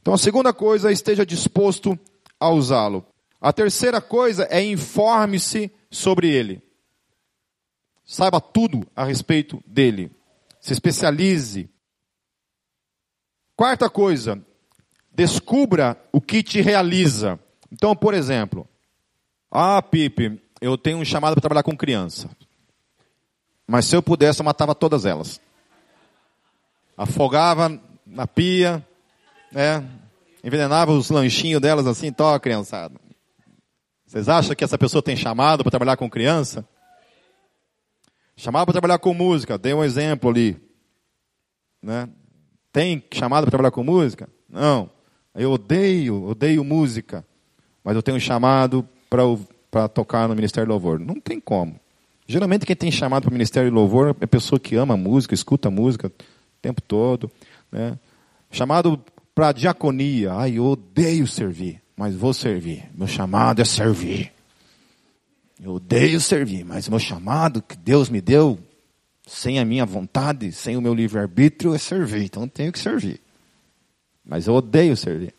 Então, 0.00 0.14
a 0.14 0.18
segunda 0.18 0.52
coisa, 0.52 0.92
esteja 0.92 1.24
disposto 1.24 1.98
a 2.38 2.50
usá-lo. 2.50 3.06
A 3.40 3.52
terceira 3.52 4.00
coisa 4.00 4.46
é 4.50 4.62
informe-se 4.62 5.70
sobre 5.96 6.30
ele. 6.30 6.62
Saiba 8.04 8.40
tudo 8.40 8.86
a 8.94 9.04
respeito 9.04 9.62
dele. 9.66 10.10
Se 10.60 10.72
especialize. 10.72 11.68
Quarta 13.56 13.88
coisa, 13.88 14.40
descubra 15.12 16.00
o 16.12 16.20
que 16.20 16.42
te 16.42 16.60
realiza. 16.60 17.40
Então, 17.72 17.96
por 17.96 18.14
exemplo, 18.14 18.68
ah, 19.50 19.80
Pipe, 19.82 20.40
eu 20.60 20.76
tenho 20.76 20.98
um 20.98 21.04
chamado 21.04 21.32
para 21.32 21.40
trabalhar 21.40 21.62
com 21.62 21.76
criança. 21.76 22.30
Mas 23.66 23.86
se 23.86 23.96
eu 23.96 24.02
pudesse, 24.02 24.40
eu 24.40 24.44
matava 24.44 24.74
todas 24.74 25.04
elas. 25.04 25.40
Afogava 26.96 27.80
na 28.06 28.26
pia, 28.26 28.86
né? 29.50 29.88
envenenava 30.44 30.92
os 30.92 31.10
lanchinhos 31.10 31.60
delas 31.60 31.86
assim, 31.86 32.12
toca 32.12 32.38
criançada. 32.38 32.94
Vocês 34.06 34.28
acham 34.28 34.54
que 34.54 34.62
essa 34.62 34.78
pessoa 34.78 35.02
tem 35.02 35.16
chamado 35.16 35.64
para 35.64 35.70
trabalhar 35.70 35.96
com 35.96 36.08
criança? 36.08 36.64
Chamado 38.36 38.66
para 38.66 38.74
trabalhar 38.74 38.98
com 38.98 39.12
música, 39.12 39.58
dei 39.58 39.74
um 39.74 39.82
exemplo 39.82 40.30
ali. 40.30 40.56
Né? 41.82 42.08
Tem 42.72 43.02
chamado 43.12 43.42
para 43.42 43.50
trabalhar 43.50 43.72
com 43.72 43.82
música? 43.82 44.28
Não. 44.48 44.88
Eu 45.34 45.50
odeio, 45.50 46.22
odeio 46.24 46.62
música. 46.62 47.26
Mas 47.82 47.96
eu 47.96 48.02
tenho 48.02 48.20
chamado 48.20 48.88
para 49.10 49.88
tocar 49.88 50.28
no 50.28 50.36
Ministério 50.36 50.66
de 50.66 50.72
Louvor. 50.72 51.00
Não 51.00 51.20
tem 51.20 51.40
como. 51.40 51.80
Geralmente 52.28 52.64
quem 52.64 52.76
tem 52.76 52.92
chamado 52.92 53.24
para 53.24 53.30
o 53.30 53.32
Ministério 53.32 53.70
de 53.70 53.74
Louvor 53.74 54.14
é 54.20 54.26
pessoa 54.26 54.60
que 54.60 54.76
ama 54.76 54.96
música, 54.96 55.34
escuta 55.34 55.68
música 55.68 56.08
o 56.08 56.12
tempo 56.62 56.80
todo. 56.80 57.28
Né? 57.72 57.98
Chamado 58.52 59.02
para 59.34 59.50
diaconia. 59.50 60.32
Ai, 60.34 60.58
eu 60.58 60.64
odeio 60.64 61.26
servir 61.26 61.85
mas 61.96 62.14
vou 62.14 62.34
servir. 62.34 62.88
Meu 62.94 63.06
chamado 63.06 63.62
é 63.62 63.64
servir. 63.64 64.32
Eu 65.62 65.74
odeio 65.74 66.20
servir, 66.20 66.64
mas 66.64 66.88
meu 66.88 66.98
chamado 66.98 67.62
que 67.62 67.76
Deus 67.76 68.10
me 68.10 68.20
deu, 68.20 68.58
sem 69.26 69.58
a 69.58 69.64
minha 69.64 69.86
vontade, 69.86 70.52
sem 70.52 70.76
o 70.76 70.82
meu 70.82 70.92
livre-arbítrio, 70.92 71.74
é 71.74 71.78
servir. 71.78 72.24
Então 72.24 72.42
eu 72.42 72.48
tenho 72.48 72.70
que 72.70 72.78
servir. 72.78 73.20
Mas 74.24 74.46
eu 74.46 74.54
odeio 74.54 74.96
servir. 74.96 75.34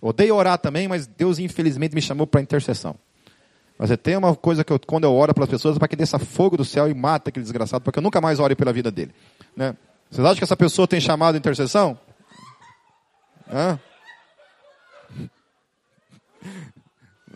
Odeio 0.00 0.34
orar 0.34 0.58
também, 0.58 0.86
mas 0.86 1.06
Deus 1.06 1.38
infelizmente 1.38 1.94
me 1.94 2.02
chamou 2.02 2.26
para 2.26 2.42
intercessão. 2.42 2.94
Mas 3.78 3.90
tem 4.02 4.16
uma 4.16 4.34
coisa 4.34 4.62
que 4.62 4.72
eu, 4.72 4.78
quando 4.78 5.04
eu 5.04 5.14
oro 5.14 5.34
para 5.34 5.44
as 5.44 5.50
pessoas, 5.50 5.76
é 5.76 5.78
para 5.78 5.88
que 5.88 5.96
desça 5.96 6.18
fogo 6.18 6.56
do 6.56 6.64
céu 6.64 6.88
e 6.88 6.94
mate 6.94 7.28
aquele 7.28 7.42
desgraçado, 7.42 7.82
para 7.82 7.92
que 7.92 7.98
eu 7.98 8.02
nunca 8.02 8.20
mais 8.20 8.38
ore 8.38 8.54
pela 8.54 8.72
vida 8.72 8.90
dele. 8.90 9.12
Né? 9.56 9.74
Vocês 10.10 10.24
acham 10.24 10.36
que 10.36 10.44
essa 10.44 10.56
pessoa 10.56 10.86
tem 10.86 11.00
chamado 11.00 11.36
intercessão? 11.36 11.98
Hã? 13.50 13.78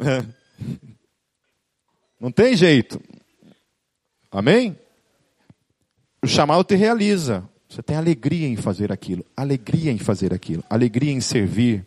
É. 0.01 0.25
Não 2.21 2.31
tem 2.31 2.57
jeito. 2.57 3.01
Amém? 4.31 4.77
O 6.23 6.27
chamado 6.27 6.65
te 6.65 6.75
realiza. 6.75 7.49
Você 7.69 7.83
tem 7.83 7.97
alegria 7.97 8.49
em 8.49 8.57
fazer 8.57 8.91
aquilo, 8.91 9.25
alegria 9.37 9.93
em 9.93 9.99
fazer 9.99 10.35
aquilo, 10.35 10.65
alegria 10.69 11.13
em 11.13 11.21
servir, 11.21 11.87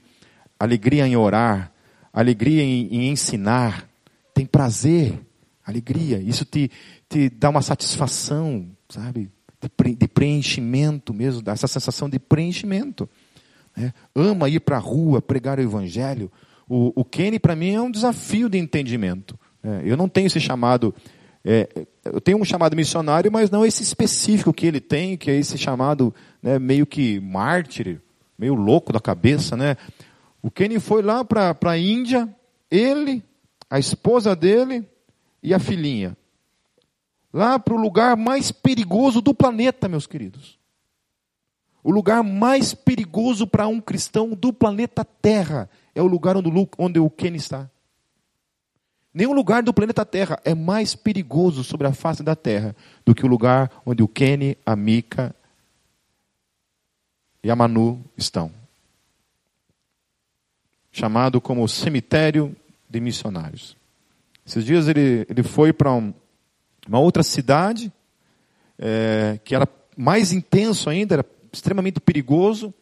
alegria 0.57 1.05
em 1.05 1.17
orar, 1.17 1.73
alegria 2.13 2.63
em, 2.63 2.87
em 2.87 3.09
ensinar. 3.09 3.89
Tem 4.33 4.45
prazer, 4.45 5.19
alegria. 5.65 6.19
Isso 6.19 6.45
te, 6.45 6.71
te 7.09 7.29
dá 7.29 7.49
uma 7.49 7.61
satisfação, 7.61 8.69
sabe? 8.87 9.29
De, 9.97 10.07
preenchimento 10.07 11.13
mesmo, 11.13 11.41
essa 11.47 11.67
sensação 11.67 12.09
de 12.09 12.17
preenchimento. 12.17 13.09
Né? 13.75 13.93
Ama 14.15 14.47
ir 14.47 14.61
para 14.61 14.77
a 14.77 14.79
rua, 14.79 15.21
pregar 15.21 15.59
o 15.59 15.61
evangelho. 15.61 16.31
O, 16.75 16.91
o 16.95 17.05
Kenny, 17.05 17.37
para 17.37 17.55
mim, 17.55 17.75
é 17.75 17.79
um 17.79 17.91
desafio 17.91 18.49
de 18.49 18.57
entendimento. 18.57 19.39
É, 19.63 19.83
eu 19.85 19.95
não 19.95 20.09
tenho 20.09 20.25
esse 20.25 20.39
chamado. 20.39 20.91
É, 21.45 21.69
eu 22.03 22.19
tenho 22.19 22.39
um 22.39 22.43
chamado 22.43 22.75
missionário, 22.75 23.31
mas 23.31 23.51
não 23.51 23.63
esse 23.63 23.83
específico 23.83 24.51
que 24.51 24.65
ele 24.65 24.81
tem, 24.81 25.15
que 25.15 25.29
é 25.29 25.35
esse 25.35 25.55
chamado 25.55 26.11
né, 26.41 26.57
meio 26.57 26.87
que 26.87 27.19
mártir, 27.19 28.01
meio 28.35 28.55
louco 28.55 28.91
da 28.91 28.99
cabeça. 28.99 29.55
Né? 29.55 29.77
O 30.41 30.49
Kenny 30.49 30.79
foi 30.79 31.03
lá 31.03 31.23
para 31.23 31.55
a 31.63 31.77
Índia, 31.77 32.27
ele, 32.71 33.23
a 33.69 33.77
esposa 33.77 34.35
dele 34.35 34.83
e 35.43 35.53
a 35.53 35.59
filhinha. 35.59 36.17
Lá 37.31 37.59
para 37.59 37.75
o 37.75 37.77
lugar 37.77 38.17
mais 38.17 38.51
perigoso 38.51 39.21
do 39.21 39.31
planeta, 39.31 39.87
meus 39.87 40.07
queridos. 40.07 40.57
O 41.83 41.91
lugar 41.91 42.23
mais 42.23 42.73
perigoso 42.73 43.45
para 43.45 43.67
um 43.67 43.81
cristão 43.81 44.29
do 44.29 44.53
planeta 44.53 45.03
Terra 45.03 45.69
é 45.93 46.01
o 46.01 46.07
lugar 46.07 46.37
onde, 46.37 46.49
onde 46.77 46.99
o 46.99 47.09
Kenny 47.09 47.37
está. 47.37 47.69
Nenhum 49.13 49.33
lugar 49.33 49.61
do 49.61 49.73
planeta 49.73 50.05
Terra 50.05 50.39
é 50.45 50.55
mais 50.55 50.95
perigoso 50.95 51.63
sobre 51.63 51.85
a 51.85 51.93
face 51.93 52.23
da 52.23 52.35
Terra 52.35 52.75
do 53.05 53.13
que 53.13 53.25
o 53.25 53.27
lugar 53.27 53.69
onde 53.85 54.01
o 54.01 54.07
Kenny, 54.07 54.57
a 54.65 54.75
Mika 54.75 55.35
e 57.43 57.51
a 57.51 57.55
Manu 57.55 58.03
estão. 58.17 58.49
Chamado 60.91 61.41
como 61.41 61.67
cemitério 61.67 62.55
de 62.89 62.99
missionários. 62.99 63.75
Esses 64.45 64.63
dias 64.63 64.87
ele, 64.87 65.25
ele 65.29 65.43
foi 65.43 65.73
para 65.73 65.91
um, 65.91 66.13
uma 66.87 66.99
outra 66.99 67.23
cidade, 67.23 67.91
é, 68.79 69.39
que 69.43 69.53
era 69.53 69.67
mais 69.95 70.31
intenso 70.31 70.89
ainda, 70.89 71.15
era 71.15 71.25
extremamente 71.53 71.99
perigoso. 71.99 72.73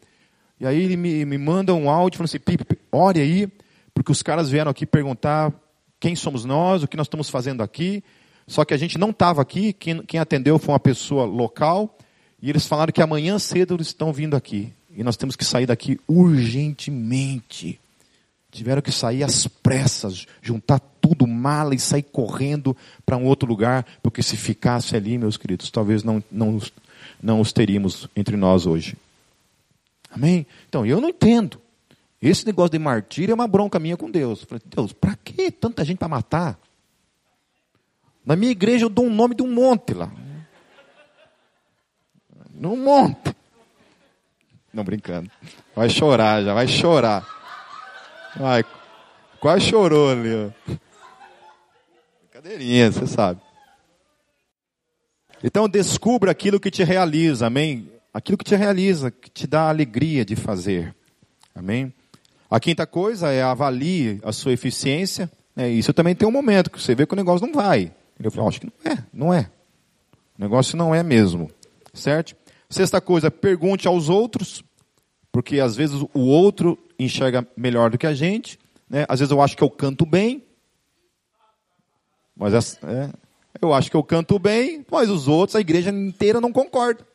E 0.58 0.66
aí 0.66 0.82
ele 0.82 0.96
me, 0.96 1.24
me 1.24 1.38
manda 1.38 1.74
um 1.74 1.90
áudio 1.90 2.18
falando 2.18 2.28
assim, 2.28 2.38
Pipe, 2.38 2.78
ore 2.90 3.20
aí, 3.20 3.48
porque 3.92 4.10
os 4.10 4.22
caras 4.22 4.48
vieram 4.48 4.70
aqui 4.70 4.86
perguntar 4.86 5.52
quem 6.00 6.16
somos 6.16 6.44
nós, 6.44 6.82
o 6.82 6.88
que 6.88 6.96
nós 6.96 7.06
estamos 7.06 7.28
fazendo 7.28 7.62
aqui. 7.62 8.02
Só 8.46 8.64
que 8.64 8.74
a 8.74 8.76
gente 8.76 8.98
não 8.98 9.10
estava 9.10 9.40
aqui, 9.42 9.72
quem, 9.72 10.02
quem 10.02 10.18
atendeu 10.18 10.58
foi 10.58 10.72
uma 10.72 10.80
pessoa 10.80 11.24
local, 11.24 11.96
e 12.40 12.50
eles 12.50 12.66
falaram 12.66 12.92
que 12.92 13.02
amanhã 13.02 13.38
cedo 13.38 13.74
eles 13.74 13.88
estão 13.88 14.12
vindo 14.12 14.36
aqui. 14.36 14.72
E 14.94 15.02
nós 15.02 15.16
temos 15.16 15.36
que 15.36 15.44
sair 15.44 15.66
daqui 15.66 15.98
urgentemente. 16.08 17.78
Tiveram 18.50 18.82
que 18.82 18.92
sair 18.92 19.22
às 19.22 19.46
pressas, 19.46 20.26
juntar 20.42 20.78
tudo, 21.00 21.26
mala 21.26 21.74
e 21.74 21.78
sair 21.78 22.02
correndo 22.02 22.76
para 23.06 23.16
um 23.16 23.24
outro 23.24 23.48
lugar, 23.48 23.86
porque 24.02 24.22
se 24.22 24.36
ficasse 24.36 24.94
ali, 24.94 25.16
meus 25.16 25.36
queridos, 25.36 25.70
talvez 25.70 26.02
não, 26.02 26.22
não, 26.30 26.60
não 27.22 27.40
os 27.40 27.52
teríamos 27.52 28.08
entre 28.16 28.36
nós 28.36 28.66
hoje. 28.66 28.96
Amém? 30.10 30.46
Então, 30.68 30.84
eu 30.84 31.00
não 31.00 31.08
entendo. 31.08 31.60
Esse 32.20 32.44
negócio 32.44 32.70
de 32.70 32.78
martírio 32.78 33.32
é 33.32 33.34
uma 33.34 33.48
bronca 33.48 33.78
minha 33.78 33.96
com 33.96 34.10
Deus. 34.10 34.42
Eu 34.42 34.46
falei, 34.46 34.62
Deus, 34.66 34.92
para 34.92 35.16
que 35.16 35.50
tanta 35.50 35.84
gente 35.84 35.98
para 35.98 36.08
matar? 36.08 36.58
Na 38.24 38.36
minha 38.36 38.52
igreja 38.52 38.84
eu 38.84 38.90
dou 38.90 39.06
um 39.06 39.14
nome 39.14 39.34
de 39.34 39.42
um 39.42 39.52
monte 39.52 39.94
lá. 39.94 40.10
Num 42.54 42.76
monte. 42.76 43.34
Não 44.72 44.84
brincando. 44.84 45.30
Vai 45.74 45.88
chorar 45.88 46.42
já, 46.42 46.54
vai 46.54 46.68
chorar. 46.68 47.26
Vai. 48.36 48.64
Quase 49.40 49.66
chorou 49.66 50.10
ali. 50.10 50.52
Brincadeirinha, 52.20 52.92
você 52.92 53.06
sabe. 53.06 53.40
Então 55.42 55.68
descubra 55.68 56.30
aquilo 56.30 56.60
que 56.60 56.70
te 56.70 56.84
realiza, 56.84 57.46
amém? 57.46 57.90
Aquilo 58.14 58.38
que 58.38 58.44
te 58.44 58.54
realiza, 58.54 59.10
que 59.10 59.30
te 59.30 59.46
dá 59.46 59.68
alegria 59.68 60.24
de 60.24 60.36
fazer, 60.36 60.94
amém? 61.54 61.92
A 62.50 62.60
quinta 62.60 62.86
coisa 62.86 63.30
é 63.30 63.42
avalie 63.42 64.20
a 64.22 64.32
sua 64.32 64.52
eficiência. 64.52 65.30
É, 65.56 65.68
isso 65.68 65.92
também 65.92 66.14
tem 66.14 66.28
um 66.28 66.32
momento 66.32 66.70
que 66.70 66.80
você 66.80 66.94
vê 66.94 67.06
que 67.06 67.14
o 67.14 67.16
negócio 67.16 67.46
não 67.46 67.54
vai. 67.54 67.92
Eu 68.22 68.30
falo, 68.30 68.48
acho 68.48 68.60
que 68.60 68.66
não 68.66 68.92
é, 68.92 69.04
não 69.12 69.34
é. 69.34 69.50
O 70.38 70.42
negócio 70.42 70.76
não 70.76 70.94
é 70.94 71.02
mesmo, 71.02 71.50
certo? 71.92 72.36
Sexta 72.68 73.00
coisa, 73.00 73.30
pergunte 73.30 73.88
aos 73.88 74.08
outros, 74.08 74.62
porque 75.30 75.60
às 75.60 75.74
vezes 75.74 76.00
o 76.14 76.20
outro 76.20 76.78
enxerga 76.98 77.46
melhor 77.56 77.90
do 77.90 77.98
que 77.98 78.06
a 78.06 78.14
gente. 78.14 78.58
Né? 78.88 79.04
Às 79.08 79.20
vezes 79.20 79.32
eu 79.32 79.40
acho 79.40 79.56
que 79.56 79.62
eu 79.62 79.70
canto 79.70 80.06
bem, 80.06 80.44
mas 82.36 82.78
é, 82.82 83.10
eu 83.62 83.72
acho 83.72 83.88
que 83.88 83.96
eu 83.96 84.02
canto 84.02 84.38
bem, 84.40 84.84
mas 84.90 85.08
os 85.08 85.28
outros, 85.28 85.54
a 85.54 85.60
igreja 85.60 85.90
inteira 85.90 86.40
não 86.40 86.52
concorda. 86.52 87.06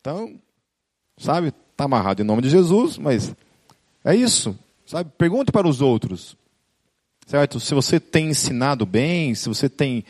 Então, 0.00 0.38
sabe, 1.16 1.48
está 1.70 1.84
amarrado 1.84 2.20
em 2.20 2.26
nome 2.26 2.42
de 2.42 2.50
Jesus, 2.50 2.98
mas 2.98 3.34
é 4.04 4.14
isso, 4.14 4.56
sabe? 4.84 5.10
Pergunte 5.16 5.50
para 5.50 5.66
os 5.66 5.80
outros, 5.80 6.36
certo? 7.26 7.58
Se 7.58 7.74
você 7.74 7.98
tem 7.98 8.28
ensinado 8.28 8.84
bem, 8.84 9.34
se 9.34 9.48
você 9.48 9.68
tem 9.68 10.04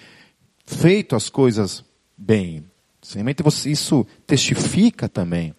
feito 0.66 1.14
as 1.14 1.28
coisas 1.28 1.84
bem. 2.16 2.64
Simplesmente 3.00 3.70
isso 3.70 4.06
testifica 4.26 5.08
também. 5.08 5.54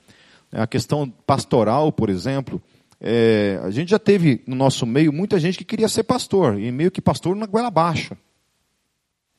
A 0.52 0.68
questão 0.68 1.10
pastoral, 1.10 1.92
por 1.92 2.10
exemplo, 2.10 2.62
é, 3.00 3.60
a 3.64 3.72
gente 3.72 3.90
já 3.90 4.00
teve 4.00 4.42
no 4.46 4.56
nosso 4.56 4.86
meio 4.86 5.14
muita 5.14 5.40
gente 5.40 5.58
que 5.58 5.66
queria 5.66 5.88
ser 5.88 6.04
pastor, 6.04 6.60
e 6.60 6.72
meio 6.72 6.92
que 6.92 7.02
pastor 7.02 7.36
na 7.36 7.46
goela 7.46 7.72
baixa. 7.72 8.18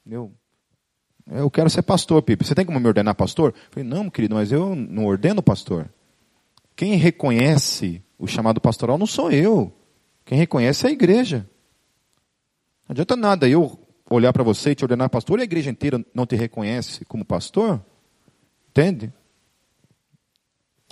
Eu, 0.06 0.32
eu 1.26 1.50
quero 1.50 1.70
ser 1.70 1.82
pastor, 1.82 2.22
Pipe. 2.22 2.44
Você 2.44 2.54
tem 2.54 2.64
como 2.64 2.78
me 2.78 2.86
ordenar 2.86 3.14
pastor? 3.14 3.54
Eu 3.54 3.70
falei, 3.70 3.88
não, 3.88 4.10
querido, 4.10 4.34
mas 4.34 4.52
eu 4.52 4.74
não 4.74 5.06
ordeno 5.06 5.42
pastor. 5.42 5.88
Quem 6.76 6.94
reconhece 6.96 8.02
o 8.18 8.26
chamado 8.26 8.60
pastoral 8.60 8.98
não 8.98 9.06
sou 9.06 9.30
eu. 9.30 9.72
Quem 10.24 10.36
reconhece 10.38 10.86
é 10.86 10.90
a 10.90 10.92
igreja. 10.92 11.48
Não 12.88 12.92
adianta 12.92 13.16
nada 13.16 13.48
eu 13.48 13.78
olhar 14.10 14.32
para 14.32 14.42
você 14.42 14.70
e 14.70 14.74
te 14.74 14.84
ordenar 14.84 15.08
pastor 15.08 15.38
e 15.38 15.42
a 15.42 15.44
igreja 15.44 15.70
inteira 15.70 16.04
não 16.14 16.26
te 16.26 16.36
reconhece 16.36 17.04
como 17.04 17.24
pastor. 17.24 17.82
Entende? 18.70 19.12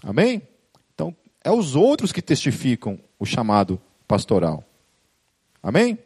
Amém? 0.02 0.42
Então, 0.94 1.14
é 1.44 1.50
os 1.50 1.76
outros 1.76 2.12
que 2.12 2.22
testificam 2.22 2.98
o 3.18 3.26
chamado 3.26 3.80
pastoral. 4.06 4.64
Amém? 5.62 5.98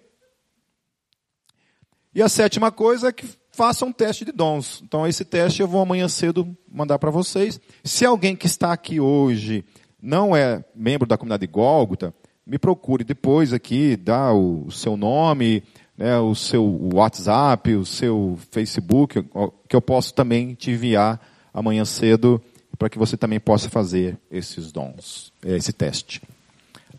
E 2.16 2.22
a 2.22 2.30
sétima 2.30 2.72
coisa 2.72 3.08
é 3.08 3.12
que 3.12 3.28
faça 3.52 3.84
um 3.84 3.92
teste 3.92 4.24
de 4.24 4.32
dons. 4.32 4.80
Então, 4.82 5.06
esse 5.06 5.22
teste 5.22 5.60
eu 5.60 5.68
vou 5.68 5.82
amanhã 5.82 6.08
cedo 6.08 6.56
mandar 6.66 6.98
para 6.98 7.10
vocês. 7.10 7.60
Se 7.84 8.06
alguém 8.06 8.34
que 8.34 8.46
está 8.46 8.72
aqui 8.72 8.98
hoje 8.98 9.62
não 10.00 10.34
é 10.34 10.64
membro 10.74 11.06
da 11.06 11.18
comunidade 11.18 11.46
Gólgota, 11.46 12.14
me 12.46 12.58
procure 12.58 13.04
depois 13.04 13.52
aqui, 13.52 13.98
dá 13.98 14.32
o 14.32 14.70
seu 14.70 14.96
nome, 14.96 15.62
né, 15.94 16.18
o 16.18 16.34
seu 16.34 16.88
WhatsApp, 16.94 17.74
o 17.74 17.84
seu 17.84 18.38
Facebook, 18.50 19.22
que 19.68 19.76
eu 19.76 19.82
posso 19.82 20.14
também 20.14 20.54
te 20.54 20.70
enviar 20.70 21.20
amanhã 21.52 21.84
cedo 21.84 22.42
para 22.78 22.88
que 22.88 22.98
você 22.98 23.18
também 23.18 23.38
possa 23.38 23.68
fazer 23.68 24.18
esses 24.30 24.72
dons, 24.72 25.34
esse 25.44 25.70
teste. 25.70 26.22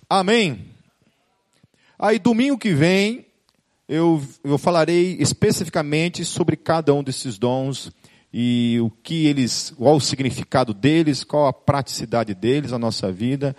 Amém? 0.07 0.67
Aí 1.97 2.19
domingo 2.19 2.55
que 2.55 2.71
vem 2.71 3.26
eu, 3.87 4.21
eu 4.43 4.57
falarei 4.57 5.15
especificamente 5.19 6.25
sobre 6.25 6.57
cada 6.57 6.93
um 6.93 7.01
desses 7.01 7.37
dons 7.37 7.91
e 8.33 8.77
o 8.81 8.89
que 8.89 9.25
eles, 9.25 9.73
qual 9.77 9.95
o 9.95 10.01
significado 10.01 10.73
deles, 10.73 11.23
qual 11.23 11.47
a 11.47 11.53
praticidade 11.53 12.33
deles 12.35 12.71
na 12.71 12.79
nossa 12.79 13.11
vida, 13.11 13.55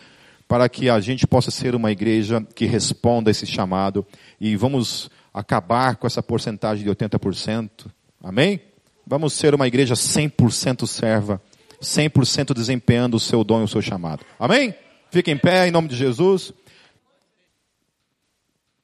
para 0.47 0.68
que 0.68 0.91
a 0.91 1.01
gente 1.01 1.26
possa 1.26 1.51
ser 1.51 1.74
uma 1.74 1.91
igreja 1.91 2.47
que 2.55 2.66
responda 2.66 3.31
a 3.31 3.33
esse 3.33 3.47
chamado 3.47 4.07
e 4.41 4.55
vamos 4.57 5.11
acabar 5.33 5.97
com 5.97 6.07
essa 6.07 6.22
porcentagem 6.22 6.85
de 6.85 6.91
80%. 6.91 7.87
Amém? 8.22 8.61
Vamos 9.07 9.33
ser 9.33 9.55
uma 9.55 9.66
igreja 9.66 9.95
100% 9.95 10.87
serva, 10.87 11.41
100% 11.81 12.53
desempenhando 12.53 13.14
o 13.14 13.20
seu 13.20 13.43
dom 13.43 13.62
e 13.62 13.64
o 13.64 13.68
seu 13.68 13.81
chamado. 13.81 14.24
Amém? 14.39 14.74
Fique 15.11 15.31
em 15.31 15.39
pé 15.39 15.66
em 15.66 15.70
nome 15.70 15.89
de 15.89 15.97
Jesus. 15.97 16.53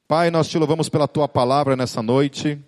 Pai, 0.07 0.31
nós 0.31 0.49
te 0.49 0.59
louvamos 0.59 0.91
pela 0.91 1.09
tua 1.09 1.27
palavra 1.27 1.75
nessa 1.75 2.03
noite. 2.03 2.63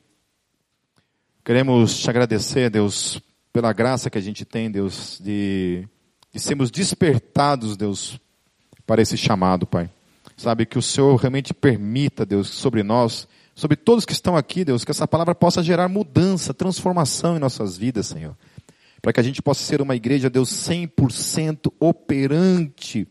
Queremos 1.44 1.98
te 1.98 2.08
agradecer, 2.08 2.70
Deus, 2.70 3.20
pela 3.52 3.74
graça 3.74 4.08
que 4.08 4.16
a 4.16 4.22
gente 4.22 4.42
tem, 4.42 4.70
Deus, 4.70 5.20
de, 5.22 5.86
de 6.32 6.40
sermos 6.40 6.70
despertados, 6.70 7.76
Deus, 7.76 8.18
para 8.86 9.02
esse 9.02 9.18
chamado, 9.18 9.66
Pai. 9.66 9.90
Sabe, 10.34 10.64
que 10.64 10.78
o 10.78 10.82
Senhor 10.82 11.14
realmente 11.16 11.52
permita, 11.52 12.24
Deus, 12.24 12.48
sobre 12.48 12.82
nós, 12.82 13.28
sobre 13.54 13.76
todos 13.76 14.06
que 14.06 14.14
estão 14.14 14.34
aqui, 14.34 14.64
Deus, 14.64 14.82
que 14.82 14.90
essa 14.90 15.06
palavra 15.06 15.34
possa 15.34 15.62
gerar 15.62 15.88
mudança, 15.88 16.54
transformação 16.54 17.36
em 17.36 17.40
nossas 17.40 17.76
vidas, 17.76 18.06
Senhor. 18.06 18.34
Para 19.02 19.12
que 19.12 19.20
a 19.20 19.22
gente 19.22 19.42
possa 19.42 19.62
ser 19.62 19.82
uma 19.82 19.94
igreja, 19.94 20.30
Deus, 20.30 20.48
100% 20.48 21.70
operante 21.78 23.06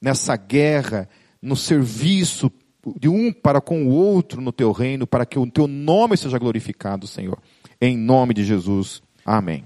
nessa 0.00 0.34
guerra, 0.34 1.06
no 1.42 1.54
serviço 1.54 2.50
de 2.98 3.08
um 3.08 3.32
para 3.32 3.60
com 3.60 3.84
o 3.86 3.90
outro 3.90 4.40
no 4.40 4.52
teu 4.52 4.72
reino, 4.72 5.06
para 5.06 5.26
que 5.26 5.38
o 5.38 5.50
teu 5.50 5.66
nome 5.66 6.16
seja 6.16 6.38
glorificado, 6.38 7.06
Senhor. 7.06 7.38
Em 7.80 7.96
nome 7.96 8.34
de 8.34 8.44
Jesus. 8.44 9.02
Amém. 9.24 9.64